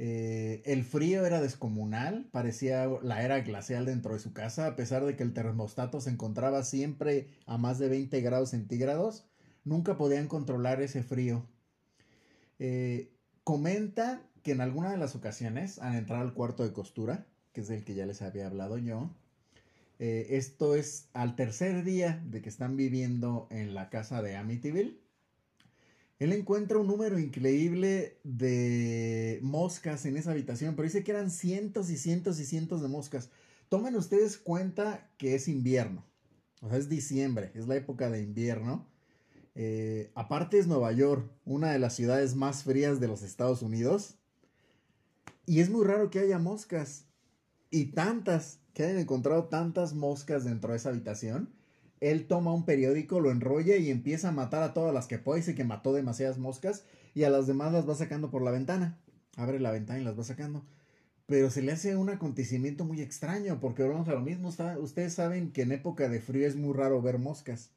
Eh, 0.00 0.62
el 0.64 0.84
frío 0.84 1.26
era 1.26 1.40
descomunal, 1.40 2.28
parecía 2.30 2.88
la 3.02 3.22
era 3.24 3.40
glacial 3.40 3.84
dentro 3.84 4.14
de 4.14 4.20
su 4.20 4.32
casa, 4.32 4.66
a 4.66 4.76
pesar 4.76 5.04
de 5.04 5.16
que 5.16 5.24
el 5.24 5.32
termostato 5.32 6.00
se 6.00 6.10
encontraba 6.10 6.62
siempre 6.62 7.28
a 7.46 7.58
más 7.58 7.78
de 7.78 7.88
20 7.88 8.20
grados 8.20 8.50
centígrados, 8.50 9.26
nunca 9.64 9.96
podían 9.96 10.28
controlar 10.28 10.80
ese 10.82 11.02
frío. 11.02 11.46
Eh, 12.60 13.12
comenta 13.42 14.22
que 14.48 14.52
en 14.52 14.62
alguna 14.62 14.90
de 14.90 14.96
las 14.96 15.14
ocasiones, 15.14 15.78
al 15.78 15.94
entrar 15.94 16.22
al 16.22 16.32
cuarto 16.32 16.64
de 16.64 16.72
costura, 16.72 17.26
que 17.52 17.60
es 17.60 17.68
del 17.68 17.84
que 17.84 17.94
ya 17.94 18.06
les 18.06 18.22
había 18.22 18.46
hablado 18.46 18.78
yo, 18.78 19.14
eh, 19.98 20.38
esto 20.38 20.74
es 20.74 21.10
al 21.12 21.36
tercer 21.36 21.84
día 21.84 22.24
de 22.24 22.40
que 22.40 22.48
están 22.48 22.74
viviendo 22.74 23.46
en 23.50 23.74
la 23.74 23.90
casa 23.90 24.22
de 24.22 24.36
Amityville. 24.36 25.02
Él 26.18 26.32
encuentra 26.32 26.78
un 26.78 26.86
número 26.86 27.18
increíble 27.18 28.16
de 28.24 29.38
moscas 29.42 30.06
en 30.06 30.16
esa 30.16 30.30
habitación, 30.30 30.76
pero 30.76 30.84
dice 30.84 31.04
que 31.04 31.10
eran 31.10 31.30
cientos 31.30 31.90
y 31.90 31.98
cientos 31.98 32.40
y 32.40 32.46
cientos 32.46 32.80
de 32.80 32.88
moscas. 32.88 33.28
Tomen 33.68 33.96
ustedes 33.96 34.38
cuenta 34.38 35.10
que 35.18 35.34
es 35.34 35.46
invierno, 35.46 36.06
o 36.62 36.70
sea, 36.70 36.78
es 36.78 36.88
diciembre, 36.88 37.52
es 37.54 37.68
la 37.68 37.76
época 37.76 38.08
de 38.08 38.22
invierno. 38.22 38.88
Eh, 39.54 40.10
aparte 40.14 40.58
es 40.58 40.66
Nueva 40.66 40.92
York, 40.92 41.30
una 41.44 41.70
de 41.70 41.78
las 41.78 41.94
ciudades 41.94 42.34
más 42.34 42.62
frías 42.62 42.98
de 42.98 43.08
los 43.08 43.22
Estados 43.22 43.60
Unidos. 43.60 44.17
Y 45.46 45.60
es 45.60 45.70
muy 45.70 45.84
raro 45.84 46.10
que 46.10 46.20
haya 46.20 46.38
moscas. 46.38 47.06
Y 47.70 47.86
tantas 47.86 48.60
que 48.74 48.84
hayan 48.84 48.98
encontrado 48.98 49.44
tantas 49.44 49.94
moscas 49.94 50.44
dentro 50.44 50.70
de 50.70 50.76
esa 50.76 50.90
habitación. 50.90 51.52
Él 52.00 52.26
toma 52.28 52.54
un 52.54 52.64
periódico, 52.64 53.18
lo 53.18 53.30
enrolla 53.30 53.76
y 53.76 53.90
empieza 53.90 54.28
a 54.28 54.32
matar 54.32 54.62
a 54.62 54.72
todas 54.72 54.94
las 54.94 55.06
que 55.06 55.18
puede. 55.18 55.40
Dice 55.40 55.54
que 55.54 55.64
mató 55.64 55.92
demasiadas 55.92 56.38
moscas 56.38 56.84
y 57.14 57.24
a 57.24 57.30
las 57.30 57.46
demás 57.46 57.72
las 57.72 57.88
va 57.88 57.94
sacando 57.94 58.30
por 58.30 58.42
la 58.42 58.52
ventana. 58.52 59.00
Abre 59.36 59.58
la 59.58 59.72
ventana 59.72 60.00
y 60.00 60.04
las 60.04 60.18
va 60.18 60.22
sacando. 60.22 60.64
Pero 61.26 61.50
se 61.50 61.60
le 61.62 61.72
hace 61.72 61.96
un 61.96 62.08
acontecimiento 62.08 62.84
muy 62.84 63.00
extraño 63.02 63.58
porque 63.60 63.82
vamos 63.82 64.08
a 64.08 64.14
lo 64.14 64.20
mismo. 64.20 64.48
ustedes 64.80 65.14
saben 65.14 65.52
que 65.52 65.62
en 65.62 65.72
época 65.72 66.08
de 66.08 66.20
frío 66.20 66.46
es 66.46 66.56
muy 66.56 66.72
raro 66.72 67.02
ver 67.02 67.18
moscas. 67.18 67.72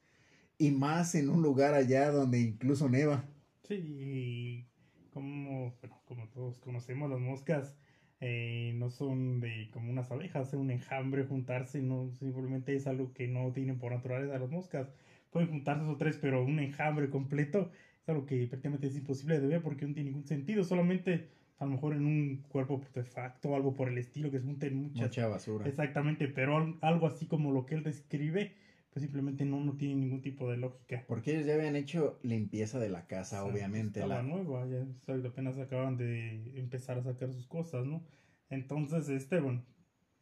Y 0.57 0.71
más 0.71 1.15
en 1.15 1.29
un 1.29 1.41
lugar 1.41 1.73
allá 1.73 2.11
donde 2.11 2.39
incluso 2.39 2.87
neva. 2.87 3.25
Sí, 3.67 4.67
como, 5.11 5.73
como 6.05 6.27
todos 6.29 6.59
conocemos, 6.59 7.09
las 7.09 7.19
moscas 7.19 7.77
eh, 8.19 8.73
no 8.75 8.89
son 8.89 9.39
de 9.39 9.69
como 9.71 9.91
unas 9.91 10.11
abejas, 10.11 10.53
un 10.53 10.71
enjambre, 10.71 11.25
juntarse, 11.25 11.81
no 11.81 12.11
simplemente 12.11 12.75
es 12.75 12.87
algo 12.87 13.13
que 13.13 13.27
no 13.27 13.51
tienen 13.51 13.79
por 13.79 13.91
naturaleza 13.91 14.37
las 14.37 14.49
moscas. 14.49 14.93
Pueden 15.31 15.49
juntarse 15.49 15.85
o 15.85 15.97
tres, 15.97 16.17
pero 16.21 16.43
un 16.43 16.59
enjambre 16.59 17.09
completo 17.09 17.71
es 18.01 18.09
algo 18.09 18.25
que 18.25 18.45
prácticamente 18.47 18.87
es 18.87 18.97
imposible 18.97 19.39
de 19.39 19.47
ver 19.47 19.61
porque 19.61 19.87
no 19.87 19.93
tiene 19.93 20.09
ningún 20.09 20.25
sentido, 20.25 20.63
solamente 20.63 21.29
a 21.57 21.65
lo 21.65 21.71
mejor 21.71 21.93
en 21.93 22.05
un 22.05 22.43
cuerpo 22.49 22.81
artefacto 22.83 23.49
o 23.49 23.55
algo 23.55 23.73
por 23.73 23.87
el 23.87 23.97
estilo 23.97 24.31
que 24.31 24.39
se 24.39 24.45
junten 24.45 24.75
muchas. 24.75 25.09
Mucha 25.09 25.27
basura. 25.27 25.67
Exactamente, 25.67 26.27
pero 26.27 26.77
algo 26.81 27.07
así 27.07 27.27
como 27.27 27.51
lo 27.51 27.65
que 27.65 27.75
él 27.75 27.83
describe 27.83 28.53
pues 28.91 29.03
simplemente 29.03 29.45
no, 29.45 29.59
no 29.61 29.77
tiene 29.77 29.95
ningún 29.95 30.21
tipo 30.21 30.51
de 30.51 30.57
lógica. 30.57 31.05
Porque 31.07 31.31
ellos 31.31 31.45
ya 31.45 31.55
habían 31.55 31.77
hecho 31.77 32.19
limpieza 32.23 32.77
de 32.77 32.89
la 32.89 33.07
casa, 33.07 33.45
obviamente. 33.45 34.05
la 34.05 34.21
nueva, 34.21 34.67
ya 34.67 34.85
apenas 35.27 35.57
acaban 35.57 35.97
de 35.97 36.59
empezar 36.59 36.97
a 36.97 37.03
sacar 37.03 37.31
sus 37.31 37.47
cosas, 37.47 37.85
¿no? 37.85 38.03
Entonces, 38.49 39.07
este, 39.07 39.39
bueno, 39.39 39.63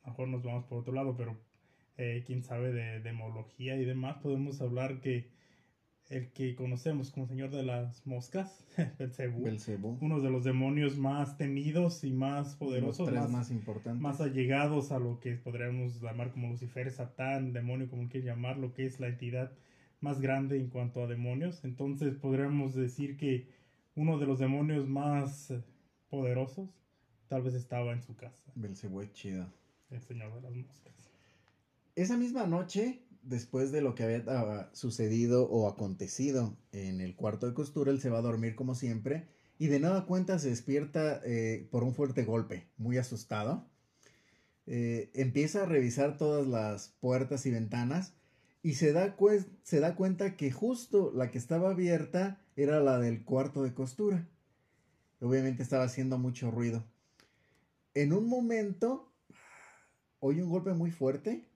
mejor 0.06 0.28
nos 0.28 0.44
vamos 0.44 0.66
por 0.66 0.78
otro 0.78 0.94
lado, 0.94 1.16
pero 1.18 1.36
eh, 1.98 2.24
quién 2.28 2.44
sabe 2.44 2.72
de 2.72 3.00
demología 3.00 3.76
y 3.76 3.86
demás, 3.86 4.18
podemos 4.22 4.62
hablar 4.62 5.02
que 5.02 5.32
el 6.10 6.32
que 6.32 6.56
conocemos 6.56 7.12
como 7.12 7.28
Señor 7.28 7.52
de 7.52 7.64
las 7.64 8.06
Moscas, 8.08 8.66
Belcebú, 9.00 9.98
uno 10.02 10.20
de 10.20 10.32
los 10.32 10.44
demonios 10.44 10.98
más 10.98 11.38
temidos 11.38 12.04
y 12.04 12.12
más 12.12 12.56
poderosos, 12.56 13.12
más, 13.12 13.30
más, 13.30 13.52
importantes. 13.52 14.02
más 14.02 14.20
allegados 14.20 14.92
a 14.92 14.98
lo 14.98 15.20
que 15.20 15.36
podríamos 15.36 16.02
llamar 16.02 16.32
como 16.32 16.50
Lucifer, 16.50 16.90
Satán, 16.90 17.54
demonio, 17.54 17.90
como 17.90 18.10
quieras 18.10 18.36
llamar, 18.36 18.58
lo 18.58 18.74
que 18.74 18.86
es 18.86 19.00
la 19.00 19.08
entidad 19.08 19.52
más 20.02 20.20
grande 20.20 20.58
en 20.58 20.70
cuanto 20.70 21.04
a 21.04 21.08
demonios. 21.08 21.64
Entonces 21.64 22.16
podríamos 22.16 22.74
decir 22.74 23.16
que 23.16 23.48
uno 23.96 24.18
de 24.18 24.26
los 24.26 24.40
demonios 24.40 24.88
más 24.88 25.54
poderosos 26.10 26.70
tal 27.28 27.44
vez 27.44 27.54
estaba 27.54 27.94
en 27.94 28.02
su 28.02 28.16
casa. 28.16 28.52
Belcebú 28.56 29.02
es 29.02 29.14
chido. 29.14 29.46
El 29.92 30.02
Señor 30.02 30.34
de 30.34 30.42
las 30.42 30.56
Moscas. 30.56 31.12
Esa 31.96 32.18
misma 32.18 32.48
noche 32.48 33.04
después 33.24 33.72
de 33.72 33.82
lo 33.82 33.96
que 33.96 34.04
había 34.04 34.24
ah, 34.28 34.70
sucedido 34.74 35.50
o 35.50 35.68
acontecido 35.68 36.58
en 36.72 37.02
el 37.02 37.16
cuarto 37.16 37.48
de 37.48 37.54
costura, 37.54 37.92
él 37.92 38.02
se 38.02 38.10
va 38.10 38.20
a 38.20 38.24
dormir 38.24 38.56
como 38.56 38.76
siempre 38.76 39.28
y 39.58 39.68
de 39.68 39.80
nueva 39.80 40.06
cuenta 40.06 40.40
se 40.40 40.50
despierta 40.50 41.22
eh, 41.26 41.68
por 41.70 41.84
un 41.84 41.94
fuerte 41.94 42.24
golpe, 42.24 42.68
muy 42.78 42.98
asustado. 42.98 43.68
Eh, 44.66 45.12
empieza 45.14 45.64
a 45.64 45.66
revisar 45.66 46.18
todas 46.18 46.48
las 46.48 46.96
puertas 47.02 47.46
y 47.46 47.52
ventanas 47.52 48.14
y 48.64 48.76
se 48.76 48.94
da, 48.94 49.18
se 49.64 49.80
da 49.80 49.96
cuenta 49.96 50.38
que 50.38 50.52
justo 50.52 51.12
la 51.14 51.30
que 51.30 51.38
estaba 51.38 51.72
abierta 51.72 52.40
era 52.56 52.80
la 52.80 53.00
del 53.00 53.26
cuarto 53.26 53.64
de 53.64 53.74
costura. 53.74 54.28
Obviamente 55.20 55.62
estaba 55.62 55.84
haciendo 55.84 56.18
mucho 56.18 56.52
ruido. 56.52 56.86
En 57.94 58.14
un 58.14 58.30
momento 58.30 59.12
oye 60.20 60.44
un 60.44 60.50
golpe 60.50 60.74
muy 60.74 60.92
fuerte 60.92 61.49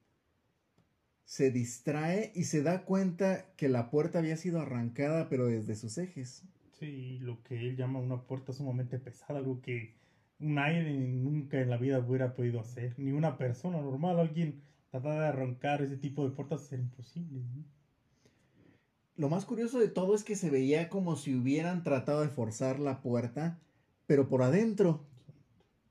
se 1.24 1.50
distrae 1.50 2.32
y 2.34 2.44
se 2.44 2.62
da 2.62 2.84
cuenta 2.84 3.46
que 3.56 3.68
la 3.68 3.90
puerta 3.90 4.18
había 4.18 4.36
sido 4.36 4.60
arrancada 4.60 5.28
pero 5.28 5.46
desde 5.46 5.74
sus 5.76 5.98
ejes. 5.98 6.42
Sí, 6.78 7.18
lo 7.20 7.42
que 7.42 7.56
él 7.56 7.76
llama 7.76 8.00
una 8.00 8.22
puerta 8.22 8.52
sumamente 8.52 8.98
pesada, 8.98 9.38
algo 9.38 9.60
que 9.60 9.94
un 10.40 10.58
aire 10.58 10.92
nunca 10.92 11.60
en 11.60 11.70
la 11.70 11.76
vida 11.76 12.00
hubiera 12.00 12.34
podido 12.34 12.60
hacer, 12.60 12.98
ni 12.98 13.12
una 13.12 13.38
persona 13.38 13.80
normal, 13.80 14.18
alguien 14.18 14.60
tratar 14.90 15.20
de 15.20 15.26
arrancar 15.26 15.82
ese 15.82 15.96
tipo 15.96 16.24
de 16.24 16.34
puertas 16.34 16.72
es 16.72 16.78
imposible. 16.78 17.42
Lo 19.16 19.28
más 19.28 19.44
curioso 19.44 19.78
de 19.78 19.88
todo 19.88 20.14
es 20.14 20.24
que 20.24 20.34
se 20.34 20.50
veía 20.50 20.88
como 20.88 21.16
si 21.16 21.34
hubieran 21.34 21.84
tratado 21.84 22.22
de 22.22 22.28
forzar 22.28 22.80
la 22.80 23.00
puerta, 23.00 23.60
pero 24.06 24.28
por 24.28 24.42
adentro, 24.42 25.06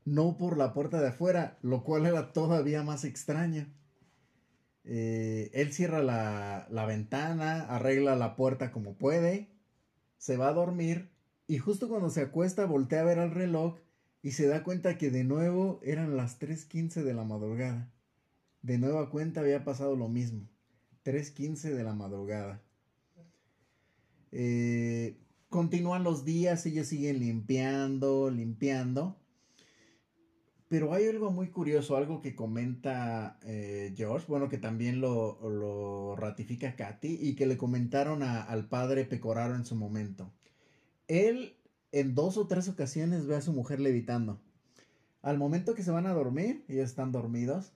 no 0.05 0.37
por 0.37 0.57
la 0.57 0.73
puerta 0.73 1.01
de 1.01 1.07
afuera, 1.07 1.57
lo 1.61 1.83
cual 1.83 2.05
era 2.05 2.33
todavía 2.33 2.83
más 2.83 3.05
extraño. 3.05 3.67
Eh, 4.85 5.49
él 5.53 5.71
cierra 5.71 6.01
la, 6.01 6.67
la 6.69 6.85
ventana, 6.85 7.61
arregla 7.61 8.15
la 8.15 8.35
puerta 8.35 8.71
como 8.71 8.95
puede, 8.95 9.49
se 10.17 10.37
va 10.37 10.49
a 10.49 10.53
dormir 10.53 11.09
y 11.47 11.57
justo 11.57 11.87
cuando 11.87 12.09
se 12.09 12.21
acuesta 12.21 12.65
voltea 12.65 13.01
a 13.01 13.05
ver 13.05 13.19
al 13.19 13.31
reloj 13.31 13.77
y 14.21 14.31
se 14.31 14.47
da 14.47 14.63
cuenta 14.63 14.97
que 14.97 15.11
de 15.11 15.23
nuevo 15.23 15.79
eran 15.83 16.15
las 16.15 16.39
3.15 16.39 17.03
de 17.03 17.13
la 17.13 17.25
madrugada. 17.25 17.91
De 18.61 18.77
nueva 18.77 19.09
cuenta 19.09 19.41
había 19.41 19.65
pasado 19.65 19.97
lo 19.97 20.07
mismo. 20.07 20.47
3.15 21.03 21.73
de 21.73 21.83
la 21.83 21.93
madrugada. 21.93 22.61
Eh, 24.31 25.17
continúan 25.49 26.03
los 26.03 26.23
días, 26.23 26.65
ellos 26.65 26.87
siguen 26.87 27.19
limpiando, 27.19 28.29
limpiando. 28.29 29.17
Pero 30.73 30.91
hay 30.91 31.07
algo 31.07 31.29
muy 31.29 31.49
curioso, 31.49 31.97
algo 31.97 32.19
que 32.19 32.33
comenta 32.33 33.37
eh, 33.43 33.93
George, 33.95 34.25
bueno, 34.27 34.49
que 34.49 34.57
también 34.57 35.01
lo, 35.01 36.15
ratifica 36.15 36.75
Katy 36.75 37.19
y 37.21 37.35
que 37.35 37.45
le 37.45 37.57
comentaron 37.57 38.23
al 38.23 38.67
padre 38.69 39.05
Pecoraro 39.05 39.53
en 39.53 39.65
su 39.65 39.75
momento. 39.75 40.33
Él 41.07 41.59
en 41.91 42.15
dos 42.15 42.37
o 42.37 42.47
tres 42.47 42.69
ocasiones 42.69 43.27
ve 43.27 43.35
a 43.35 43.41
su 43.41 43.53
mujer 43.53 43.79
levitando. 43.79 44.41
Al 45.21 45.37
momento 45.37 45.75
que 45.75 45.83
se 45.83 45.91
van 45.91 46.07
a 46.07 46.13
dormir, 46.13 46.65
ellos 46.67 46.89
están 46.89 47.11
dormidos, 47.11 47.73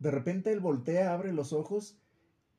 de 0.00 0.10
repente 0.10 0.50
él 0.50 0.58
voltea, 0.58 1.14
abre 1.14 1.32
los 1.32 1.52
ojos 1.52 2.00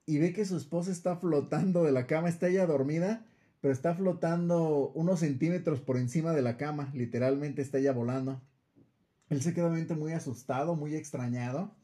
y 0.05 0.19
ve 0.19 0.31
que 0.31 0.45
su 0.45 0.55
esposa 0.55 0.89
está 0.89 1.17
flotando 1.17 1.83
de 1.83 1.91
la 1.91 2.07
cama, 2.07 2.29
está 2.29 2.47
ella 2.47 2.65
dormida, 2.65 3.25
pero 3.59 3.73
está 3.73 3.93
flotando 3.93 4.93
unos 4.95 5.19
centímetros 5.19 5.81
por 5.81 5.97
encima 5.97 6.31
de 6.31 6.43
la 6.43 6.55
cama, 6.55 6.91
literalmente 6.93 7.61
está 7.61 7.79
ella 7.79 7.91
volando. 7.91 8.41
Él 9.29 9.41
se 9.41 9.53
queda 9.53 9.69
muy 9.69 10.11
asustado, 10.13 10.75
muy 10.75 10.95
extrañado. 10.95 11.75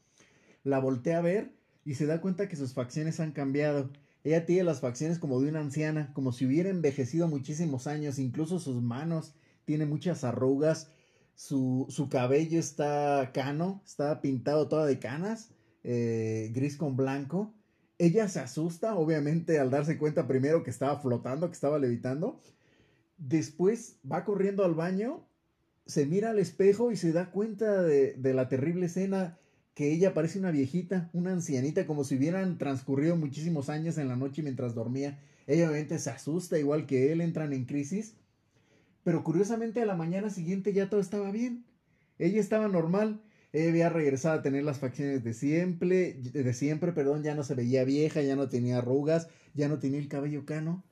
La 0.62 0.78
voltea 0.78 1.18
a 1.18 1.22
ver 1.22 1.52
y 1.84 1.94
se 1.94 2.06
da 2.06 2.20
cuenta 2.20 2.48
que 2.48 2.56
sus 2.56 2.74
facciones 2.74 3.20
han 3.20 3.32
cambiado. 3.32 3.90
Ella 4.24 4.46
tiene 4.46 4.64
las 4.64 4.80
facciones 4.80 5.18
como 5.18 5.40
de 5.40 5.48
una 5.48 5.60
anciana, 5.60 6.12
como 6.14 6.32
si 6.32 6.46
hubiera 6.46 6.70
envejecido 6.70 7.26
muchísimos 7.26 7.86
años, 7.86 8.18
incluso 8.18 8.60
sus 8.60 8.80
manos 8.80 9.34
tiene 9.64 9.86
muchas 9.86 10.22
arrugas, 10.22 10.90
su, 11.34 11.86
su 11.88 12.08
cabello 12.08 12.60
está 12.60 13.30
cano, 13.34 13.82
está 13.84 14.20
pintado 14.20 14.68
toda 14.68 14.86
de 14.86 14.98
canas, 15.00 15.50
eh, 15.82 16.50
gris 16.54 16.76
con 16.76 16.96
blanco. 16.96 17.52
Ella 17.98 18.28
se 18.28 18.40
asusta, 18.40 18.94
obviamente, 18.94 19.58
al 19.58 19.70
darse 19.70 19.98
cuenta 19.98 20.28
primero 20.28 20.62
que 20.62 20.70
estaba 20.70 21.00
flotando, 21.00 21.48
que 21.48 21.54
estaba 21.54 21.78
levitando. 21.78 22.40
Después 23.16 23.98
va 24.10 24.24
corriendo 24.24 24.64
al 24.64 24.74
baño 24.74 25.26
se 25.86 26.06
mira 26.06 26.30
al 26.30 26.38
espejo 26.38 26.92
y 26.92 26.96
se 26.96 27.12
da 27.12 27.30
cuenta 27.30 27.82
de, 27.82 28.16
la 28.22 28.48
terrible 28.48 28.86
escena 28.86 29.38
que 29.74 29.92
ella 29.92 30.14
parece 30.14 30.38
una 30.38 30.50
viejita, 30.50 31.10
una 31.12 31.32
ancianita, 31.32 31.86
como 31.86 32.04
si 32.04 32.16
hubieran 32.16 32.58
transcurrido 32.58 33.16
muchísimos 33.16 33.68
años 33.68 33.98
en 33.98 34.08
la 34.08 34.16
noche 34.16 34.42
mientras 34.42 34.74
dormía. 34.74 35.18
Ella 35.46 35.68
obviamente 35.68 35.98
se 35.98 36.10
asusta 36.10 36.58
igual 36.58 36.86
que 36.86 37.12
él, 37.12 37.20
entran 37.20 37.52
en 37.52 37.64
crisis. 37.64 38.14
Pero 39.02 39.24
curiosamente 39.24 39.82
a 39.82 39.86
la 39.86 39.96
mañana 39.96 40.30
siguiente 40.30 40.72
ya 40.72 40.88
todo 40.88 41.00
estaba 41.00 41.30
bien. 41.30 41.64
Ella 42.18 42.40
estaba 42.40 42.68
normal. 42.68 43.22
Ella 43.52 43.70
había 43.70 43.88
regresado 43.88 44.38
a 44.38 44.42
tener 44.42 44.62
las 44.64 44.78
facciones 44.78 45.24
de 45.24 45.34
siempre, 45.34 46.14
de 46.14 46.54
siempre, 46.54 46.92
perdón, 46.92 47.22
ya 47.22 47.34
no 47.34 47.42
se 47.42 47.54
veía 47.54 47.84
vieja, 47.84 48.22
ya 48.22 48.36
no 48.36 48.48
tenía 48.48 48.78
arrugas, 48.78 49.28
ya 49.54 49.68
no 49.68 49.78
tenía 49.78 49.98
el 49.98 50.08
cabello 50.08 50.46
cano. 50.46 50.84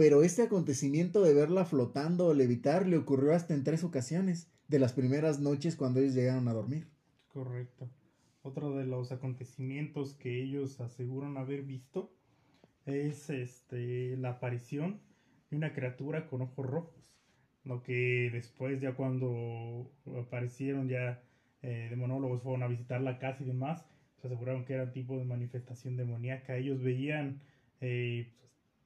Pero 0.00 0.22
este 0.22 0.40
acontecimiento 0.40 1.20
de 1.22 1.34
verla 1.34 1.66
flotando 1.66 2.28
o 2.28 2.32
levitar 2.32 2.86
le 2.86 2.96
ocurrió 2.96 3.34
hasta 3.34 3.52
en 3.52 3.64
tres 3.64 3.84
ocasiones, 3.84 4.50
de 4.66 4.78
las 4.78 4.94
primeras 4.94 5.40
noches 5.40 5.76
cuando 5.76 6.00
ellos 6.00 6.14
llegaron 6.14 6.48
a 6.48 6.54
dormir. 6.54 6.88
Correcto. 7.28 7.86
Otro 8.40 8.74
de 8.74 8.86
los 8.86 9.12
acontecimientos 9.12 10.14
que 10.14 10.42
ellos 10.42 10.80
aseguran 10.80 11.36
haber 11.36 11.64
visto 11.64 12.14
es 12.86 13.28
este 13.28 14.16
la 14.16 14.30
aparición 14.30 15.02
de 15.50 15.58
una 15.58 15.74
criatura 15.74 16.30
con 16.30 16.40
ojos 16.40 16.64
rojos. 16.64 17.04
Lo 17.64 17.82
que 17.82 18.30
después, 18.32 18.80
ya 18.80 18.94
cuando 18.94 19.92
aparecieron 20.18 20.88
ya 20.88 21.22
eh, 21.60 21.88
demonólogos, 21.90 22.42
fueron 22.42 22.62
a 22.62 22.68
visitar 22.68 23.02
la 23.02 23.18
casa 23.18 23.42
y 23.42 23.48
demás, 23.48 23.84
se 24.16 24.28
aseguraron 24.28 24.64
que 24.64 24.72
era 24.72 24.94
tipo 24.94 25.18
de 25.18 25.26
manifestación 25.26 25.98
demoníaca. 25.98 26.56
Ellos 26.56 26.80
veían 26.80 27.42
eh, 27.82 28.32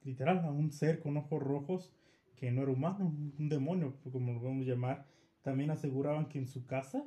literal, 0.05 0.39
a 0.39 0.51
un 0.51 0.71
ser 0.71 0.99
con 0.99 1.17
ojos 1.17 1.41
rojos 1.41 1.93
que 2.35 2.51
no 2.51 2.63
era 2.63 2.71
humano, 2.71 3.13
un 3.39 3.49
demonio, 3.49 3.95
como 4.11 4.33
lo 4.33 4.39
podemos 4.39 4.65
llamar. 4.65 5.05
También 5.41 5.71
aseguraban 5.71 6.27
que 6.27 6.39
en 6.39 6.47
su 6.47 6.65
casa, 6.65 7.03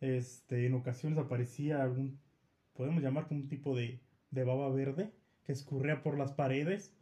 este, 0.00 0.66
en 0.66 0.74
ocasiones 0.74 1.18
aparecía 1.18 1.82
algún 1.82 2.18
podemos 2.74 3.02
llamar 3.02 3.26
un 3.30 3.48
tipo 3.48 3.76
de, 3.76 4.00
de 4.30 4.44
baba 4.44 4.70
verde 4.70 5.10
que 5.44 5.52
escurría 5.52 6.02
por 6.02 6.18
las 6.18 6.32
paredes 6.32 6.94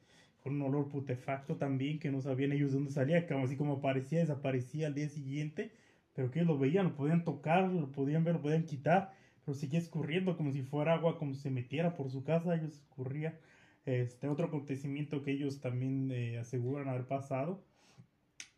con 0.43 0.55
un 0.55 0.63
olor 0.63 0.89
putefacto 0.89 1.57
también 1.57 1.99
que 1.99 2.11
no 2.11 2.21
sabían 2.21 2.53
ellos 2.53 2.71
de 2.71 2.79
dónde 2.79 2.93
salía, 2.93 3.27
como 3.27 3.45
así 3.45 3.57
como 3.57 3.75
aparecía, 3.75 4.21
desaparecía 4.21 4.87
al 4.87 4.95
día 4.95 5.09
siguiente, 5.09 5.71
pero 6.15 6.31
que 6.31 6.41
ellos 6.41 6.49
lo 6.49 6.59
veían, 6.59 6.87
lo 6.87 6.95
podían 6.97 7.25
tocar, 7.25 7.69
lo 7.71 7.93
podían 7.93 8.25
ver, 8.25 8.37
lo 8.37 8.43
podían 8.43 8.65
quitar, 8.65 9.13
pero 9.45 9.55
seguía 9.55 9.79
escurriendo 9.79 10.37
como 10.37 10.51
si 10.53 10.63
fuera 10.63 10.95
agua, 10.95 11.19
como 11.19 11.35
si 11.35 11.41
se 11.41 11.51
metiera 11.51 11.95
por 11.95 12.11
su 12.11 12.25
casa, 12.25 12.55
ellos 12.55 12.73
escurría. 12.73 13.39
Este 13.85 14.29
otro 14.29 14.47
acontecimiento 14.47 15.23
que 15.23 15.33
ellos 15.33 15.61
también 15.61 16.11
eh, 16.13 16.39
aseguran 16.39 16.89
haber 16.89 17.07
pasado 17.07 17.63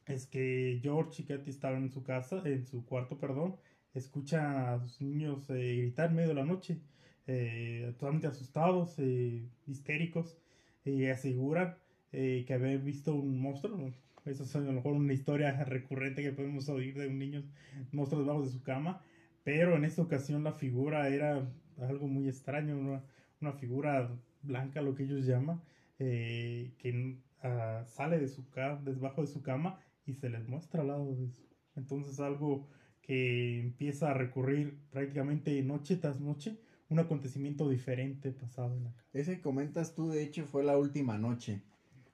es 0.06 0.26
que 0.26 0.80
George 0.82 1.22
y 1.22 1.26
Katy 1.26 1.50
estaban 1.50 1.84
en 1.84 1.90
su 1.90 2.02
casa, 2.02 2.42
en 2.44 2.66
su 2.66 2.84
cuarto, 2.84 3.18
perdón, 3.18 3.56
escuchan 3.94 4.56
a 4.56 4.80
sus 4.80 5.00
niños 5.00 5.48
eh, 5.50 5.76
gritar 5.76 6.10
en 6.10 6.16
medio 6.16 6.28
de 6.30 6.34
la 6.34 6.44
noche, 6.44 6.80
eh, 7.26 7.92
totalmente 7.98 8.26
asustados, 8.26 8.94
eh, 8.98 9.44
histéricos, 9.66 10.38
y 10.84 11.06
aseguran 11.06 11.76
eh, 12.12 12.44
que 12.46 12.54
habían 12.54 12.84
visto 12.84 13.14
un 13.14 13.40
monstruo. 13.40 13.92
Eso 14.24 14.44
es 14.44 14.56
a 14.56 14.60
lo 14.60 14.72
mejor 14.72 14.94
una 14.94 15.12
historia 15.12 15.64
recurrente 15.64 16.22
que 16.22 16.32
podemos 16.32 16.68
oír 16.68 16.98
de 16.98 17.08
un 17.08 17.18
niño, 17.18 17.44
monstruo 17.92 18.22
debajo 18.22 18.42
de 18.42 18.50
su 18.50 18.62
cama, 18.62 19.02
pero 19.44 19.76
en 19.76 19.84
esta 19.84 20.02
ocasión 20.02 20.44
la 20.44 20.52
figura 20.52 21.08
era 21.08 21.48
algo 21.78 22.06
muy 22.08 22.28
extraño, 22.28 22.78
una, 22.78 23.04
una 23.40 23.52
figura 23.52 24.10
blanca, 24.42 24.82
lo 24.82 24.94
que 24.94 25.04
ellos 25.04 25.26
llaman, 25.26 25.60
eh, 25.98 26.74
que 26.78 27.18
uh, 27.44 27.86
sale 27.86 28.18
de 28.18 28.28
su 28.28 28.44
debajo 28.82 29.22
de 29.22 29.26
su 29.26 29.42
cama 29.42 29.78
y 30.06 30.14
se 30.14 30.28
les 30.28 30.48
muestra 30.48 30.82
al 30.82 30.88
lado 30.88 31.14
de 31.14 31.26
eso. 31.26 31.42
Entonces 31.76 32.20
algo 32.20 32.68
que 33.02 33.60
empieza 33.60 34.10
a 34.10 34.14
recurrir 34.14 34.78
prácticamente 34.90 35.62
noche 35.62 35.96
tras 35.96 36.20
noche, 36.20 36.58
un 36.88 36.98
acontecimiento 36.98 37.68
diferente 37.68 38.32
pasado 38.32 38.76
en 38.76 38.84
la 38.84 38.92
casa. 38.92 39.08
Ese 39.12 39.36
que 39.36 39.42
comentas 39.42 39.94
tú, 39.94 40.10
de 40.10 40.22
hecho, 40.22 40.46
fue 40.46 40.62
la 40.62 40.76
última 40.76 41.18
noche. 41.18 41.62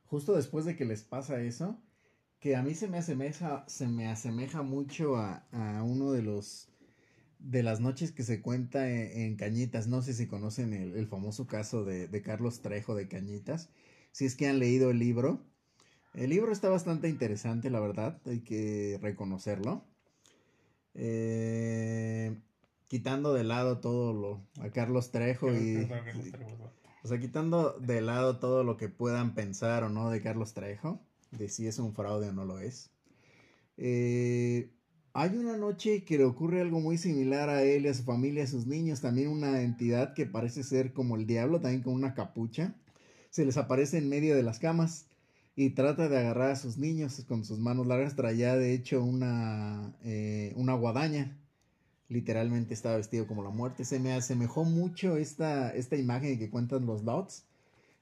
Justo 0.07 0.35
después 0.35 0.65
de 0.65 0.77
que 0.77 0.85
les 0.85 1.03
pasa 1.03 1.41
eso, 1.41 1.83
que 2.41 2.57
a 2.57 2.63
mí 2.63 2.75
se 2.75 2.89
me 2.89 2.99
asemeja, 2.99 3.65
se 3.69 3.89
me 3.89 4.07
asemeja 4.09 4.63
mucho 4.63 5.17
a, 5.17 5.47
a 5.51 5.83
uno 5.83 6.13
de 6.13 6.23
los 6.23 6.71
de 7.39 7.63
las 7.63 7.81
noches 7.81 8.13
que 8.13 8.23
se 8.23 8.43
cuenta 8.43 8.91
en, 8.91 9.21
en 9.21 9.37
Cañitas. 9.37 9.87
No 9.87 10.03
sé 10.03 10.15
si 10.15 10.27
conocen 10.27 10.73
el, 10.73 10.97
el 10.97 11.07
famoso 11.07 11.47
caso 11.47 11.85
de, 11.85 12.09
de, 12.09 12.23
Carlos 12.23 12.61
Trejo 12.61 12.95
de 12.95 13.09
Cañitas. 13.09 13.71
Si 14.13 14.25
es 14.25 14.35
que 14.35 14.49
han 14.49 14.59
leído 14.59 14.91
el 14.91 14.99
libro. 14.99 15.45
El 16.15 16.31
libro 16.31 16.53
está 16.53 16.69
bastante 16.69 17.09
interesante, 17.09 17.71
la 17.71 17.81
verdad. 17.81 18.21
Hay 18.27 18.41
que 18.41 18.99
reconocerlo. 19.01 19.85
Eh, 20.95 22.37
quitando 22.89 23.35
de 23.35 23.45
lado 23.45 23.79
todo 23.79 24.13
lo 24.13 24.43
a 24.61 24.71
Carlos 24.71 25.13
Trejo 25.13 25.53
y, 25.53 25.89
o 27.05 27.09
sea, 27.09 27.21
quitando 27.21 27.79
de 27.79 28.01
lado 28.01 28.39
todo 28.39 28.65
lo 28.65 28.77
que 28.77 28.89
puedan 28.89 29.35
pensar 29.35 29.85
o 29.85 29.91
no 29.91 30.11
de 30.11 30.21
Carlos 30.21 30.55
Trejo, 30.55 31.01
de 31.31 31.49
si 31.49 31.67
es 31.67 31.79
un 31.79 31.95
fraude 31.95 32.31
o 32.31 32.33
no 32.33 32.45
lo 32.45 32.59
es. 32.59 32.91
Eh, 33.77 34.73
hay 35.13 35.37
una 35.37 35.57
noche 35.57 36.05
que 36.05 36.19
le 36.19 36.25
ocurre 36.25 36.61
algo 36.61 36.81
muy 36.81 36.99
similar 36.99 37.49
a 37.49 37.63
él 37.63 37.87
a 37.87 37.95
su 37.95 38.05
familia, 38.05 38.45
a 38.45 38.47
sus 38.47 38.67
niños, 38.67 39.01
también 39.01 39.29
una 39.29 39.63
entidad 39.63 40.15
que 40.15 40.27
parece 40.27 40.63
ser 40.63 40.93
como 40.93 41.17
el 41.17 41.27
diablo, 41.27 41.61
también 41.61 41.83
con 41.83 41.95
una 41.95 42.15
capucha, 42.15 42.75
se 43.31 43.45
les 43.45 43.57
aparece 43.57 43.99
en 43.99 44.09
medio 44.09 44.35
de 44.37 44.43
las 44.43 44.59
camas 44.59 45.07
y 45.57 45.71
trata 45.71 46.09
de 46.09 46.19
agarrar 46.19 46.53
a 46.53 46.57
sus 46.57 46.79
niños 46.79 47.25
con 47.27 47.45
sus 47.45 47.59
manos 47.59 47.87
largas, 47.87 48.17
traía 48.17 48.57
de 48.57 48.75
hecho 48.75 49.03
una, 49.03 49.93
eh, 50.05 50.53
una 50.57 50.75
guadaña, 50.75 51.37
literalmente 52.09 52.75
estaba 52.75 52.97
vestido 52.97 53.27
como 53.27 53.43
la 53.43 53.51
muerte, 53.51 53.85
se 53.85 53.99
me 53.99 54.13
asemejó 54.13 54.65
mucho 54.65 55.17
esta, 55.17 55.71
esta 55.71 55.97
imagen 55.97 56.39
que 56.39 56.51
cuentan 56.51 56.87
los 56.87 57.05
dots 57.05 57.45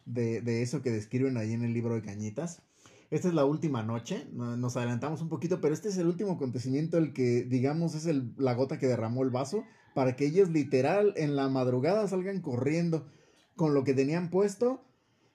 de, 0.05 0.43
de 0.43 0.63
eso 0.63 0.83
que 0.83 0.91
describen 0.91 1.37
ahí 1.37 1.53
en 1.53 1.63
el 1.63 1.73
libro 1.73 1.95
de 1.95 2.03
Cañitas. 2.03 2.63
Esta 3.11 3.29
es 3.29 3.35
la 3.35 3.45
última 3.45 3.83
noche, 3.83 4.27
nos 4.33 4.77
adelantamos 4.77 5.23
un 5.23 5.29
poquito, 5.29 5.61
pero 5.61 5.73
este 5.75 5.89
es 5.89 5.97
el 5.97 6.09
último 6.09 6.33
acontecimiento, 6.33 6.99
el 6.99 7.13
que 7.13 7.45
digamos 7.45 7.95
es 7.95 8.07
el, 8.07 8.35
la 8.37 8.55
gota 8.55 8.79
que 8.79 8.89
derramó 8.89 9.23
el 9.23 9.31
vaso, 9.31 9.65
para 9.95 10.17
que 10.17 10.27
ellos 10.27 10.51
literal 10.51 11.15
en 11.17 11.37
la 11.37 11.49
madrugada 11.49 12.09
salgan 12.09 12.41
corriendo 12.41 13.07
con 13.55 13.75
lo 13.75 13.85
que 13.85 13.95
tenían 13.95 14.29
puesto, 14.29 14.85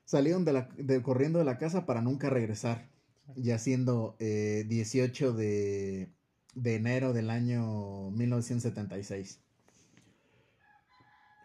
salieron 0.04 0.44
de 0.44 0.54
la, 0.54 0.70
de, 0.78 1.02
corriendo 1.02 1.40
de 1.40 1.46
la 1.46 1.58
casa 1.58 1.86
para 1.86 2.02
nunca 2.02 2.30
regresar, 2.30 2.92
ya 3.38 3.58
siendo 3.58 4.18
eh, 4.20 4.66
18 4.68 5.32
de, 5.32 6.14
de 6.54 6.76
enero 6.76 7.14
del 7.14 7.30
año 7.30 8.12
1976. 8.12 9.40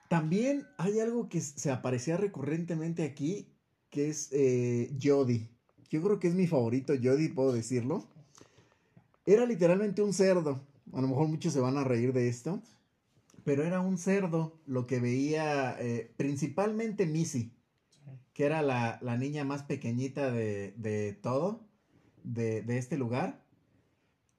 También 0.09 0.67
hay 0.77 0.99
algo 0.99 1.29
que 1.29 1.41
se 1.41 1.71
aparecía 1.71 2.17
recurrentemente 2.17 3.05
aquí, 3.05 3.53
que 3.91 4.09
es 4.09 4.29
eh, 4.33 4.97
Jody 5.01 5.56
yo 5.91 6.03
creo 6.03 6.19
que 6.19 6.29
es 6.29 6.35
mi 6.35 6.47
favorito, 6.47 6.95
Jody, 7.01 7.29
puedo 7.29 7.53
decirlo. 7.53 8.05
Era 9.25 9.47
literalmente 9.47 10.03
un 10.03 10.13
cerdo. 10.13 10.61
A 10.93 11.01
lo 11.01 11.09
mejor 11.09 11.29
muchos 11.29 11.53
se 11.53 11.61
van 11.61 11.77
a 11.77 11.85
reír 11.85 12.13
de 12.13 12.29
esto. 12.29 12.63
Pero 13.45 13.63
era 13.63 13.81
un 13.81 13.97
cerdo 13.97 14.59
lo 14.67 14.87
que 14.87 14.99
veía 14.99 15.77
eh, 15.79 16.11
principalmente 16.17 17.07
Missy, 17.07 17.53
que 18.35 18.45
era 18.45 18.61
la, 18.63 18.99
la 19.03 19.17
niña 19.17 19.45
más 19.45 19.63
pequeñita 19.63 20.33
de, 20.33 20.75
de 20.77 21.13
todo, 21.13 21.61
de, 22.25 22.63
de, 22.63 22.79
este 22.79 22.99
lugar. 22.99 23.41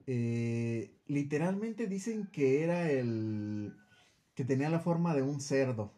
Eh, 0.08 0.92
literalmente 1.08 1.88
dicen 1.88 2.28
que 2.28 2.64
era 2.64 2.92
el 2.92 3.74
que 4.36 4.46
tenía 4.46 4.70
la 4.70 4.80
forma 4.80 5.16
de 5.16 5.22
un 5.22 5.40
cerdo. 5.40 5.94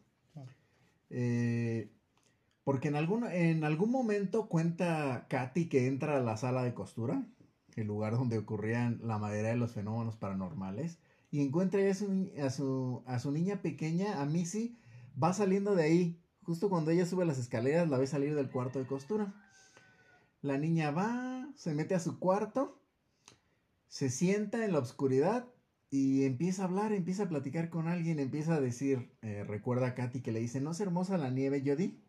Eh, 1.10 1.90
porque 2.70 2.90
en 2.90 2.96
algún, 2.96 3.26
en 3.26 3.64
algún 3.64 3.90
momento 3.90 4.48
cuenta 4.48 5.26
Katy 5.28 5.70
que 5.70 5.88
entra 5.88 6.18
a 6.18 6.20
la 6.20 6.38
sala 6.38 6.64
de 6.64 6.76
costura, 6.76 7.26
el 7.76 7.88
lugar 7.88 8.14
donde 8.14 8.38
ocurrían 8.38 9.00
la 9.02 9.18
mayoría 9.18 9.50
de 9.50 9.56
los 9.56 9.72
fenómenos 9.72 10.18
paranormales, 10.18 11.00
y 11.32 11.42
encuentra 11.42 11.82
a 11.90 11.94
su, 11.96 12.30
a 12.40 12.52
su, 12.52 13.02
a 13.08 13.18
su 13.18 13.32
niña 13.32 13.64
pequeña, 13.64 14.22
a 14.22 14.28
Missy, 14.28 14.78
va 15.20 15.34
saliendo 15.34 15.74
de 15.74 15.82
ahí. 15.82 16.22
Justo 16.44 16.70
cuando 16.70 16.92
ella 16.92 17.08
sube 17.08 17.26
las 17.26 17.40
escaleras, 17.40 17.90
la 17.90 17.98
ve 17.98 18.06
salir 18.06 18.36
del 18.36 18.52
cuarto 18.52 18.78
de 18.78 18.86
costura. 18.86 19.34
La 20.44 20.60
niña 20.60 20.92
va, 20.92 21.52
se 21.56 21.74
mete 21.74 21.96
a 21.96 22.00
su 22.00 22.20
cuarto, 22.20 22.80
se 23.88 24.12
sienta 24.12 24.64
en 24.64 24.74
la 24.74 24.78
oscuridad 24.78 25.48
y 25.90 26.24
empieza 26.26 26.62
a 26.62 26.66
hablar, 26.66 26.94
empieza 26.94 27.24
a 27.24 27.30
platicar 27.30 27.72
con 27.72 27.88
alguien, 27.88 28.20
empieza 28.20 28.54
a 28.54 28.62
decir, 28.62 29.10
eh, 29.24 29.44
recuerda 29.44 29.88
a 29.88 29.96
Katy 29.96 30.22
que 30.22 30.32
le 30.32 30.40
dice, 30.40 30.62
¿no 30.62 30.70
es 30.70 30.80
hermosa 30.80 31.18
la 31.18 31.32
nieve, 31.32 31.64
Jody? 31.66 32.00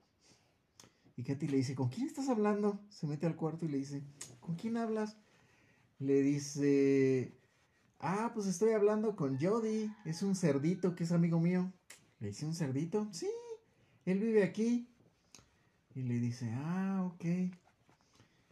Y 1.21 1.23
Katy 1.23 1.49
le 1.49 1.59
dice, 1.59 1.75
¿con 1.75 1.91
quién 1.91 2.07
estás 2.07 2.31
hablando? 2.31 2.81
Se 2.89 3.07
mete 3.07 3.27
al 3.27 3.37
cuarto 3.37 3.67
y 3.67 3.69
le 3.69 3.77
dice, 3.77 4.03
¿con 4.41 4.55
quién 4.55 4.79
hablas? 4.79 5.19
Le 5.99 6.23
dice, 6.23 7.35
ah, 7.99 8.31
pues 8.33 8.47
estoy 8.47 8.73
hablando 8.73 9.17
con 9.17 9.39
Jody, 9.39 9.93
es 10.07 10.23
un 10.23 10.35
cerdito 10.35 10.95
que 10.95 11.05
es 11.05 11.13
amigo 11.13 11.39
mío. 11.39 11.71
Le 12.21 12.29
dice, 12.29 12.47
¿un 12.47 12.55
cerdito? 12.55 13.07
Sí, 13.13 13.29
él 14.07 14.19
vive 14.19 14.43
aquí. 14.43 14.89
Y 15.95 16.05
le 16.05 16.15
dice, 16.15 16.51
ah, 16.55 17.03
ok. 17.13 17.53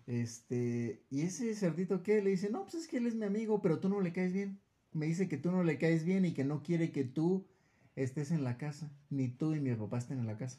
Este, 0.06 1.00
¿y 1.08 1.22
ese 1.22 1.54
cerdito 1.54 2.02
qué? 2.02 2.20
Le 2.20 2.28
dice, 2.28 2.50
no, 2.50 2.64
pues 2.64 2.74
es 2.74 2.86
que 2.86 2.98
él 2.98 3.06
es 3.06 3.14
mi 3.14 3.24
amigo, 3.24 3.62
pero 3.62 3.80
tú 3.80 3.88
no 3.88 4.02
le 4.02 4.12
caes 4.12 4.34
bien. 4.34 4.60
Me 4.92 5.06
dice 5.06 5.26
que 5.26 5.38
tú 5.38 5.50
no 5.50 5.64
le 5.64 5.78
caes 5.78 6.04
bien 6.04 6.26
y 6.26 6.34
que 6.34 6.44
no 6.44 6.62
quiere 6.62 6.92
que 6.92 7.04
tú 7.04 7.46
estés 7.96 8.30
en 8.30 8.44
la 8.44 8.58
casa, 8.58 8.92
ni 9.08 9.28
tú 9.28 9.54
y 9.54 9.60
mi 9.60 9.74
papá 9.74 9.96
estén 9.96 10.18
en 10.18 10.26
la 10.26 10.36
casa. 10.36 10.58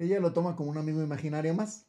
Ella 0.00 0.18
lo 0.18 0.32
toma 0.32 0.56
como 0.56 0.70
un 0.70 0.78
amigo 0.78 1.02
imaginario 1.02 1.52
más. 1.52 1.84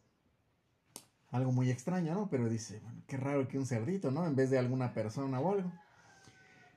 Algo 1.30 1.54
muy 1.54 1.72
extraño, 1.72 2.14
¿no? 2.14 2.30
Pero 2.30 2.50
dice, 2.50 2.82
bueno, 2.84 3.02
qué 3.08 3.16
raro 3.16 3.48
que 3.48 3.58
un 3.58 3.66
cerdito, 3.66 4.12
¿no? 4.12 4.28
En 4.28 4.36
vez 4.36 4.50
de 4.50 4.60
alguna 4.60 4.94
persona 4.94 5.40
o 5.40 5.54
algo. 5.54 5.72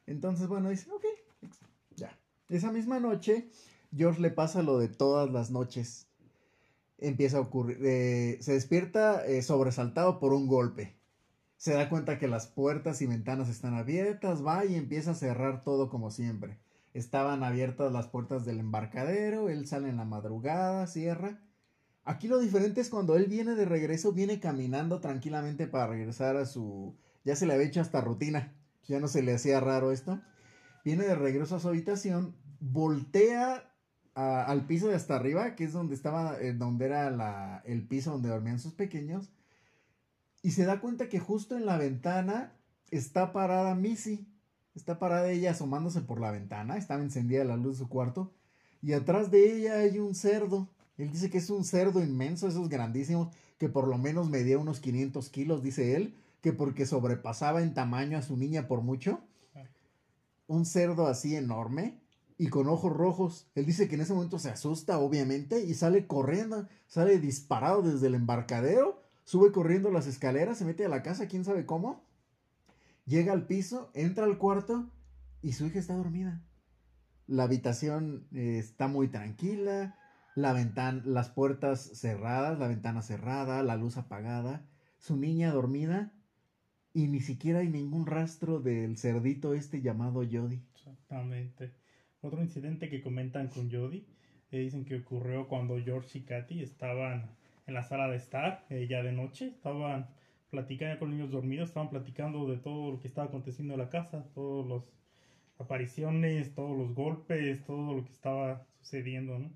Entonces, 0.07 0.47
bueno, 0.47 0.69
dice, 0.69 0.89
ok, 0.93 1.05
ya. 1.97 2.17
Esa 2.49 2.71
misma 2.71 3.01
noche, 3.01 3.51
George 3.93 4.21
le 4.21 4.31
pasa 4.31 4.63
lo 4.63 4.79
de 4.79 4.87
todas 4.87 5.29
las 5.29 5.51
noches. 5.51 6.07
Empieza 6.99 7.39
a 7.39 7.41
ocurrir, 7.41 7.85
eh, 7.85 8.39
se 8.41 8.53
despierta 8.53 9.27
eh, 9.27 9.43
sobresaltado 9.43 10.21
por 10.21 10.33
un 10.33 10.47
golpe. 10.47 10.95
Se 11.57 11.75
da 11.75 11.89
cuenta 11.89 12.21
que 12.21 12.29
las 12.29 12.47
puertas 12.47 13.03
y 13.03 13.07
ventanas 13.07 13.49
están 13.49 13.75
abiertas, 13.75 14.47
va 14.47 14.65
y 14.67 14.77
empieza 14.77 15.11
a 15.11 15.15
cerrar 15.15 15.65
todo 15.65 15.89
como 15.89 16.13
siempre. 16.13 16.61
Estaban 16.95 17.43
abiertas 17.43 17.93
las 17.93 18.07
puertas 18.07 18.45
del 18.45 18.61
embarcadero, 18.61 19.51
él 19.51 19.67
sale 19.67 19.89
en 19.89 19.97
la 19.97 20.05
madrugada, 20.05 20.87
cierra. 20.87 21.43
Aquí 22.05 22.29
lo 22.29 22.39
diferente 22.39 22.81
es 22.81 22.89
cuando 22.89 23.17
él 23.17 23.27
viene 23.27 23.55
de 23.55 23.65
regreso, 23.65 24.13
viene 24.13 24.41
caminando 24.41 25.01
tranquilamente 25.01 25.67
para 25.67 25.89
regresar 25.89 26.37
a 26.37 26.47
su... 26.47 26.97
Ya 27.25 27.35
se 27.35 27.47
le 27.47 27.55
había 27.55 27.67
hecho 27.67 27.81
hasta 27.81 28.01
rutina, 28.01 28.55
ya 28.87 29.01
no 29.01 29.09
se 29.09 29.23
le 29.23 29.35
hacía 29.35 29.59
raro 29.59 29.91
esto. 29.91 30.21
Viene 30.85 31.05
de 31.05 31.15
regreso 31.15 31.57
a 31.57 31.61
su 31.61 31.69
habitación, 31.69 32.37
voltea 32.61 33.75
al 34.15 34.67
piso 34.67 34.87
de 34.87 34.95
hasta 34.95 35.17
arriba, 35.17 35.57
que 35.57 35.65
es 35.65 35.73
donde 35.73 35.97
estaba, 35.97 36.41
eh, 36.41 36.53
donde 36.53 36.87
era 36.87 37.63
el 37.65 37.89
piso 37.89 38.13
donde 38.13 38.29
dormían 38.29 38.61
sus 38.61 38.75
pequeños, 38.75 39.33
y 40.43 40.53
se 40.53 40.65
da 40.65 40.81
cuenta 40.81 41.09
que 41.09 41.19
justo 41.19 41.57
en 41.57 41.67
la 41.67 41.79
ventana 41.79 42.53
está 42.91 43.33
parada 43.33 43.75
Missy. 43.75 44.29
Está 44.75 44.99
parada 44.99 45.31
ella 45.31 45.53
asomándose 45.53 46.01
por 46.01 46.21
la 46.21 46.31
ventana, 46.31 46.77
estaba 46.77 47.03
encendida 47.03 47.45
la 47.45 47.57
luz 47.57 47.79
de 47.79 47.85
su 47.85 47.89
cuarto. 47.89 48.33
y 48.83 48.93
atrás 48.93 49.31
de 49.31 49.57
ella 49.57 49.79
hay 49.79 49.99
un 49.99 50.15
cerdo. 50.15 50.69
Él 50.99 51.11
dice 51.11 51.31
que 51.31 51.39
es 51.39 51.49
un 51.49 51.65
cerdo 51.65 52.03
inmenso, 52.03 52.47
esos 52.47 52.69
grandísimos, 52.69 53.35
que 53.59 53.69
por 53.69 53.89
lo 53.89 53.97
menos 53.99 54.29
medía 54.29 54.59
unos 54.59 54.81
500 54.81 55.31
kilos, 55.31 55.63
dice 55.63 55.97
él, 55.97 56.15
que 56.43 56.53
porque 56.53 56.85
sobrepasaba 56.85 57.63
en 57.63 57.73
tamaño 57.73 58.19
a 58.19 58.23
su 58.23 58.37
niña 58.37 58.69
por 58.69 58.83
mucho. 58.83 59.21
Un 60.47 60.67
cerdo 60.67 61.07
así 61.07 61.35
enorme 61.35 61.99
y 62.37 62.49
con 62.49 62.69
ojos 62.69 62.93
rojos. 62.93 63.47
Él 63.55 63.65
dice 63.65 63.89
que 63.89 63.95
en 63.95 64.03
ese 64.03 64.13
momento 64.13 64.39
se 64.39 64.51
asusta, 64.51 64.99
obviamente, 64.99 65.65
y 65.65 65.73
sale 65.73 66.07
corriendo, 66.07 66.69
sale 66.87 67.19
disparado 67.19 67.81
desde 67.81 68.09
el 68.09 68.15
embarcadero, 68.15 69.01
sube 69.25 69.53
corriendo 69.53 69.91
las 69.91 70.07
escaleras, 70.07 70.59
se 70.59 70.67
mete 70.67 70.85
a 70.85 70.91
la 70.91 71.03
casa, 71.03 71.29
quién 71.29 71.45
sabe 71.45 71.65
cómo. 71.65 72.03
Llega 73.07 73.33
al 73.33 73.47
piso, 73.47 73.91
entra 73.95 74.25
al 74.25 74.39
cuarto 74.39 74.91
y 75.43 75.53
su 75.53 75.67
hija 75.67 75.79
está 75.79 75.95
dormida. 75.95 76.43
La 77.27 77.45
habitación 77.45 78.27
eh, 78.33 78.59
está 78.59 78.89
muy 78.89 79.09
tranquila, 79.09 79.99
la 80.35 80.53
ventana, 80.53 81.03
las 81.05 81.31
puertas 81.31 81.81
cerradas, 81.99 82.59
la 82.59 82.69
ventana 82.69 83.03
cerrada, 83.03 83.63
la 83.63 83.77
luz 83.77 83.97
apagada, 83.97 84.67
su 84.99 85.17
niña 85.17 85.53
dormida 85.53 86.13
y 86.95 87.09
ni 87.09 87.21
siquiera 87.21 87.59
hay 87.59 87.69
ningún 87.69 88.07
rastro 88.07 88.61
del 88.61 88.97
cerdito 88.97 89.53
este 89.53 89.83
llamado 89.83 90.23
Jody. 90.31 90.63
Exactamente. 90.75 91.73
Otro 92.21 92.41
incidente 92.41 92.89
que 92.89 93.03
comentan 93.03 93.49
con 93.49 93.71
Jody, 93.71 94.07
eh, 94.51 94.61
dicen 94.61 94.85
que 94.85 94.97
ocurrió 94.97 95.49
cuando 95.49 95.79
George 95.79 96.19
y 96.19 96.23
Katy 96.23 96.63
estaban 96.63 97.31
en 97.67 97.75
la 97.75 97.83
sala 97.83 98.09
de 98.09 98.17
estar, 98.17 98.65
eh, 98.71 98.87
ya 98.89 99.03
de 99.03 99.13
noche, 99.13 99.49
estaban 99.49 100.09
platicando 100.55 101.01
con 101.01 101.11
niños 101.11 101.33
dormidos, 101.33 101.69
estaban 101.69 101.91
platicando 101.91 102.49
de 102.49 102.59
todo 102.59 102.93
lo 102.93 103.01
que 103.01 103.09
estaba 103.09 103.27
aconteciendo 103.27 103.75
en 103.75 103.81
la 103.81 103.89
casa, 103.91 104.25
todas 104.35 104.67
las 104.69 104.85
apariciones, 105.59 106.55
todos 106.55 106.79
los 106.79 106.95
golpes, 106.95 107.65
todo 107.65 107.95
lo 107.95 108.05
que 108.05 108.13
estaba 108.13 108.65
sucediendo. 108.81 109.51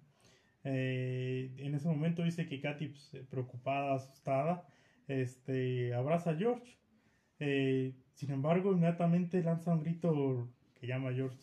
Eh, 0.65 1.55
en 1.59 1.75
ese 1.77 1.87
momento 1.89 2.25
dice 2.25 2.49
que 2.49 2.61
Katy, 2.61 2.89
pues, 2.89 3.17
preocupada, 3.31 3.95
asustada, 3.95 4.67
este, 5.07 5.95
abraza 5.95 6.31
a 6.33 6.37
George. 6.37 6.79
sin 7.39 8.31
embargo, 8.33 8.73
inmediatamente 8.73 9.41
lanza 9.43 9.73
un 9.73 9.83
grito 9.85 10.49
que 10.81 10.89
llama 10.89 11.13
George 11.13 11.39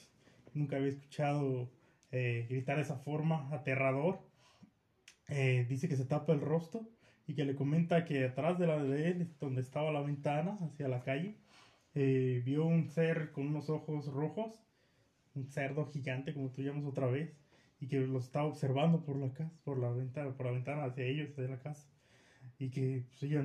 nunca 0.54 0.76
había 0.76 0.90
escuchado 0.90 1.70
eh, 2.12 2.46
gritar 2.50 2.78
de 2.78 2.84
esa 2.84 2.98
forma, 2.98 3.50
aterrador. 3.54 4.20
Eh, 5.30 5.66
dice 5.70 5.88
que 5.88 5.96
se 5.96 6.06
tapa 6.06 6.34
el 6.34 6.42
rostro 6.42 6.88
y 7.28 7.34
que 7.36 7.46
le 7.46 7.56
comenta 7.56 8.06
que 8.06 8.26
atrás 8.26 8.60
de 8.60 8.68
la 8.68 8.84
de 8.84 9.08
él, 9.10 9.36
donde 9.40 9.62
estaba 9.62 9.92
la 9.92 10.02
ventana, 10.02 10.58
hacia 10.62 10.88
la 10.88 11.04
calle, 11.04 11.38
eh, 11.96 12.42
vio 12.46 12.66
un 12.66 12.88
ser 12.90 13.32
con 13.32 13.48
unos 13.48 13.70
ojos 13.70 14.08
rojos, 14.08 14.64
un 15.34 15.48
cerdo 15.48 15.86
gigante, 15.88 16.34
como 16.34 16.52
tú 16.52 16.62
llamas 16.62 16.86
otra 16.86 17.08
vez, 17.08 17.36
y 17.80 17.88
que 17.88 18.00
lo 18.00 18.20
estaba 18.20 18.46
observando 18.46 19.04
por 19.04 19.18
la 19.18 19.34
casa, 19.34 19.52
por 19.64 19.80
la 19.80 19.90
ventana, 19.90 20.32
por 20.36 20.46
la 20.46 20.52
ventana 20.54 20.86
hacia 20.86 21.06
ellos, 21.06 21.32
hacia 21.32 21.48
la 21.48 21.60
casa. 21.60 21.90
Y 22.60 22.70
que 22.70 23.04
pues, 23.10 23.24
ella 23.24 23.44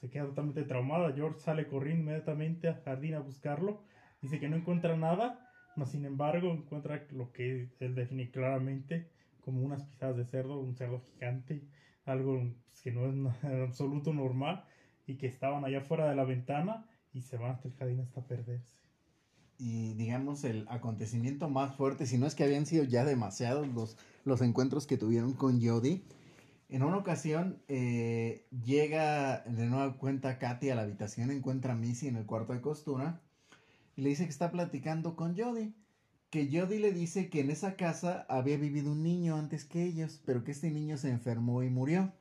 se 0.00 0.10
queda 0.10 0.26
totalmente 0.26 0.64
traumada. 0.64 1.12
George 1.12 1.40
sale 1.40 1.66
corriendo 1.66 2.02
inmediatamente 2.02 2.68
al 2.68 2.82
jardín 2.82 3.14
a 3.14 3.20
buscarlo. 3.20 3.82
Dice 4.20 4.38
que 4.40 4.48
no 4.48 4.56
encuentra 4.56 4.96
nada 4.96 5.46
sin 5.84 6.06
embargo, 6.06 6.52
encuentra 6.52 7.06
lo 7.10 7.32
que 7.32 7.68
él 7.80 7.94
define 7.94 8.30
claramente 8.30 9.10
como 9.42 9.60
unas 9.60 9.84
pisadas 9.84 10.16
de 10.16 10.24
cerdo, 10.24 10.58
un 10.58 10.74
cerdo 10.74 11.02
gigante, 11.12 11.62
algo 12.06 12.40
pues, 12.68 12.80
que 12.82 12.92
no 12.92 13.06
es 13.06 13.14
en 13.44 13.62
absoluto 13.62 14.12
normal 14.12 14.64
y 15.06 15.16
que 15.16 15.26
estaban 15.26 15.64
allá 15.64 15.80
fuera 15.80 16.08
de 16.08 16.16
la 16.16 16.24
ventana 16.24 16.86
y 17.12 17.22
se 17.22 17.36
van 17.36 17.52
hasta 17.52 17.68
el 17.68 17.74
jardín 17.74 18.00
hasta 18.00 18.26
perderse. 18.26 18.80
Y 19.58 19.94
digamos 19.94 20.44
el 20.44 20.66
acontecimiento 20.68 21.48
más 21.48 21.76
fuerte, 21.76 22.06
si 22.06 22.18
no 22.18 22.26
es 22.26 22.34
que 22.34 22.44
habían 22.44 22.66
sido 22.66 22.84
ya 22.84 23.04
demasiados 23.04 23.66
los, 23.68 23.96
los 24.24 24.42
encuentros 24.42 24.86
que 24.86 24.98
tuvieron 24.98 25.32
con 25.32 25.64
Jody, 25.64 26.02
en 26.68 26.82
una 26.82 26.96
ocasión 26.96 27.62
eh, 27.68 28.44
llega 28.64 29.40
de 29.42 29.66
nueva 29.66 29.96
cuenta 29.96 30.38
Katy 30.38 30.70
a 30.70 30.74
la 30.74 30.82
habitación, 30.82 31.30
encuentra 31.30 31.74
a 31.74 31.76
Missy 31.76 32.08
en 32.08 32.16
el 32.16 32.26
cuarto 32.26 32.52
de 32.52 32.60
costura 32.60 33.20
y 33.94 34.02
le 34.02 34.08
dice 34.08 34.24
que 34.24 34.30
está 34.30 34.50
platicando 34.50 35.14
con 35.14 35.38
Jody. 35.38 35.74
Que 36.30 36.48
Jody 36.52 36.78
le 36.78 36.92
dice 36.92 37.30
que 37.30 37.40
en 37.40 37.50
esa 37.50 37.76
casa 37.76 38.26
había 38.28 38.56
vivido 38.56 38.92
un 38.92 39.02
niño 39.02 39.36
antes 39.36 39.64
que 39.64 39.84
ellos, 39.84 40.20
pero 40.24 40.44
que 40.44 40.50
este 40.50 40.70
niño 40.70 40.96
se 40.96 41.10
enfermó 41.10 41.62
y 41.62 41.70
murió. 41.70 42.12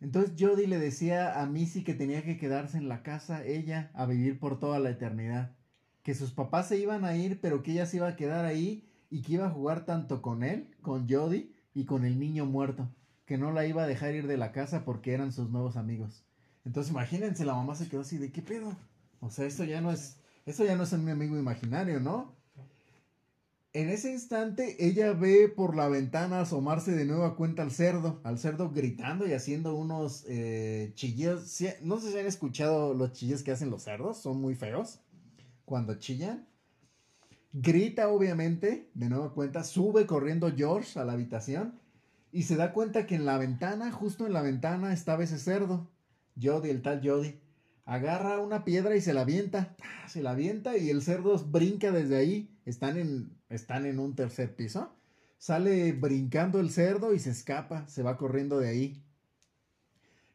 Entonces 0.00 0.34
Jody 0.38 0.66
le 0.66 0.78
decía 0.78 1.40
a 1.40 1.46
Missy 1.46 1.82
que 1.82 1.94
tenía 1.94 2.22
que 2.22 2.38
quedarse 2.38 2.78
en 2.78 2.88
la 2.88 3.02
casa, 3.02 3.44
ella, 3.44 3.90
a 3.94 4.06
vivir 4.06 4.38
por 4.38 4.60
toda 4.60 4.78
la 4.78 4.90
eternidad. 4.90 5.56
Que 6.02 6.14
sus 6.14 6.32
papás 6.32 6.68
se 6.68 6.78
iban 6.78 7.04
a 7.04 7.16
ir, 7.16 7.40
pero 7.40 7.62
que 7.62 7.72
ella 7.72 7.86
se 7.86 7.96
iba 7.96 8.08
a 8.08 8.16
quedar 8.16 8.44
ahí 8.44 8.88
y 9.10 9.22
que 9.22 9.34
iba 9.34 9.46
a 9.46 9.50
jugar 9.50 9.84
tanto 9.84 10.22
con 10.22 10.44
él, 10.44 10.70
con 10.82 11.08
Jody 11.08 11.54
y 11.74 11.84
con 11.84 12.04
el 12.04 12.20
niño 12.20 12.46
muerto. 12.46 12.88
Que 13.24 13.38
no 13.38 13.52
la 13.52 13.66
iba 13.66 13.82
a 13.82 13.86
dejar 13.86 14.14
ir 14.14 14.26
de 14.26 14.36
la 14.36 14.52
casa 14.52 14.84
porque 14.84 15.12
eran 15.12 15.32
sus 15.32 15.50
nuevos 15.50 15.76
amigos. 15.76 16.24
Entonces 16.64 16.92
imagínense, 16.92 17.44
la 17.44 17.54
mamá 17.54 17.74
se 17.74 17.88
quedó 17.88 18.02
así 18.02 18.18
de 18.18 18.30
qué 18.30 18.42
pedo. 18.42 18.76
O 19.20 19.30
sea, 19.30 19.46
esto 19.46 19.64
ya 19.64 19.80
no 19.80 19.90
es 19.90 20.18
eso 20.48 20.64
ya 20.64 20.76
no 20.76 20.84
es 20.84 20.92
un 20.94 21.06
amigo 21.10 21.38
imaginario, 21.38 22.00
¿no? 22.00 22.34
En 23.78 23.90
ese 23.90 24.10
instante 24.10 24.74
ella 24.84 25.12
ve 25.12 25.46
por 25.46 25.76
la 25.76 25.88
ventana 25.88 26.40
asomarse 26.40 26.90
de 26.90 27.04
nuevo 27.04 27.24
a 27.24 27.36
cuenta 27.36 27.62
al 27.62 27.70
cerdo, 27.70 28.20
al 28.24 28.36
cerdo 28.40 28.72
gritando 28.72 29.24
y 29.24 29.34
haciendo 29.34 29.76
unos 29.76 30.24
eh, 30.26 30.90
chillidos. 30.96 31.62
No 31.82 32.00
sé 32.00 32.10
si 32.10 32.18
han 32.18 32.26
escuchado 32.26 32.92
los 32.92 33.12
chillos 33.12 33.44
que 33.44 33.52
hacen 33.52 33.70
los 33.70 33.84
cerdos, 33.84 34.16
son 34.16 34.40
muy 34.40 34.56
feos 34.56 34.98
cuando 35.64 35.94
chillan. 35.94 36.48
Grita 37.52 38.08
obviamente, 38.08 38.90
de 38.94 39.08
nueva 39.08 39.32
cuenta, 39.32 39.62
sube 39.62 40.06
corriendo 40.06 40.52
George 40.56 40.98
a 40.98 41.04
la 41.04 41.12
habitación 41.12 41.78
y 42.32 42.42
se 42.42 42.56
da 42.56 42.72
cuenta 42.72 43.06
que 43.06 43.14
en 43.14 43.26
la 43.26 43.38
ventana, 43.38 43.92
justo 43.92 44.26
en 44.26 44.32
la 44.32 44.42
ventana, 44.42 44.92
estaba 44.92 45.22
ese 45.22 45.38
cerdo, 45.38 45.88
Jody, 46.36 46.70
el 46.70 46.82
tal 46.82 47.00
Jody 47.00 47.36
agarra 47.88 48.38
una 48.38 48.66
piedra 48.66 48.94
y 48.96 49.00
se 49.00 49.14
la 49.14 49.22
avienta. 49.22 49.74
Ah, 49.80 50.08
se 50.08 50.22
la 50.22 50.32
avienta 50.32 50.76
y 50.76 50.90
el 50.90 51.00
cerdo 51.00 51.38
brinca 51.38 51.90
desde 51.90 52.16
ahí. 52.16 52.50
Están 52.68 52.98
en, 52.98 53.30
están 53.48 53.86
en 53.86 53.98
un 53.98 54.14
tercer 54.14 54.54
piso. 54.54 54.94
Sale 55.38 55.92
brincando 55.92 56.60
el 56.60 56.70
cerdo 56.70 57.14
y 57.14 57.18
se 57.18 57.30
escapa. 57.30 57.88
Se 57.88 58.02
va 58.02 58.18
corriendo 58.18 58.58
de 58.58 58.68
ahí. 58.68 59.02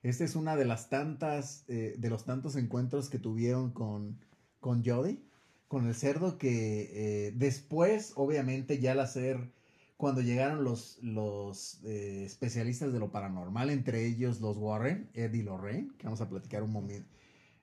Esta 0.01 0.23
es 0.23 0.35
una 0.35 0.55
de 0.55 0.65
las 0.65 0.89
tantas, 0.89 1.63
eh, 1.67 1.93
de 1.97 2.09
los 2.09 2.25
tantos 2.25 2.55
encuentros 2.55 3.09
que 3.09 3.19
tuvieron 3.19 3.71
con, 3.71 4.19
con 4.59 4.83
Jody, 4.83 5.23
con 5.67 5.85
el 5.87 5.93
cerdo 5.93 6.39
que 6.39 7.27
eh, 7.27 7.33
después, 7.35 8.13
obviamente, 8.15 8.79
ya 8.79 8.93
al 8.93 9.01
hacer, 9.01 9.51
cuando 9.95 10.21
llegaron 10.21 10.63
los, 10.63 10.97
los 11.03 11.83
eh, 11.85 12.23
especialistas 12.25 12.91
de 12.91 12.99
lo 12.99 13.11
paranormal, 13.11 13.69
entre 13.69 14.07
ellos 14.07 14.41
los 14.41 14.57
Warren, 14.57 15.07
Eddie 15.13 15.41
y 15.41 15.43
Lorraine, 15.43 15.91
que 15.99 16.05
vamos 16.05 16.21
a 16.21 16.29
platicar 16.29 16.63
un 16.63 16.75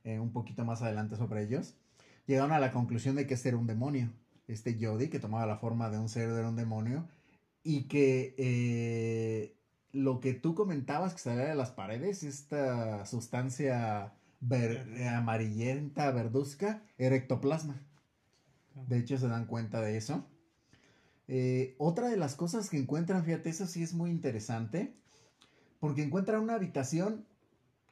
un 0.02 0.32
poquito 0.32 0.64
más 0.64 0.80
adelante 0.80 1.16
sobre 1.16 1.42
ellos, 1.42 1.74
llegaron 2.26 2.52
a 2.52 2.58
la 2.58 2.72
conclusión 2.72 3.16
de 3.16 3.26
que 3.26 3.34
este 3.34 3.48
era 3.50 3.58
un 3.58 3.66
demonio. 3.66 4.10
Este 4.50 4.76
Jody, 4.80 5.08
que 5.08 5.20
tomaba 5.20 5.46
la 5.46 5.58
forma 5.58 5.90
de 5.90 5.98
un 5.98 6.08
cerdo, 6.08 6.38
era 6.38 6.48
un 6.48 6.56
demonio. 6.56 7.08
Y 7.62 7.84
que 7.84 8.34
eh, 8.38 9.56
lo 9.92 10.20
que 10.20 10.34
tú 10.34 10.54
comentabas 10.54 11.12
que 11.12 11.20
salía 11.20 11.44
de 11.44 11.54
las 11.54 11.70
paredes, 11.70 12.22
esta 12.22 13.04
sustancia 13.06 14.14
amarillenta, 15.12 16.10
verduzca, 16.10 16.82
era 16.98 17.16
ectoplasma. 17.16 17.80
De 18.88 18.98
hecho, 18.98 19.18
se 19.18 19.28
dan 19.28 19.46
cuenta 19.46 19.80
de 19.80 19.96
eso. 19.96 20.26
Eh, 21.28 21.76
otra 21.78 22.08
de 22.08 22.16
las 22.16 22.34
cosas 22.34 22.70
que 22.70 22.78
encuentran, 22.78 23.24
fíjate, 23.24 23.50
eso 23.50 23.66
sí 23.66 23.82
es 23.82 23.94
muy 23.94 24.10
interesante, 24.10 24.94
porque 25.78 26.02
encuentran 26.02 26.42
una 26.42 26.54
habitación 26.54 27.24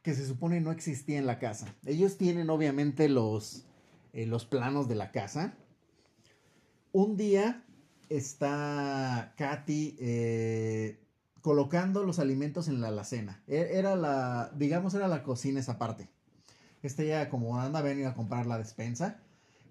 que 0.02 0.14
se 0.14 0.26
supone 0.26 0.61
no 0.61 0.72
existía 0.72 1.18
en 1.18 1.26
la 1.26 1.38
casa. 1.38 1.74
Ellos 1.84 2.16
tienen 2.16 2.50
obviamente 2.50 3.09
los, 3.09 3.66
eh, 4.12 4.26
los 4.26 4.44
planos 4.44 4.88
de 4.88 4.94
la 4.94 5.12
casa. 5.12 5.56
Un 6.93 7.16
día 7.16 7.64
está 8.09 9.34
Katy 9.36 9.97
eh, 10.01 11.01
colocando 11.41 12.05
los 12.05 12.18
alimentos 12.18 12.68
en 12.68 12.80
la 12.80 12.89
alacena. 12.89 13.43
E, 13.47 13.78
era 13.78 13.97
la, 13.97 14.51
digamos, 14.57 14.95
era 14.95 15.09
la 15.09 15.22
cocina 15.22 15.61
esa 15.61 15.78
parte. 15.78 16.09
Está 16.82 17.03
ya 17.03 17.20
acomodando, 17.20 17.78
a 17.78 17.82
a 17.82 18.14
comprar 18.14 18.47
la 18.47 18.59
despensa. 18.59 19.20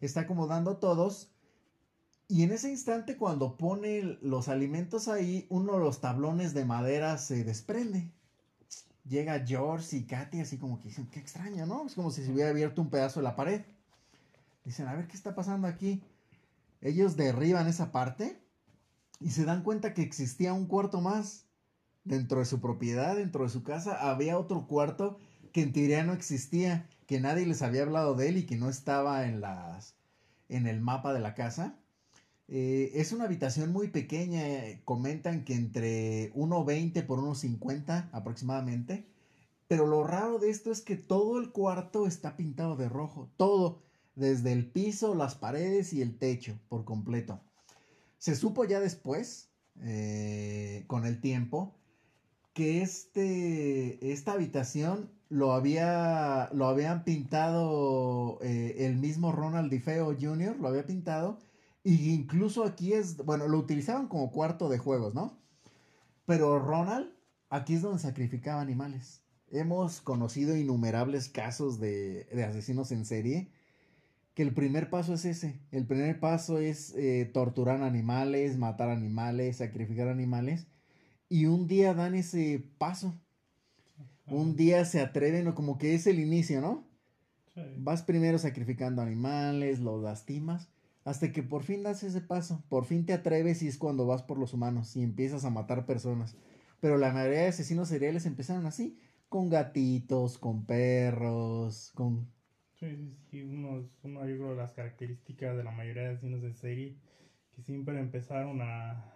Está 0.01 0.21
acomodando 0.21 0.77
todos. 0.77 1.31
Y 2.27 2.43
en 2.43 2.51
ese 2.51 2.69
instante, 2.69 3.17
cuando 3.17 3.57
pone 3.57 4.17
los 4.21 4.49
alimentos 4.49 5.07
ahí, 5.07 5.47
uno 5.49 5.73
de 5.73 5.79
los 5.79 6.01
tablones 6.01 6.53
de 6.53 6.65
madera 6.65 7.17
se 7.17 7.43
desprende 7.43 8.11
llega 9.07 9.43
George 9.45 9.97
y 9.97 10.03
Katy 10.03 10.41
así 10.41 10.57
como 10.57 10.79
que 10.79 10.89
dicen, 10.89 11.07
qué 11.07 11.19
extraño, 11.19 11.65
¿no? 11.65 11.85
Es 11.85 11.95
como 11.95 12.11
si 12.11 12.23
se 12.23 12.31
hubiera 12.31 12.49
abierto 12.49 12.81
un 12.81 12.89
pedazo 12.89 13.19
de 13.19 13.23
la 13.23 13.35
pared. 13.35 13.61
Dicen, 14.65 14.87
a 14.87 14.95
ver, 14.95 15.07
¿qué 15.07 15.15
está 15.15 15.33
pasando 15.33 15.67
aquí? 15.67 16.03
Ellos 16.81 17.17
derriban 17.17 17.67
esa 17.67 17.91
parte 17.91 18.39
y 19.19 19.31
se 19.31 19.45
dan 19.45 19.63
cuenta 19.63 19.93
que 19.93 20.03
existía 20.03 20.53
un 20.53 20.67
cuarto 20.67 21.01
más 21.01 21.45
dentro 22.03 22.39
de 22.39 22.45
su 22.45 22.61
propiedad, 22.61 23.15
dentro 23.15 23.43
de 23.43 23.49
su 23.49 23.63
casa. 23.63 24.09
Había 24.09 24.37
otro 24.37 24.67
cuarto 24.67 25.19
que 25.51 25.61
en 25.61 25.73
teoría 25.73 26.03
no 26.03 26.13
existía, 26.13 26.87
que 27.05 27.19
nadie 27.19 27.45
les 27.45 27.61
había 27.61 27.83
hablado 27.83 28.15
de 28.15 28.29
él 28.29 28.37
y 28.37 28.45
que 28.45 28.57
no 28.57 28.69
estaba 28.69 29.25
en 29.25 29.41
las 29.41 29.95
en 30.49 30.67
el 30.67 30.79
mapa 30.79 31.13
de 31.13 31.19
la 31.19 31.35
casa. 31.35 31.77
Eh, 32.47 32.91
es 32.95 33.11
una 33.11 33.25
habitación 33.25 33.73
muy 33.73 33.89
pequeña, 33.89 34.43
comentan 34.85 35.43
que 35.43 35.53
entre 35.53 36.33
1,20 36.33 37.05
por 37.05 37.19
1,50 37.19 38.09
aproximadamente. 38.11 39.05
Pero 39.67 39.85
lo 39.85 40.05
raro 40.05 40.39
de 40.39 40.49
esto 40.49 40.71
es 40.71 40.81
que 40.81 40.95
todo 40.95 41.39
el 41.39 41.51
cuarto 41.51 42.07
está 42.07 42.37
pintado 42.37 42.77
de 42.77 42.87
rojo, 42.87 43.29
todo, 43.35 43.83
desde 44.17 44.51
el 44.51 44.69
piso, 44.69 45.15
las 45.15 45.35
paredes 45.35 45.93
y 45.93 46.01
el 46.01 46.17
techo 46.17 46.59
por 46.67 46.83
completo. 46.85 47.39
Se 48.17 48.35
supo 48.35 48.65
ya 48.65 48.79
después, 48.79 49.49
eh, 49.81 50.83
con 50.87 51.05
el 51.05 51.21
tiempo, 51.21 51.75
que 52.53 52.81
este, 52.81 54.11
esta 54.11 54.33
habitación 54.33 55.11
lo, 55.29 55.53
había, 55.53 56.49
lo 56.53 56.67
habían 56.67 57.03
pintado 57.03 58.39
el 58.41 58.97
mismo 58.97 59.31
Ronald 59.31 59.69
DeFeo 59.69 60.15
Jr., 60.19 60.57
lo 60.59 60.67
había 60.67 60.85
pintado 60.85 61.37
y 61.87 62.09
incluso 62.13 62.65
aquí 62.65 62.91
es, 62.91 63.15
bueno, 63.15 63.47
lo 63.47 63.57
utilizaban 63.57 64.09
como 64.09 64.29
cuarto 64.29 64.67
de 64.67 64.77
juegos, 64.77 65.13
¿no? 65.15 65.37
Pero 66.25 66.59
Ronald, 66.59 67.13
aquí 67.49 67.75
es 67.75 67.81
donde 67.81 68.01
sacrificaba 68.01 68.59
animales. 68.59 69.21
Hemos 69.51 70.01
conocido 70.01 70.57
innumerables 70.57 71.29
casos 71.29 71.79
de, 71.79 72.27
asesinos 72.45 72.91
en 72.91 73.05
serie, 73.05 73.53
que 74.37 74.43
el 74.43 74.53
primer 74.53 74.91
paso 74.91 75.15
es 75.15 75.25
ese. 75.25 75.59
El 75.71 75.87
primer 75.87 76.19
paso 76.19 76.59
es 76.59 76.93
eh, 76.95 77.27
torturar 77.33 77.81
animales, 77.81 78.55
matar 78.55 78.91
animales, 78.91 79.57
sacrificar 79.57 80.09
animales. 80.09 80.67
Y 81.27 81.47
un 81.47 81.67
día 81.67 81.95
dan 81.95 82.13
ese 82.13 82.63
paso. 82.77 83.15
Un 84.27 84.55
día 84.55 84.85
se 84.85 85.01
atreven, 85.01 85.47
o 85.47 85.55
como 85.55 85.79
que 85.79 85.95
es 85.95 86.05
el 86.05 86.19
inicio, 86.19 86.61
¿no? 86.61 86.85
Vas 87.79 88.03
primero 88.03 88.37
sacrificando 88.37 89.01
animales, 89.01 89.79
los 89.79 90.03
lastimas 90.03 90.69
hasta 91.03 91.31
que 91.31 91.41
por 91.41 91.63
fin 91.63 91.81
das 91.81 92.03
ese 92.03 92.21
paso, 92.21 92.61
por 92.69 92.85
fin 92.85 93.07
te 93.07 93.13
atreves 93.13 93.63
y 93.63 93.67
es 93.67 93.77
cuando 93.77 94.05
vas 94.05 94.21
por 94.21 94.37
los 94.37 94.53
humanos 94.53 94.95
y 94.95 95.01
empiezas 95.01 95.45
a 95.45 95.49
matar 95.49 95.87
personas. 95.87 96.35
Pero 96.79 96.97
la 96.97 97.11
mayoría 97.11 97.39
de 97.39 97.47
asesinos 97.47 97.87
seriales 97.87 98.27
empezaron 98.27 98.67
así, 98.67 98.99
con 99.29 99.49
gatitos, 99.49 100.37
con 100.37 100.65
perros, 100.65 101.91
con... 101.95 102.27
Sí, 102.79 102.95
sí, 102.95 103.15
sí, 103.31 103.41
uno, 103.41 103.89
uno 104.03 104.27
yo 104.27 104.37
creo 104.37 104.55
las 104.55 104.73
características 104.73 105.57
de 105.57 105.63
la 105.63 105.71
mayoría 105.71 106.03
de 106.03 106.09
asesinos 106.09 106.41
de 106.43 106.53
serie, 106.53 106.95
que 107.55 107.61
siempre 107.63 107.99
empezaron 107.99 108.61
a, 108.61 109.13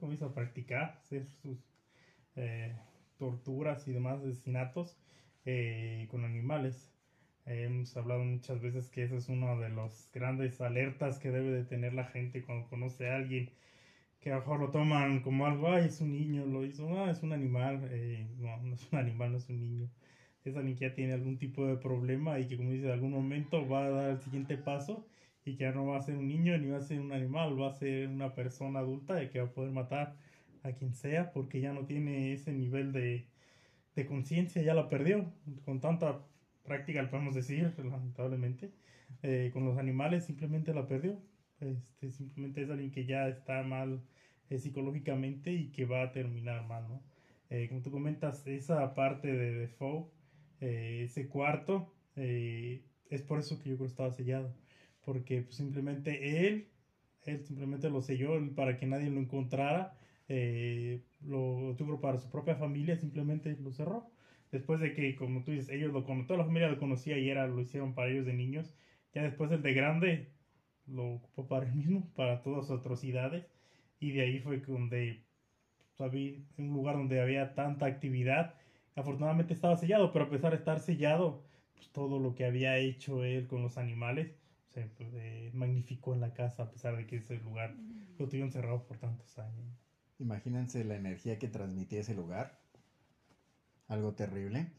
¿cómo 0.00 0.12
a 0.14 0.34
practicar, 0.34 0.96
hacer 0.98 1.26
sus 1.26 1.58
eh, 2.36 2.74
torturas 3.18 3.86
y 3.88 3.92
demás 3.92 4.20
asesinatos 4.20 4.98
eh, 5.44 6.08
con 6.10 6.24
animales. 6.24 6.92
Hemos 7.46 7.96
hablado 7.96 8.24
muchas 8.24 8.60
veces 8.62 8.90
que 8.90 9.04
eso 9.04 9.16
es 9.18 9.28
uno 9.28 9.60
de 9.60 9.68
los 9.70 10.10
grandes 10.14 10.60
alertas 10.62 11.18
que 11.18 11.30
debe 11.30 11.50
de 11.50 11.64
tener 11.64 11.92
la 11.94 12.04
gente 12.06 12.42
cuando 12.42 12.68
conoce 12.68 13.10
a 13.10 13.16
alguien 13.16 13.50
que 14.20 14.30
a 14.32 14.36
lo 14.36 14.40
mejor 14.40 14.60
lo 14.60 14.70
toman 14.70 15.20
como 15.22 15.46
algo, 15.46 15.68
ay, 15.72 15.86
es 15.86 16.00
un 16.00 16.12
niño, 16.12 16.46
lo 16.46 16.64
hizo, 16.64 16.88
no, 16.88 17.10
es 17.10 17.22
un 17.22 17.32
animal, 17.32 17.88
eh, 17.90 18.26
no, 18.38 18.56
no 18.62 18.74
es 18.74 18.92
un 18.92 18.98
animal, 18.98 19.32
no 19.32 19.38
es 19.38 19.48
un 19.50 19.60
niño. 19.60 19.90
Es 20.44 20.56
alguien 20.56 20.76
que 20.76 20.88
ya 20.88 20.94
tiene 20.94 21.14
algún 21.14 21.38
tipo 21.38 21.66
de 21.66 21.76
problema 21.76 22.38
y 22.38 22.46
que, 22.46 22.56
como 22.56 22.70
dice, 22.70 22.86
en 22.86 22.92
algún 22.92 23.12
momento 23.12 23.66
va 23.66 23.86
a 23.86 23.90
dar 23.90 24.10
el 24.10 24.20
siguiente 24.20 24.56
paso 24.58 25.06
y 25.44 25.56
que 25.56 25.64
ya 25.64 25.72
no 25.72 25.86
va 25.86 25.98
a 25.98 26.02
ser 26.02 26.16
un 26.16 26.28
niño 26.28 26.56
ni 26.58 26.68
va 26.68 26.78
a 26.78 26.82
ser 26.82 27.00
un 27.00 27.12
animal, 27.12 27.60
va 27.60 27.68
a 27.68 27.72
ser 27.72 28.08
una 28.08 28.34
persona 28.34 28.80
adulta 28.80 29.22
y 29.22 29.28
que 29.30 29.40
va 29.40 29.46
a 29.46 29.52
poder 29.52 29.72
matar 29.72 30.16
a 30.62 30.72
quien 30.72 30.94
sea 30.94 31.32
porque 31.32 31.60
ya 31.60 31.72
no 31.72 31.84
tiene 31.86 32.32
ese 32.32 32.52
nivel 32.52 32.92
de, 32.92 33.26
de 33.94 34.06
conciencia, 34.06 34.62
ya 34.62 34.74
la 34.74 34.88
perdió 34.88 35.32
con 35.64 35.80
tanta 35.80 36.26
práctica, 36.64 37.08
podemos 37.10 37.34
decir, 37.34 37.72
lamentablemente. 37.78 38.72
Eh, 39.22 39.50
con 39.52 39.64
los 39.64 39.78
animales 39.78 40.24
simplemente 40.24 40.74
la 40.74 40.86
perdió. 40.86 41.18
Este, 41.60 42.10
simplemente 42.10 42.62
es 42.62 42.70
alguien 42.70 42.90
que 42.90 43.06
ya 43.06 43.28
está 43.28 43.62
mal 43.62 44.02
eh, 44.50 44.58
psicológicamente 44.58 45.52
y 45.52 45.70
que 45.70 45.86
va 45.86 46.02
a 46.02 46.12
terminar 46.12 46.66
mal, 46.66 46.88
¿no? 46.88 47.02
Eh, 47.50 47.68
como 47.68 47.82
tú 47.82 47.90
comentas, 47.90 48.46
esa 48.46 48.94
parte 48.94 49.28
de 49.32 49.54
Defoe, 49.54 50.10
ese 50.66 51.28
cuarto, 51.28 51.92
es 52.16 53.22
por 53.22 53.38
eso 53.38 53.58
que 53.58 53.70
yo 53.70 53.76
creo 53.76 53.86
que 53.86 53.92
estaba 53.92 54.10
sellado. 54.10 54.54
Porque 55.04 55.42
pues, 55.42 55.56
simplemente 55.56 56.46
él, 56.46 56.68
él 57.24 57.44
simplemente 57.44 57.90
lo 57.90 58.00
selló 58.02 58.38
para 58.54 58.76
que 58.76 58.86
nadie 58.86 59.10
lo 59.10 59.20
encontrara. 59.20 59.96
lo 61.20 61.74
tuvo 61.76 62.00
para 62.00 62.18
su 62.18 62.30
propia 62.30 62.56
familia, 62.56 62.96
simplemente 62.96 63.56
lo 63.60 63.70
cerró 63.72 64.14
después 64.54 64.80
de 64.80 64.94
que, 64.94 65.16
como 65.16 65.42
tú 65.42 65.50
dices, 65.50 65.68
ellos 65.70 65.92
lo 65.92 66.04
toda 66.04 66.38
la 66.38 66.44
familia 66.44 66.68
lo 66.68 66.78
conocía 66.78 67.18
y 67.18 67.28
era, 67.28 67.46
lo 67.48 67.60
hicieron 67.60 67.94
para 67.94 68.10
ellos 68.10 68.24
de 68.24 68.34
niños, 68.34 68.72
ya 69.12 69.22
después 69.22 69.50
el 69.50 69.62
de 69.62 69.74
grande 69.74 70.32
lo 70.86 71.14
ocupó 71.14 71.48
para 71.48 71.66
él 71.66 71.74
mismo, 71.74 72.08
para 72.14 72.42
todas 72.42 72.68
sus 72.68 72.78
atrocidades, 72.78 73.46
y 73.98 74.12
de 74.12 74.22
ahí 74.22 74.38
fue 74.38 74.58
donde 74.58 75.24
había 75.98 76.38
un 76.56 76.72
lugar 76.72 76.96
donde 76.96 77.20
había 77.20 77.54
tanta 77.54 77.86
actividad, 77.86 78.54
afortunadamente 78.94 79.54
estaba 79.54 79.76
sellado, 79.76 80.12
pero 80.12 80.26
a 80.26 80.30
pesar 80.30 80.50
de 80.52 80.58
estar 80.58 80.80
sellado, 80.80 81.42
pues 81.74 81.88
todo 81.90 82.18
lo 82.18 82.34
que 82.34 82.44
había 82.44 82.78
hecho 82.78 83.24
él 83.24 83.46
con 83.46 83.62
los 83.62 83.78
animales, 83.78 84.32
se 84.68 84.86
pues, 84.86 85.08
eh, 85.14 85.50
magnificó 85.54 86.14
en 86.14 86.20
la 86.20 86.34
casa, 86.34 86.64
a 86.64 86.70
pesar 86.70 86.96
de 86.96 87.06
que 87.06 87.16
ese 87.16 87.36
lugar 87.38 87.74
lo 88.18 88.28
tuvieron 88.28 88.50
cerrado 88.50 88.86
por 88.86 88.98
tantos 88.98 89.38
años. 89.38 89.66
Imagínense 90.18 90.84
la 90.84 90.96
energía 90.96 91.38
que 91.38 91.48
transmitía 91.48 92.00
ese 92.00 92.14
lugar 92.14 92.64
algo 93.88 94.14
terrible. 94.14 94.72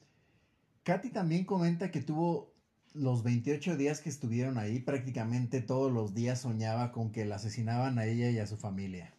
Katy 0.84 1.10
también 1.10 1.46
comenta 1.46 1.92
que 1.92 2.02
tuvo 2.02 2.54
los 2.94 3.24
28 3.24 3.76
días 3.76 4.02
que 4.02 4.10
estuvieron 4.10 4.58
ahí, 4.58 4.80
prácticamente 4.80 5.62
todos 5.62 5.92
los 5.92 6.14
días 6.14 6.42
soñaba 6.42 6.92
con 6.92 7.12
que 7.12 7.26
la 7.26 7.36
asesinaban 7.36 8.00
a 8.00 8.06
ella 8.06 8.30
y 8.30 8.40
a 8.40 8.48
su 8.48 8.58
familia. 8.58 9.14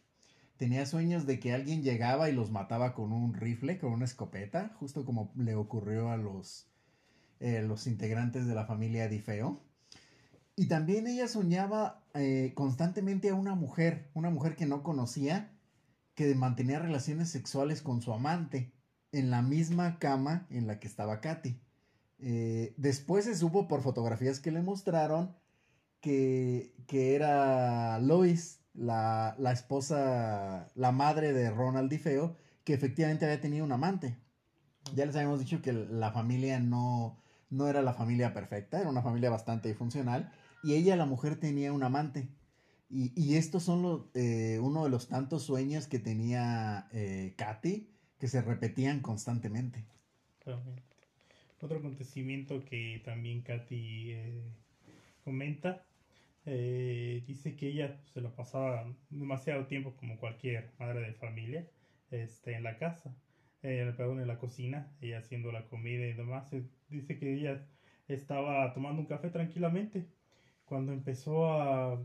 Tenía 0.57 0.85
sueños 0.85 1.25
de 1.25 1.39
que 1.39 1.53
alguien 1.53 1.83
llegaba 1.83 2.29
y 2.29 2.33
los 2.33 2.51
mataba 2.51 2.93
con 2.93 3.11
un 3.13 3.33
rifle, 3.33 3.77
con 3.77 3.91
una 3.91 4.05
escopeta, 4.05 4.75
justo 4.79 5.05
como 5.05 5.31
le 5.35 5.55
ocurrió 5.55 6.09
a 6.09 6.17
los, 6.17 6.67
eh, 7.39 7.61
los 7.61 7.87
integrantes 7.87 8.47
de 8.47 8.55
la 8.55 8.65
familia 8.65 9.07
Difeo. 9.07 9.61
Y 10.55 10.67
también 10.67 11.05
ella 11.05 11.27
soñaba 11.27 12.03
eh, 12.15 12.53
constantemente 12.55 13.29
a 13.29 13.35
una 13.35 13.53
mujer, 13.53 14.09
una 14.15 14.31
mujer 14.31 14.55
que 14.55 14.65
no 14.65 14.81
conocía, 14.81 15.51
que 16.15 16.33
mantenía 16.33 16.79
relaciones 16.79 17.29
sexuales 17.29 17.83
con 17.83 18.01
su 18.01 18.11
amante 18.11 18.71
en 19.11 19.29
la 19.29 19.43
misma 19.43 19.99
cama 19.99 20.47
en 20.49 20.65
la 20.65 20.79
que 20.79 20.87
estaba 20.87 21.21
Katy. 21.21 21.59
Eh, 22.19 22.73
después 22.77 23.25
se 23.25 23.35
supo 23.35 23.67
por 23.67 23.83
fotografías 23.83 24.39
que 24.39 24.51
le 24.51 24.63
mostraron 24.63 25.35
que, 26.01 26.73
era 27.15 27.99
Lois, 27.99 28.56
la, 28.77 29.35
esposa, 29.51 30.69
la 30.75 30.91
madre 30.91 31.33
de 31.33 31.49
Ronald 31.49 31.91
Feo, 31.99 32.35
que 32.63 32.73
efectivamente 32.73 33.25
había 33.25 33.41
tenido 33.41 33.65
un 33.65 33.71
amante. 33.71 34.17
Ya 34.95 35.05
les 35.05 35.15
habíamos 35.15 35.39
dicho 35.39 35.61
que 35.61 35.73
la 35.73 36.11
familia 36.11 36.59
no, 36.59 37.17
no 37.49 37.67
era 37.67 37.81
la 37.81 37.93
familia 37.93 38.33
perfecta, 38.33 38.79
era 38.79 38.89
una 38.89 39.01
familia 39.01 39.29
bastante 39.29 39.73
funcional, 39.73 40.31
y 40.63 40.75
ella, 40.75 40.95
la 40.95 41.05
mujer, 41.05 41.39
tenía 41.39 41.73
un 41.73 41.83
amante. 41.83 42.29
Y, 42.89 43.35
estos 43.35 43.63
son 43.63 44.09
eh, 44.13 44.59
uno 44.61 44.85
de 44.85 44.89
los 44.89 45.09
tantos 45.09 45.43
sueños 45.43 45.87
que 45.87 45.99
tenía 45.99 46.87
eh, 46.93 47.33
Katy 47.35 47.89
que 48.17 48.27
se 48.29 48.41
repetían 48.41 49.01
constantemente. 49.01 49.85
Otro 51.59 51.79
acontecimiento 51.79 52.63
que 52.63 53.01
también 53.03 53.41
Katy 53.41 54.11
eh, 54.11 54.41
comenta, 55.25 55.85
eh, 56.49 57.23
dice 57.27 57.57
que 57.57 57.67
ella 57.67 57.99
se 58.13 58.21
lo 58.21 58.33
pasaba 58.33 58.87
demasiado 59.09 59.67
tiempo 59.67 59.95
como 59.97 60.17
cualquier 60.17 60.71
madre 60.79 61.01
de 61.01 61.13
familia 61.13 61.67
este, 62.09 62.53
en 62.55 62.63
la 62.63 62.77
casa, 62.77 63.13
eh, 63.63 63.93
perdón, 63.97 64.21
en 64.21 64.27
la 64.27 64.39
cocina, 64.39 64.89
ella 65.01 65.19
haciendo 65.19 65.51
la 65.51 65.67
comida 65.67 66.07
y 66.07 66.13
demás. 66.13 66.49
Dice 66.87 67.19
que 67.19 67.33
ella 67.33 67.67
estaba 68.07 68.73
tomando 68.73 69.01
un 69.01 69.07
café 69.07 69.29
tranquilamente 69.29 70.07
cuando 70.63 70.93
empezó 70.93 71.51
a 71.51 72.01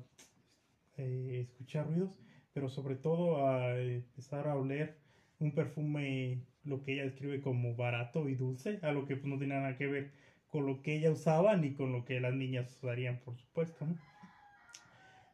escuchar 0.97 1.87
ruidos, 1.87 2.19
pero 2.53 2.69
sobre 2.69 2.97
todo 2.97 3.47
a 3.47 3.79
empezar 3.81 4.49
a 4.49 4.57
oler 4.57 4.99
un 5.39 5.53
perfume, 5.53 6.43
lo 6.65 6.83
que 6.83 6.95
ella 6.95 7.05
describe 7.05 7.41
como 7.41 7.77
barato 7.77 8.29
y 8.29 8.35
dulce, 8.35 8.81
a 8.83 8.91
lo 8.91 9.07
que 9.07 9.17
pues, 9.17 9.27
no 9.27 9.39
tiene 9.39 9.55
nada 9.55 9.77
que 9.77 9.87
ver 9.87 10.11
con 10.49 10.67
lo 10.67 10.83
que 10.83 10.97
ella 10.97 11.13
usaba 11.13 11.57
ni 11.57 11.75
con 11.75 11.93
lo 11.93 12.05
que 12.05 12.21
las 12.21 12.35
niñas 12.35 12.77
usarían, 12.77 13.21
por 13.21 13.37
supuesto. 13.37 13.87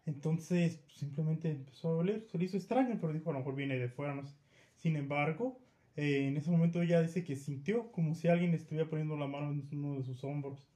Entonces, 0.09 0.77
pues, 0.79 0.95
simplemente 0.95 1.51
empezó 1.51 1.89
a 1.89 1.97
oler, 1.99 2.25
se 2.31 2.39
le 2.39 2.47
hizo 2.47 2.57
extraño, 2.57 2.97
pero 2.99 3.13
dijo, 3.13 3.29
a 3.29 3.35
lo 3.35 3.41
mejor 3.41 3.55
viene 3.55 3.79
de 3.79 3.91
fuera, 3.91 4.15
no 4.15 4.25
sé. 4.25 4.35
Sin 4.75 4.97
embargo, 4.97 5.61
eh, 5.97 6.29
en 6.29 6.37
ese 6.39 6.51
momento 6.51 6.81
ella 6.81 7.03
dice 7.03 7.25
que 7.25 7.37
sintió 7.37 7.93
como 7.93 8.15
si 8.15 8.29
alguien 8.29 8.55
estuviera 8.55 8.89
poniendo 8.89 9.19
la 9.19 9.27
mano 9.27 9.51
en 9.51 9.85
uno 9.85 9.99
de 9.99 10.05
sus 10.05 10.25
hombros. 10.25 10.67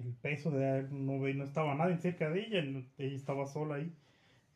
El 0.00 0.14
peso 0.14 0.50
de 0.50 0.88
no, 0.90 1.18
no 1.18 1.44
estaba 1.44 1.76
nadie 1.76 1.96
cerca 1.98 2.28
de 2.28 2.40
ella, 2.40 2.58
ella 2.98 3.16
estaba 3.16 3.46
sola 3.46 3.76
ahí. 3.76 3.94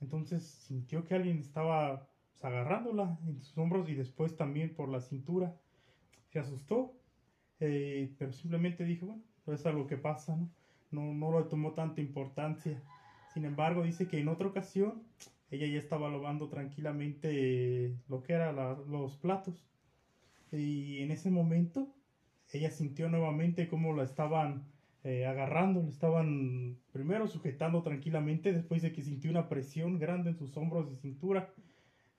Entonces 0.01 0.43
sintió 0.43 1.05
que 1.05 1.15
alguien 1.15 1.39
estaba 1.39 2.09
agarrándola 2.43 3.17
en 3.29 3.41
sus 3.41 3.57
hombros 3.59 3.89
y 3.89 3.95
después 3.95 4.37
también 4.37 4.75
por 4.75 4.89
la 4.89 5.01
cintura. 5.01 5.55
Se 6.31 6.41
asustó, 6.41 6.95
eh, 7.61 8.13
pero 8.19 8.33
simplemente 8.33 8.85
dijo, 8.85 9.07
bueno, 9.07 9.23
es 9.47 9.65
algo 9.67 9.87
que 9.87 9.99
pasa, 9.99 10.35
¿no? 10.35 10.51
No, 10.91 11.15
no 11.15 11.31
lo 11.31 11.47
tomó 11.47 11.75
tanta 11.75 12.01
importancia. 12.01 12.83
Sin 13.33 13.45
embargo, 13.45 13.83
dice 13.83 14.09
que 14.09 14.19
en 14.19 14.29
otra 14.29 14.49
ocasión 14.49 15.03
ella 15.51 15.67
ya 15.67 15.79
estaba 15.79 16.11
lavando 16.11 16.49
tranquilamente 16.49 17.95
lo 18.09 18.23
que 18.23 18.35
eran 18.35 18.57
los 18.91 19.17
platos. 19.17 19.67
Y 20.51 20.99
en 21.01 21.11
ese 21.11 21.31
momento 21.31 21.95
ella 22.53 22.71
sintió 22.71 23.09
nuevamente 23.09 23.69
cómo 23.69 23.95
la 23.95 24.05
estaban 24.05 24.65
eh, 25.05 25.27
agarrando, 25.27 25.83
le 25.83 25.89
estaban 25.89 26.79
primero 26.93 27.27
sujetando 27.27 27.83
tranquilamente, 27.83 28.53
después 28.53 28.83
de 28.83 28.93
que 28.93 29.03
sintió 29.03 29.31
una 29.31 29.49
presión 29.49 29.99
grande 29.99 30.31
en 30.31 30.37
sus 30.37 30.57
hombros 30.57 30.91
y 30.93 30.97
cintura. 30.97 31.53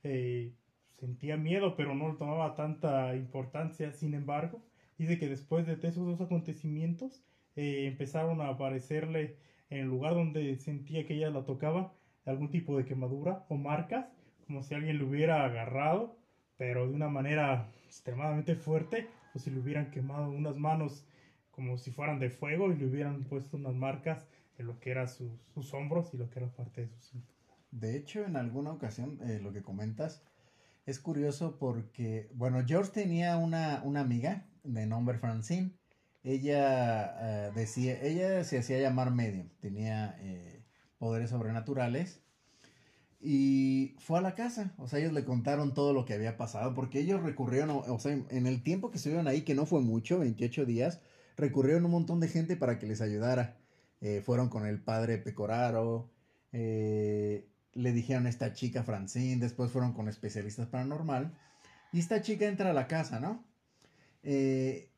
Eh, 0.04 0.54
sentía 1.00 1.38
miedo, 1.38 1.76
pero 1.76 1.96
no 1.96 2.12
le 2.12 2.18
tomaba 2.18 2.56
tanta 2.56 3.16
importancia. 3.16 3.92
Sin 3.94 4.14
embargo, 4.16 4.62
dice 4.98 5.20
que 5.20 5.28
después 5.28 5.68
de 5.68 5.74
esos 5.74 6.06
dos 6.06 6.22
acontecimientos, 6.22 7.24
eh, 7.56 7.86
empezaron 7.88 8.42
a 8.42 8.50
aparecerle 8.50 9.38
en 9.74 9.80
el 9.80 9.88
lugar 9.88 10.14
donde 10.14 10.56
sentía 10.58 11.06
que 11.06 11.16
ella 11.16 11.30
la 11.30 11.46
tocaba 11.46 11.94
algún 12.26 12.50
tipo 12.50 12.78
de 12.78 12.86
quemadura 12.86 13.46
o 13.50 13.56
marcas, 13.56 14.06
como 14.46 14.62
si 14.62 14.76
alguien 14.76 15.00
lo 15.00 15.08
hubiera 15.08 15.46
agarrado, 15.46 16.16
pero 16.58 16.88
de 16.88 16.94
una 16.94 17.10
manera 17.10 17.70
extremadamente 17.86 18.56
fuerte, 18.56 19.08
o 19.34 19.40
si 19.40 19.50
le 19.50 19.60
hubieran 19.60 19.90
quemado 19.90 20.30
unas 20.30 20.56
manos 20.56 21.08
como 21.52 21.78
si 21.78 21.92
fueran 21.92 22.20
de 22.20 22.30
fuego 22.30 22.72
y 22.72 22.78
le 22.78 22.86
hubieran 22.86 23.24
puesto 23.24 23.58
unas 23.58 23.74
marcas 23.74 24.28
en 24.58 24.68
lo 24.68 24.80
que 24.80 24.92
eran 24.92 25.08
sus, 25.08 25.74
hombros 25.74 26.14
y 26.14 26.18
lo 26.18 26.30
que 26.30 26.40
era 26.40 26.50
parte 26.50 26.82
de 26.82 26.88
su 26.88 27.02
cinto. 27.02 27.34
De 27.72 27.98
hecho, 27.98 28.24
en 28.24 28.36
alguna 28.36 28.72
ocasión, 28.72 29.20
eh, 29.24 29.40
lo 29.42 29.52
que 29.52 29.64
comentas, 29.64 30.24
es 30.86 31.00
curioso 31.00 31.58
porque, 31.58 32.30
bueno, 32.34 32.64
George 32.68 32.92
tenía 32.92 33.38
una, 33.38 33.82
una 33.84 34.02
amiga 34.02 34.46
de 34.64 34.86
nombre 34.86 35.18
Francine. 35.18 35.72
Ella 36.24 37.48
eh, 37.48 37.52
decía, 37.54 38.02
ella 38.02 38.44
se 38.44 38.58
hacía 38.58 38.80
llamar 38.80 39.12
medium, 39.12 39.50
tenía 39.60 40.16
eh, 40.22 40.64
poderes 40.98 41.30
sobrenaturales. 41.30 42.22
Y 43.20 43.96
fue 44.00 44.20
a 44.20 44.22
la 44.22 44.36
casa, 44.36 44.74
o 44.78 44.88
sea, 44.88 45.00
ellos 45.00 45.14
le 45.14 45.24
contaron 45.24 45.74
todo 45.74 45.94
lo 45.94 46.06
que 46.06 46.14
había 46.14 46.36
pasado, 46.36 46.74
porque 46.74 47.00
ellos 47.00 47.24
recurrieron, 47.24 47.70
o 47.72 48.00
sea, 48.00 48.12
en 48.12 48.48
el 48.48 48.64
tiempo 48.64 48.92
que 48.92 48.98
estuvieron 48.98 49.28
ahí, 49.30 49.44
que 49.44 49.56
no 49.56 49.66
fue 49.66 49.82
mucho, 49.82 50.20
28 50.20 50.66
días, 50.66 51.00
recurrieron 51.38 51.86
un 51.86 51.92
montón 51.92 52.20
de 52.20 52.28
gente 52.28 52.58
para 52.58 52.80
que 52.80 52.88
les 52.88 53.02
ayudara. 53.02 53.58
Eh, 54.02 54.22
fueron 54.26 54.50
con 54.50 54.66
el 54.66 54.82
padre 54.82 55.18
Pecoraro, 55.18 56.12
le 56.52 57.92
dijeron 57.92 58.26
a 58.26 58.30
esta 58.30 58.54
chica 58.54 58.84
Francine, 58.84 59.38
después 59.42 59.72
fueron 59.72 59.94
con 59.94 60.10
especialistas 60.10 60.68
paranormal. 60.68 61.34
Y 61.94 62.00
esta 62.00 62.22
chica 62.22 62.46
entra 62.48 62.72
a 62.72 62.74
la 62.74 62.88
casa, 62.88 63.20
¿no? 63.20 63.44
Eh, 64.24 64.90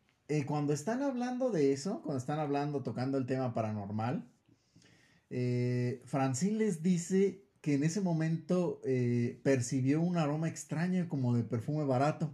cuando 0.47 0.73
están 0.73 1.03
hablando 1.03 1.51
de 1.51 1.73
eso, 1.73 2.01
cuando 2.01 2.19
están 2.19 2.39
hablando, 2.39 2.83
tocando 2.83 3.17
el 3.17 3.25
tema 3.25 3.53
paranormal, 3.53 4.27
Francine 6.05 6.57
les 6.57 6.81
dice 6.81 7.43
que 7.61 7.75
en 7.75 7.83
ese 7.83 8.01
momento 8.01 8.81
percibió 9.43 10.01
un 10.01 10.17
aroma 10.17 10.47
extraño 10.47 11.07
como 11.09 11.35
de 11.35 11.43
perfume 11.43 11.83
barato. 11.83 12.31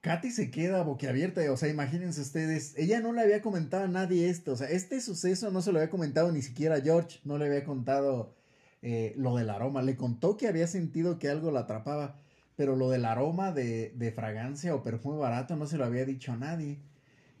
Katy 0.00 0.30
se 0.30 0.50
queda 0.50 0.82
boquiabierta, 0.82 1.40
o 1.52 1.56
sea, 1.58 1.68
imagínense 1.68 2.22
ustedes, 2.22 2.74
ella 2.78 3.00
no 3.00 3.12
le 3.12 3.20
había 3.20 3.42
comentado 3.42 3.84
a 3.84 3.88
nadie 3.88 4.30
esto, 4.30 4.52
o 4.52 4.56
sea, 4.56 4.70
este 4.70 5.00
suceso 5.02 5.50
no 5.50 5.60
se 5.60 5.72
lo 5.72 5.78
había 5.78 5.90
comentado 5.90 6.32
ni 6.32 6.40
siquiera 6.40 6.76
a 6.76 6.80
George, 6.80 7.20
no 7.24 7.36
le 7.36 7.46
había 7.46 7.64
contado 7.64 8.34
eh, 8.80 9.12
lo 9.18 9.36
del 9.36 9.50
aroma, 9.50 9.82
le 9.82 9.96
contó 9.96 10.38
que 10.38 10.48
había 10.48 10.66
sentido 10.66 11.18
que 11.18 11.28
algo 11.28 11.50
la 11.50 11.60
atrapaba, 11.60 12.16
pero 12.60 12.76
lo 12.76 12.90
del 12.90 13.06
aroma 13.06 13.52
de, 13.52 13.94
de 13.96 14.12
fragancia 14.12 14.74
o 14.74 14.82
perfume 14.82 15.16
barato 15.16 15.56
no 15.56 15.64
se 15.64 15.78
lo 15.78 15.86
había 15.86 16.04
dicho 16.04 16.30
a 16.30 16.36
nadie. 16.36 16.76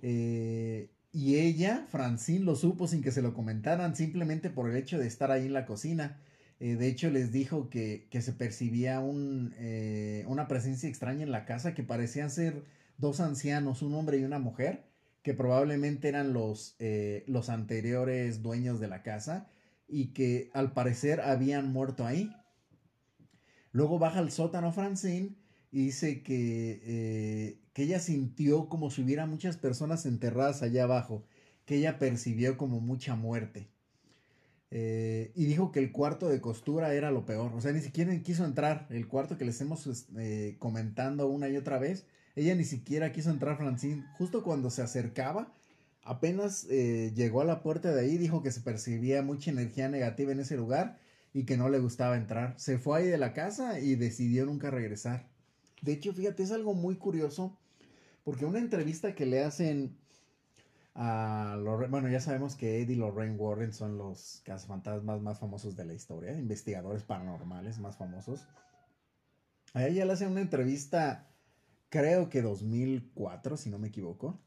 Eh, 0.00 0.88
y 1.12 1.36
ella, 1.36 1.84
Francine, 1.90 2.46
lo 2.46 2.56
supo 2.56 2.88
sin 2.88 3.02
que 3.02 3.10
se 3.10 3.20
lo 3.20 3.34
comentaran, 3.34 3.94
simplemente 3.94 4.48
por 4.48 4.70
el 4.70 4.78
hecho 4.78 4.98
de 4.98 5.06
estar 5.06 5.30
ahí 5.30 5.44
en 5.44 5.52
la 5.52 5.66
cocina. 5.66 6.18
Eh, 6.58 6.76
de 6.76 6.88
hecho, 6.88 7.10
les 7.10 7.32
dijo 7.32 7.68
que, 7.68 8.08
se 8.18 8.32
percibía 8.32 9.00
un, 9.00 9.52
eh, 9.58 10.24
una 10.26 10.48
presencia 10.48 10.88
extraña 10.88 11.22
en 11.22 11.32
la 11.32 11.44
casa, 11.44 11.74
que 11.74 11.82
parecían 11.82 12.30
ser 12.30 12.64
dos 12.96 13.20
ancianos, 13.20 13.82
un 13.82 13.92
hombre 13.92 14.16
y 14.16 14.24
una 14.24 14.38
mujer, 14.38 14.84
que 15.20 15.34
probablemente 15.34 16.08
eran 16.08 16.32
los, 16.32 16.76
eh, 16.78 17.24
los 17.26 17.50
anteriores 17.50 18.40
dueños 18.40 18.80
de 18.80 18.88
la 18.88 19.02
casa 19.02 19.50
y 19.86 20.14
que 20.14 20.48
al 20.54 20.72
parecer 20.72 21.20
habían 21.20 21.70
muerto 21.70 22.06
ahí. 22.06 22.34
Luego 23.72 23.98
baja 23.98 24.18
al 24.18 24.30
sótano 24.30 24.72
Francine 24.72 25.36
y 25.70 25.86
dice 25.86 26.22
que, 26.22 27.58
que 27.72 27.82
ella 27.82 28.00
sintió 28.00 28.68
como 28.68 28.90
si 28.90 29.02
hubiera 29.02 29.26
muchas 29.26 29.56
personas 29.56 30.06
enterradas 30.06 30.62
allá 30.62 30.84
abajo, 30.84 31.24
que 31.64 31.76
ella 31.76 31.98
percibió 31.98 32.56
como 32.56 32.80
mucha 32.80 33.14
muerte. 33.14 33.68
Eh, 34.72 35.32
y 35.34 35.46
dijo 35.46 35.72
que 35.72 35.80
el 35.80 35.90
cuarto 35.90 36.28
de 36.28 36.40
costura 36.40 36.94
era 36.94 37.10
lo 37.10 37.26
peor. 37.26 37.52
O 37.54 37.60
sea, 37.60 37.72
ni 37.72 37.80
siquiera 37.80 38.16
quiso 38.22 38.44
entrar. 38.44 38.86
El 38.90 39.08
cuarto 39.08 39.36
que 39.36 39.44
les 39.44 39.60
hemos 39.60 40.08
eh, 40.16 40.56
comentando 40.58 41.28
una 41.28 41.48
y 41.48 41.56
otra 41.56 41.78
vez. 41.78 42.06
Ella 42.36 42.54
ni 42.54 42.64
siquiera 42.64 43.12
quiso 43.12 43.30
entrar, 43.30 43.56
Francine. 43.56 44.04
Justo 44.16 44.42
cuando 44.44 44.70
se 44.70 44.82
acercaba, 44.82 45.52
apenas 46.02 46.66
eh, 46.70 47.12
llegó 47.14 47.40
a 47.40 47.44
la 47.44 47.62
puerta 47.62 47.92
de 47.92 48.00
ahí, 48.00 48.18
dijo 48.18 48.42
que 48.42 48.52
se 48.52 48.60
percibía 48.60 49.22
mucha 49.22 49.50
energía 49.50 49.88
negativa 49.88 50.32
en 50.32 50.40
ese 50.40 50.56
lugar 50.56 50.98
y 51.32 51.44
que 51.44 51.56
no 51.56 51.68
le 51.68 51.78
gustaba 51.78 52.16
entrar. 52.16 52.54
Se 52.58 52.78
fue 52.78 53.00
ahí 53.00 53.06
de 53.08 53.18
la 53.18 53.32
casa 53.32 53.80
y 53.80 53.94
decidió 53.94 54.46
nunca 54.46 54.70
regresar. 54.70 55.28
De 55.82 55.92
hecho, 55.92 56.12
fíjate, 56.12 56.42
es 56.42 56.52
algo 56.52 56.74
muy 56.74 56.96
curioso. 56.96 57.58
Porque 58.24 58.44
una 58.44 58.58
entrevista 58.58 59.14
que 59.14 59.26
le 59.26 59.42
hacen 59.42 59.96
bueno, 60.94 62.08
ya 62.08 62.20
sabemos 62.20 62.56
que 62.56 62.82
Ed 62.82 62.90
y 62.90 62.94
Lorraine 62.94 63.36
Warren 63.36 63.72
son 63.72 63.96
los 63.96 64.42
cazafantasmas 64.44 65.20
más 65.22 65.38
famosos 65.38 65.76
de 65.76 65.84
la 65.84 65.94
historia, 65.94 66.36
investigadores 66.36 67.02
paranormales 67.02 67.78
más 67.78 67.96
famosos. 67.96 68.46
A 69.72 69.86
ella 69.86 70.04
le 70.04 70.12
hacen 70.12 70.30
una 70.30 70.40
entrevista, 70.40 71.30
creo 71.88 72.28
que 72.28 72.42
2004, 72.42 73.56
si 73.56 73.70
no 73.70 73.78
me 73.78 73.88
equivoco. 73.88 74.40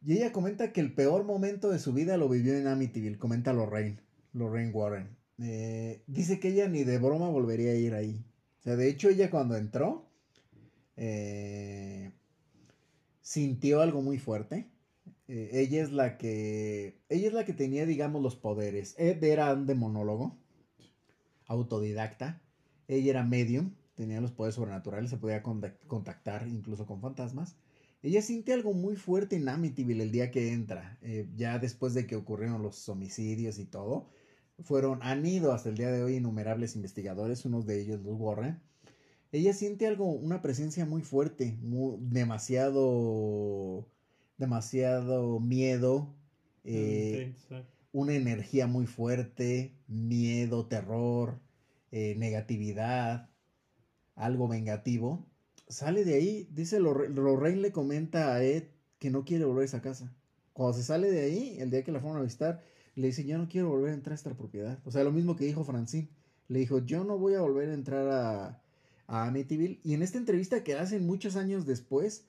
Y 0.00 0.14
ella 0.14 0.32
comenta 0.32 0.72
que 0.72 0.80
el 0.80 0.94
peor 0.94 1.24
momento 1.24 1.70
de 1.70 1.78
su 1.78 1.92
vida 1.92 2.16
lo 2.16 2.28
vivió 2.28 2.56
en 2.56 2.66
Amityville, 2.66 3.18
comenta 3.18 3.52
Lorraine, 3.52 4.00
Lorraine 4.32 4.70
Warren. 4.70 5.16
Eh, 5.38 6.02
dice 6.06 6.38
que 6.38 6.48
ella 6.48 6.68
ni 6.68 6.84
de 6.84 6.98
broma 6.98 7.28
volvería 7.28 7.72
a 7.72 7.74
ir 7.74 7.94
ahí. 7.94 8.24
O 8.60 8.62
sea, 8.62 8.76
de 8.76 8.88
hecho 8.88 9.08
ella 9.08 9.30
cuando 9.30 9.56
entró, 9.56 10.08
eh, 10.96 12.12
sintió 13.20 13.80
algo 13.80 14.00
muy 14.02 14.18
fuerte 14.18 14.68
eh, 15.28 15.50
ella 15.52 15.82
es 15.82 15.92
la 15.92 16.18
que. 16.18 16.98
Ella 17.08 17.28
es 17.28 17.32
la 17.32 17.44
que 17.44 17.52
tenía, 17.52 17.86
digamos, 17.86 18.22
los 18.22 18.36
poderes. 18.36 18.94
Ed 18.98 19.22
era 19.24 19.52
un 19.54 19.66
demonólogo, 19.66 20.36
autodidacta. 21.46 22.42
Ella 22.88 23.10
era 23.10 23.24
medium, 23.24 23.74
tenía 23.94 24.20
los 24.20 24.32
poderes 24.32 24.56
sobrenaturales, 24.56 25.10
se 25.10 25.16
podía 25.16 25.42
contactar 25.42 26.46
incluso 26.46 26.86
con 26.86 27.00
fantasmas. 27.00 27.56
Ella 28.02 28.20
siente 28.20 28.52
algo 28.52 28.74
muy 28.74 28.96
fuerte 28.96 29.36
en 29.36 29.48
Amityville 29.48 30.02
el 30.02 30.12
día 30.12 30.30
que 30.30 30.52
entra, 30.52 30.98
ya 31.36 31.58
después 31.58 31.94
de 31.94 32.06
que 32.06 32.16
ocurrieron 32.16 32.62
los 32.62 32.86
homicidios 32.90 33.58
y 33.58 33.64
todo. 33.64 34.10
Fueron, 34.62 35.00
han 35.02 35.26
ido 35.26 35.52
hasta 35.52 35.68
el 35.68 35.76
día 35.76 35.90
de 35.90 36.02
hoy 36.02 36.16
innumerables 36.16 36.76
investigadores, 36.76 37.44
unos 37.44 37.66
de 37.66 37.80
ellos 37.80 38.00
los 38.02 38.18
Warren. 38.18 38.60
Ella 39.32 39.52
siente 39.52 39.86
algo, 39.86 40.06
una 40.12 40.42
presencia 40.42 40.86
muy 40.86 41.02
fuerte, 41.02 41.58
demasiado 42.00 43.88
demasiado 44.36 45.40
miedo, 45.40 46.14
eh, 46.64 47.34
una 47.92 48.14
energía 48.14 48.66
muy 48.66 48.86
fuerte, 48.86 49.76
miedo, 49.86 50.66
terror, 50.66 51.40
eh, 51.92 52.14
negatividad, 52.16 53.30
algo 54.14 54.48
vengativo. 54.48 55.26
Sale 55.68 56.04
de 56.04 56.14
ahí, 56.14 56.48
dice 56.50 56.80
Lorraine 56.80 57.60
le 57.60 57.72
comenta 57.72 58.34
a 58.34 58.42
Ed 58.42 58.64
que 58.98 59.10
no 59.10 59.24
quiere 59.24 59.44
volver 59.44 59.62
a 59.62 59.66
esa 59.66 59.82
casa. 59.82 60.14
Cuando 60.52 60.76
se 60.76 60.84
sale 60.84 61.10
de 61.10 61.22
ahí, 61.22 61.56
el 61.58 61.70
día 61.70 61.82
que 61.82 61.92
la 61.92 62.00
fueron 62.00 62.18
a 62.18 62.24
visitar, 62.24 62.62
le 62.96 63.08
dice, 63.08 63.24
yo 63.24 63.38
no 63.38 63.48
quiero 63.48 63.68
volver 63.68 63.90
a 63.90 63.94
entrar 63.94 64.12
a 64.12 64.16
esta 64.16 64.34
propiedad. 64.34 64.78
O 64.84 64.90
sea, 64.90 65.04
lo 65.04 65.12
mismo 65.12 65.36
que 65.36 65.44
dijo 65.44 65.64
Francine. 65.64 66.08
Le 66.48 66.58
dijo, 66.60 66.78
yo 66.78 67.04
no 67.04 67.18
voy 67.18 67.34
a 67.34 67.40
volver 67.40 67.70
a 67.70 67.74
entrar 67.74 68.08
a, 68.08 68.62
a 69.06 69.26
Amityville. 69.26 69.80
Y 69.82 69.94
en 69.94 70.02
esta 70.02 70.18
entrevista 70.18 70.62
que 70.62 70.74
hacen 70.74 71.06
muchos 71.06 71.36
años 71.36 71.66
después, 71.66 72.26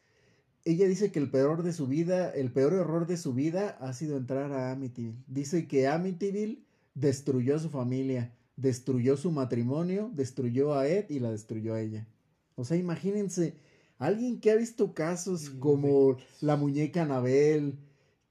ella 0.64 0.88
dice 0.88 1.12
que 1.12 1.20
el 1.20 1.30
peor 1.30 1.64
de 1.64 1.74
su 1.74 1.86
vida, 1.86 2.32
el 2.32 2.52
peor 2.52 2.74
error 2.74 3.06
de 3.06 3.18
su 3.18 3.34
vida 3.34 3.78
ha 3.82 3.94
sido 3.94 4.18
entrar 4.18 4.52
a 4.52 4.72
Amityville. 4.72 5.24
Dice 5.28 5.68
que 5.68 5.88
Amityville 5.88 6.64
destruyó 6.96 7.56
a 7.56 7.60
su 7.60 7.70
familia, 7.70 8.34
destruyó 8.56 9.18
su 9.18 9.32
matrimonio, 9.32 10.10
destruyó 10.14 10.74
a 10.74 10.88
Ed 10.88 11.06
y 11.10 11.20
la 11.20 11.30
destruyó 11.30 11.76
a 11.76 11.82
ella. 11.82 12.08
O 12.56 12.64
sea, 12.64 12.78
imagínense, 12.78 13.54
alguien 14.00 14.40
que 14.40 14.52
ha 14.52 14.56
visto 14.56 14.94
casos 14.94 15.50
como 15.50 16.18
la 16.42 16.56
muñeca 16.56 17.04
Anabel, 17.04 17.78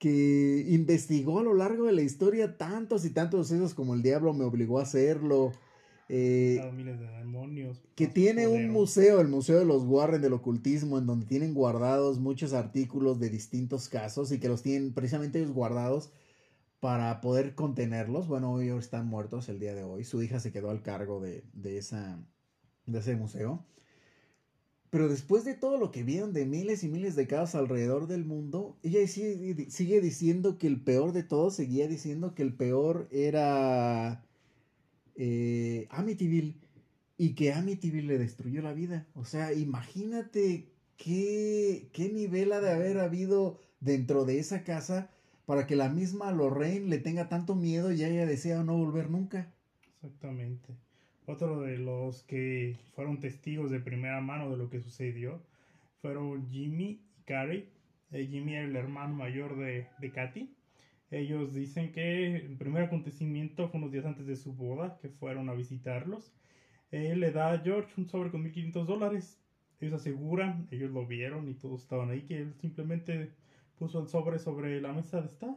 que 0.04 0.66
investigó 0.68 1.38
a 1.38 1.42
lo 1.42 1.54
largo 1.54 1.86
de 1.86 1.92
la 1.92 2.02
historia 2.02 2.58
tantos 2.58 3.06
y 3.06 3.10
tantos 3.10 3.48
sucesos 3.48 3.72
como 3.72 3.94
el 3.94 4.02
diablo 4.02 4.34
me 4.34 4.44
obligó 4.44 4.78
a 4.78 4.82
hacerlo, 4.82 5.52
eh, 6.10 6.60
que 7.94 8.06
tiene 8.06 8.46
un 8.46 8.68
museo, 8.68 9.22
el 9.22 9.28
Museo 9.28 9.58
de 9.58 9.64
los 9.64 9.84
Warren 9.84 10.20
del 10.20 10.34
Ocultismo, 10.34 10.98
en 10.98 11.06
donde 11.06 11.24
tienen 11.24 11.54
guardados 11.54 12.18
muchos 12.18 12.52
artículos 12.52 13.18
de 13.18 13.30
distintos 13.30 13.88
casos 13.88 14.30
y 14.30 14.38
que 14.38 14.50
los 14.50 14.62
tienen 14.62 14.92
precisamente 14.92 15.38
ellos 15.38 15.52
guardados 15.52 16.10
para 16.80 17.22
poder 17.22 17.54
contenerlos. 17.54 18.28
Bueno, 18.28 18.52
hoy 18.52 18.68
están 18.68 19.06
muertos 19.06 19.48
el 19.48 19.58
día 19.58 19.74
de 19.74 19.84
hoy. 19.84 20.04
Su 20.04 20.22
hija 20.22 20.38
se 20.38 20.52
quedó 20.52 20.68
al 20.68 20.82
cargo 20.82 21.22
de, 21.22 21.44
de, 21.54 21.78
esa, 21.78 22.22
de 22.84 22.98
ese 22.98 23.16
museo. 23.16 23.64
Pero 24.94 25.08
después 25.08 25.44
de 25.44 25.54
todo 25.54 25.76
lo 25.76 25.90
que 25.90 26.04
vieron 26.04 26.32
de 26.32 26.46
miles 26.46 26.84
y 26.84 26.88
miles 26.88 27.16
de 27.16 27.26
casos 27.26 27.56
alrededor 27.56 28.06
del 28.06 28.24
mundo, 28.24 28.78
ella 28.84 29.04
sigue, 29.08 29.68
sigue 29.68 30.00
diciendo 30.00 30.56
que 30.56 30.68
el 30.68 30.80
peor 30.80 31.12
de 31.12 31.24
todos, 31.24 31.56
seguía 31.56 31.88
diciendo 31.88 32.36
que 32.36 32.44
el 32.44 32.54
peor 32.54 33.08
era 33.10 34.24
eh, 35.16 35.88
Amityville 35.90 36.54
y 37.18 37.34
que 37.34 37.52
Amityville 37.52 38.06
le 38.06 38.18
destruyó 38.18 38.62
la 38.62 38.72
vida. 38.72 39.04
O 39.16 39.24
sea, 39.24 39.52
imagínate 39.52 40.68
qué, 40.96 41.88
qué 41.92 42.08
nivel 42.08 42.52
ha 42.52 42.60
de 42.60 42.70
haber 42.70 43.00
habido 43.00 43.58
dentro 43.80 44.24
de 44.24 44.38
esa 44.38 44.62
casa 44.62 45.10
para 45.44 45.66
que 45.66 45.74
la 45.74 45.88
misma 45.88 46.30
Lorraine 46.30 46.86
le 46.86 46.98
tenga 46.98 47.28
tanto 47.28 47.56
miedo 47.56 47.90
y 47.90 48.04
ella 48.04 48.26
desea 48.26 48.62
no 48.62 48.76
volver 48.76 49.10
nunca. 49.10 49.52
Exactamente. 49.96 50.72
Otro 51.26 51.60
de 51.62 51.78
los 51.78 52.22
que 52.24 52.76
fueron 52.94 53.20
testigos 53.20 53.70
de 53.70 53.80
primera 53.80 54.20
mano 54.20 54.50
de 54.50 54.56
lo 54.56 54.68
que 54.68 54.80
sucedió 54.80 55.42
fueron 56.02 56.50
Jimmy 56.50 57.00
y 57.18 57.22
Carrie. 57.24 57.68
Eh, 58.12 58.26
Jimmy 58.26 58.54
era 58.54 58.66
el 58.66 58.76
hermano 58.76 59.14
mayor 59.14 59.56
de, 59.56 59.86
de 59.98 60.10
Katy. 60.10 60.54
Ellos 61.10 61.54
dicen 61.54 61.92
que 61.92 62.36
el 62.36 62.56
primer 62.56 62.82
acontecimiento 62.82 63.68
fue 63.68 63.78
unos 63.78 63.92
días 63.92 64.04
antes 64.04 64.26
de 64.26 64.36
su 64.36 64.52
boda, 64.52 64.98
que 65.00 65.08
fueron 65.08 65.48
a 65.48 65.54
visitarlos. 65.54 66.34
Él 66.90 67.20
le 67.20 67.30
da 67.32 67.52
a 67.52 67.58
George 67.58 67.92
un 67.96 68.06
sobre 68.08 68.30
con 68.30 68.42
1500 68.42 68.86
dólares. 68.86 69.40
Ellos 69.80 69.94
aseguran, 69.94 70.68
ellos 70.70 70.90
lo 70.90 71.06
vieron 71.06 71.48
y 71.48 71.54
todos 71.54 71.82
estaban 71.82 72.10
ahí, 72.10 72.22
que 72.22 72.38
él 72.38 72.54
simplemente 72.54 73.32
puso 73.78 74.00
el 74.00 74.08
sobre 74.08 74.38
sobre 74.38 74.80
la 74.80 74.92
mesa 74.92 75.20
de 75.20 75.26
estar. 75.28 75.56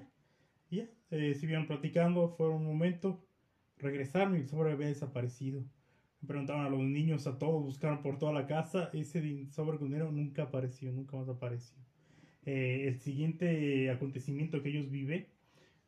Y 0.69 0.77
ya, 0.77 0.89
eh, 1.11 1.33
siguieron 1.35 1.67
platicando, 1.67 2.29
fue 2.29 2.49
un 2.49 2.65
momento, 2.65 3.26
regresaron 3.79 4.35
y 4.35 4.39
el 4.39 4.47
sobre 4.49 4.71
había 4.71 4.87
desaparecido. 4.87 5.63
Me 6.21 6.27
preguntaban 6.27 6.65
a 6.65 6.69
los 6.69 6.81
niños, 6.81 7.27
a 7.27 7.37
todos, 7.37 7.63
buscaron 7.63 8.01
por 8.01 8.17
toda 8.17 8.33
la 8.33 8.47
casa, 8.47 8.89
ese 8.93 9.47
sobre 9.51 9.77
con 9.77 9.89
dinero 9.89 10.11
nunca 10.11 10.43
apareció, 10.43 10.91
nunca 10.91 11.17
más 11.17 11.29
apareció. 11.29 11.77
Eh, 12.45 12.87
el 12.87 12.99
siguiente 12.99 13.91
acontecimiento 13.91 14.63
que 14.63 14.69
ellos 14.69 14.89
viven, 14.89 15.27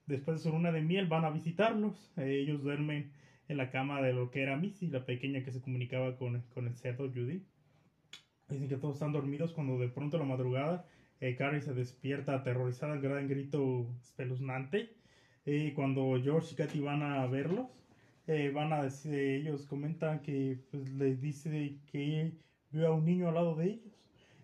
después 0.06 0.38
de 0.38 0.44
su 0.44 0.50
luna 0.50 0.72
de 0.72 0.82
miel, 0.82 1.08
van 1.08 1.26
a 1.26 1.32
visitarlos. 1.32 2.12
Eh, 2.18 2.42
ellos 2.42 2.62
duermen 2.62 3.12
en 3.48 3.58
la 3.58 3.72
cama 3.72 4.02
de 4.02 4.14
lo 4.14 4.30
que 4.30 4.44
era 4.44 4.58
Missy, 4.58 4.88
la 4.88 5.06
pequeña 5.06 5.44
que 5.44 5.52
se 5.52 5.62
comunicaba 5.62 6.18
con, 6.18 6.42
con 6.54 6.68
el 6.68 6.76
cerdo 6.76 7.10
Judy. 7.10 7.44
Dicen 8.50 8.68
que 8.68 8.78
todos 8.78 8.96
están 8.96 9.14
dormidos 9.14 9.54
cuando 9.54 9.78
de 9.80 9.90
pronto 9.90 10.18
a 10.18 10.20
la 10.20 10.26
madrugada 10.26 10.86
eh, 11.22 11.36
Carrie 11.36 11.62
se 11.62 11.74
despierta 11.74 12.34
aterrorizada, 12.34 12.98
gran 12.98 13.28
grito 13.28 13.88
espeluznante. 14.02 14.96
Y 15.52 15.72
cuando 15.72 16.16
George 16.22 16.50
y 16.52 16.56
Katy 16.56 16.80
van 16.80 17.02
a 17.02 17.26
verlos, 17.26 17.68
eh, 18.28 18.52
van 18.54 18.72
a 18.72 18.84
decir, 18.84 19.16
ellos 19.16 19.66
comentan 19.66 20.22
que 20.22 20.60
pues, 20.70 20.88
les 20.94 21.20
dice 21.20 21.80
que 21.92 22.34
vio 22.70 22.88
a 22.88 22.92
un 22.94 23.06
niño 23.06 23.30
al 23.30 23.34
lado 23.34 23.56
de 23.56 23.66
ellos, 23.66 23.94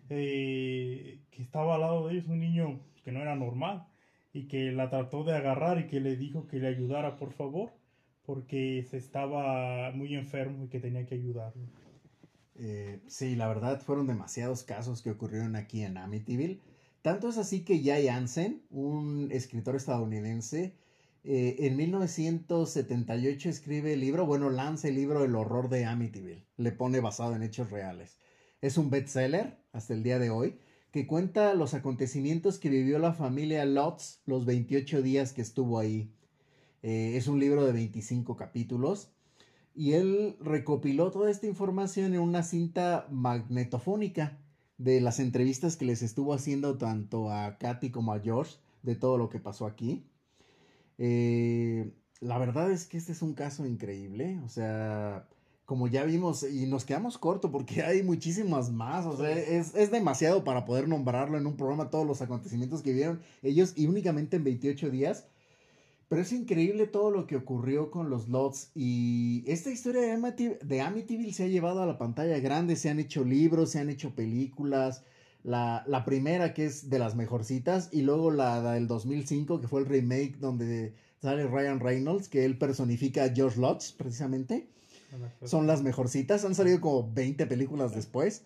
eh, 0.08 1.20
que 1.30 1.42
estaba 1.42 1.76
al 1.76 1.82
lado 1.82 2.08
de 2.08 2.14
ellos 2.14 2.26
un 2.26 2.40
niño 2.40 2.80
que 3.04 3.12
no 3.12 3.20
era 3.20 3.36
normal 3.36 3.86
y 4.32 4.48
que 4.48 4.72
la 4.72 4.90
trató 4.90 5.22
de 5.22 5.36
agarrar 5.36 5.78
y 5.78 5.86
que 5.86 6.00
le 6.00 6.16
dijo 6.16 6.48
que 6.48 6.58
le 6.58 6.66
ayudara 6.66 7.16
por 7.16 7.32
favor 7.32 7.70
porque 8.24 8.84
se 8.90 8.96
estaba 8.96 9.92
muy 9.92 10.16
enfermo 10.16 10.64
y 10.64 10.68
que 10.68 10.80
tenía 10.80 11.06
que 11.06 11.14
ayudarlo. 11.14 11.62
Eh, 12.56 12.98
sí, 13.06 13.36
la 13.36 13.46
verdad 13.46 13.80
fueron 13.80 14.08
demasiados 14.08 14.64
casos 14.64 15.02
que 15.02 15.10
ocurrieron 15.10 15.54
aquí 15.54 15.82
en 15.82 15.98
Amityville. 15.98 16.60
Tanto 17.02 17.28
es 17.28 17.38
así 17.38 17.64
que 17.64 17.80
Jay 17.84 18.08
Ansen, 18.08 18.62
un 18.70 19.28
escritor 19.30 19.76
estadounidense, 19.76 20.74
eh, 21.28 21.66
en 21.66 21.76
1978 21.76 23.48
escribe 23.48 23.94
el 23.94 24.00
libro, 24.00 24.26
bueno, 24.26 24.48
lanza 24.48 24.86
el 24.86 24.94
libro 24.94 25.24
El 25.24 25.34
horror 25.34 25.68
de 25.68 25.84
Amityville. 25.84 26.46
Le 26.56 26.70
pone 26.70 27.00
basado 27.00 27.34
en 27.34 27.42
hechos 27.42 27.72
reales. 27.72 28.16
Es 28.60 28.78
un 28.78 28.90
bestseller 28.90 29.58
hasta 29.72 29.92
el 29.92 30.04
día 30.04 30.20
de 30.20 30.30
hoy 30.30 30.60
que 30.92 31.08
cuenta 31.08 31.54
los 31.54 31.74
acontecimientos 31.74 32.60
que 32.60 32.68
vivió 32.68 33.00
la 33.00 33.12
familia 33.12 33.64
Lotz 33.64 34.20
los 34.24 34.46
28 34.46 35.02
días 35.02 35.32
que 35.32 35.42
estuvo 35.42 35.80
ahí. 35.80 36.14
Eh, 36.84 37.16
es 37.16 37.26
un 37.26 37.40
libro 37.40 37.66
de 37.66 37.72
25 37.72 38.36
capítulos 38.36 39.10
y 39.74 39.94
él 39.94 40.36
recopiló 40.40 41.10
toda 41.10 41.28
esta 41.28 41.48
información 41.48 42.14
en 42.14 42.20
una 42.20 42.44
cinta 42.44 43.08
magnetofónica 43.10 44.38
de 44.78 45.00
las 45.00 45.18
entrevistas 45.18 45.76
que 45.76 45.86
les 45.86 46.02
estuvo 46.02 46.34
haciendo 46.34 46.78
tanto 46.78 47.32
a 47.32 47.58
Katy 47.58 47.90
como 47.90 48.12
a 48.12 48.20
George 48.20 48.58
de 48.82 48.94
todo 48.94 49.18
lo 49.18 49.28
que 49.28 49.40
pasó 49.40 49.66
aquí. 49.66 50.06
Eh, 50.98 51.92
la 52.20 52.38
verdad 52.38 52.70
es 52.70 52.86
que 52.86 52.96
este 52.96 53.12
es 53.12 53.22
un 53.22 53.34
caso 53.34 53.66
increíble, 53.66 54.40
o 54.44 54.48
sea, 54.48 55.28
como 55.64 55.88
ya 55.88 56.04
vimos, 56.04 56.42
y 56.44 56.66
nos 56.66 56.84
quedamos 56.84 57.18
corto 57.18 57.50
porque 57.50 57.82
hay 57.82 58.02
muchísimas 58.02 58.70
más, 58.70 59.06
o 59.06 59.16
sea, 59.16 59.30
es, 59.30 59.74
es, 59.74 59.90
demasiado 59.90 60.44
para 60.44 60.64
poder 60.64 60.88
nombrarlo 60.88 61.38
en 61.38 61.46
un 61.46 61.56
programa 61.56 61.90
todos 61.90 62.06
los 62.06 62.22
acontecimientos 62.22 62.82
que 62.82 62.92
vieron 62.92 63.20
ellos 63.42 63.72
y 63.76 63.86
únicamente 63.86 64.36
en 64.36 64.44
28 64.44 64.90
días. 64.90 65.26
Pero 66.08 66.22
es 66.22 66.30
increíble 66.32 66.86
todo 66.86 67.10
lo 67.10 67.26
que 67.26 67.34
ocurrió 67.34 67.90
con 67.90 68.10
los 68.10 68.28
Lots 68.28 68.70
y 68.76 69.42
esta 69.48 69.70
historia 69.70 70.02
de, 70.02 70.12
Amityville, 70.12 70.58
de 70.62 70.80
Amityville 70.80 71.32
se 71.32 71.44
ha 71.44 71.48
llevado 71.48 71.82
a 71.82 71.86
la 71.86 71.98
pantalla 71.98 72.38
grande, 72.38 72.76
se 72.76 72.90
han 72.90 73.00
hecho 73.00 73.24
libros, 73.24 73.70
se 73.70 73.80
han 73.80 73.90
hecho 73.90 74.14
películas. 74.14 75.02
La, 75.46 75.84
la 75.86 76.04
primera 76.04 76.52
que 76.54 76.64
es 76.64 76.90
de 76.90 76.98
las 76.98 77.14
mejorcitas 77.14 77.88
y 77.92 78.02
luego 78.02 78.32
la 78.32 78.72
del 78.72 78.88
2005 78.88 79.60
que 79.60 79.68
fue 79.68 79.80
el 79.80 79.86
remake 79.86 80.38
donde 80.40 80.92
sale 81.22 81.46
Ryan 81.46 81.78
Reynolds 81.78 82.28
que 82.28 82.44
él 82.44 82.58
personifica 82.58 83.22
a 83.22 83.28
George 83.32 83.60
Lutz 83.60 83.92
precisamente. 83.92 84.68
Son 85.44 85.68
las 85.68 85.82
mejorcitas, 85.82 86.44
han 86.44 86.56
salido 86.56 86.80
como 86.80 87.10
20 87.12 87.46
películas 87.46 87.94
después. 87.94 88.44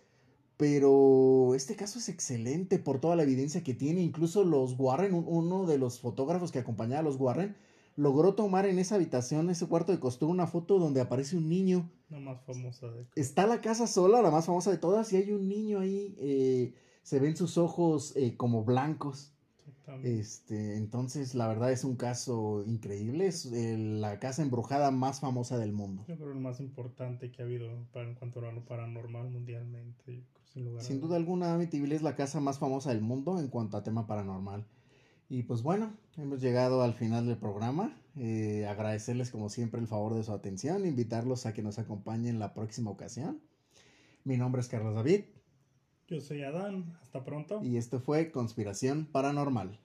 Pero 0.57 1.55
este 1.55 1.74
caso 1.74 1.98
es 1.98 2.11
excelente 2.11 2.78
por 2.78 3.01
toda 3.01 3.16
la 3.16 3.22
evidencia 3.22 3.64
que 3.64 3.72
tiene. 3.72 4.03
Incluso 4.03 4.44
los 4.44 4.78
Warren, 4.78 5.14
uno 5.14 5.64
de 5.64 5.78
los 5.78 6.01
fotógrafos 6.01 6.53
que 6.53 6.59
acompañaba 6.59 7.01
a 7.01 7.05
los 7.05 7.16
Warren, 7.16 7.57
logró 7.96 8.34
tomar 8.34 8.66
en 8.66 8.78
esa 8.78 8.96
habitación, 8.96 9.48
ese 9.48 9.66
cuarto 9.66 9.90
de 9.90 10.01
costura, 10.01 10.30
una 10.30 10.46
foto 10.46 10.78
donde 10.78 11.01
aparece 11.01 11.38
un 11.38 11.48
niño. 11.48 11.90
La 12.11 12.20
más 12.20 12.42
famosa 12.42 12.88
de... 12.88 13.07
Está 13.16 13.46
la 13.46 13.62
casa 13.62 13.86
sola, 13.86 14.20
la 14.20 14.30
más 14.30 14.44
famosa 14.44 14.70
de 14.70 14.76
todas, 14.76 15.11
y 15.14 15.16
hay 15.16 15.32
un 15.32 15.48
niño 15.48 15.80
ahí. 15.80 16.14
Eh, 16.18 16.74
se 17.11 17.18
ven 17.18 17.36
sus 17.36 17.58
ojos 17.58 18.14
eh, 18.14 18.36
como 18.36 18.62
blancos. 18.62 19.32
Este, 20.04 20.76
entonces, 20.76 21.34
la 21.34 21.48
verdad 21.48 21.72
es 21.72 21.82
un 21.82 21.96
caso 21.96 22.62
increíble. 22.64 23.26
Es 23.26 23.46
eh, 23.46 23.76
la 23.76 24.20
casa 24.20 24.42
embrujada 24.42 24.92
más 24.92 25.18
famosa 25.18 25.58
del 25.58 25.72
mundo. 25.72 26.04
Yo 26.06 26.14
creo 26.14 26.30
el 26.30 26.38
más 26.38 26.61
importante 26.61 27.32
que 27.32 27.42
ha 27.42 27.46
habido 27.46 27.68
para, 27.92 28.06
en 28.06 28.14
cuanto 28.14 28.46
a 28.46 28.52
lo 28.52 28.64
paranormal 28.64 29.28
mundialmente. 29.28 30.22
Sin, 30.44 30.66
lugar 30.66 30.84
sin 30.84 31.00
duda 31.00 31.16
alguna, 31.16 31.52
Amityville 31.52 31.96
es 31.96 32.02
la 32.02 32.14
casa 32.14 32.38
más 32.38 32.61
famosa 32.61 32.90
del 32.90 33.00
mundo 33.00 33.40
en 33.40 33.48
cuanto 33.48 33.76
a 33.76 33.82
tema 33.82 34.06
paranormal. 34.06 34.64
Y 35.28 35.42
pues 35.42 35.64
bueno, 35.64 35.92
hemos 36.16 36.40
llegado 36.40 36.80
al 36.84 36.94
final 36.94 37.26
del 37.26 37.38
programa. 37.38 37.92
Eh, 38.14 38.68
agradecerles 38.68 39.32
como 39.32 39.48
siempre 39.48 39.80
el 39.80 39.88
favor 39.88 40.14
de 40.14 40.22
su 40.22 40.32
atención, 40.32 40.86
invitarlos 40.86 41.44
a 41.46 41.54
que 41.54 41.62
nos 41.64 41.80
acompañen 41.80 42.38
la 42.38 42.54
próxima 42.54 42.92
ocasión. 42.92 43.40
Mi 44.22 44.36
nombre 44.36 44.61
es 44.61 44.68
Carlos 44.68 44.94
David. 44.94 45.24
Yo 46.11 46.20
soy 46.20 46.42
Adán, 46.42 46.98
hasta 47.00 47.22
pronto. 47.22 47.61
Y 47.62 47.76
esto 47.76 48.00
fue 48.00 48.32
Conspiración 48.32 49.06
Paranormal. 49.06 49.78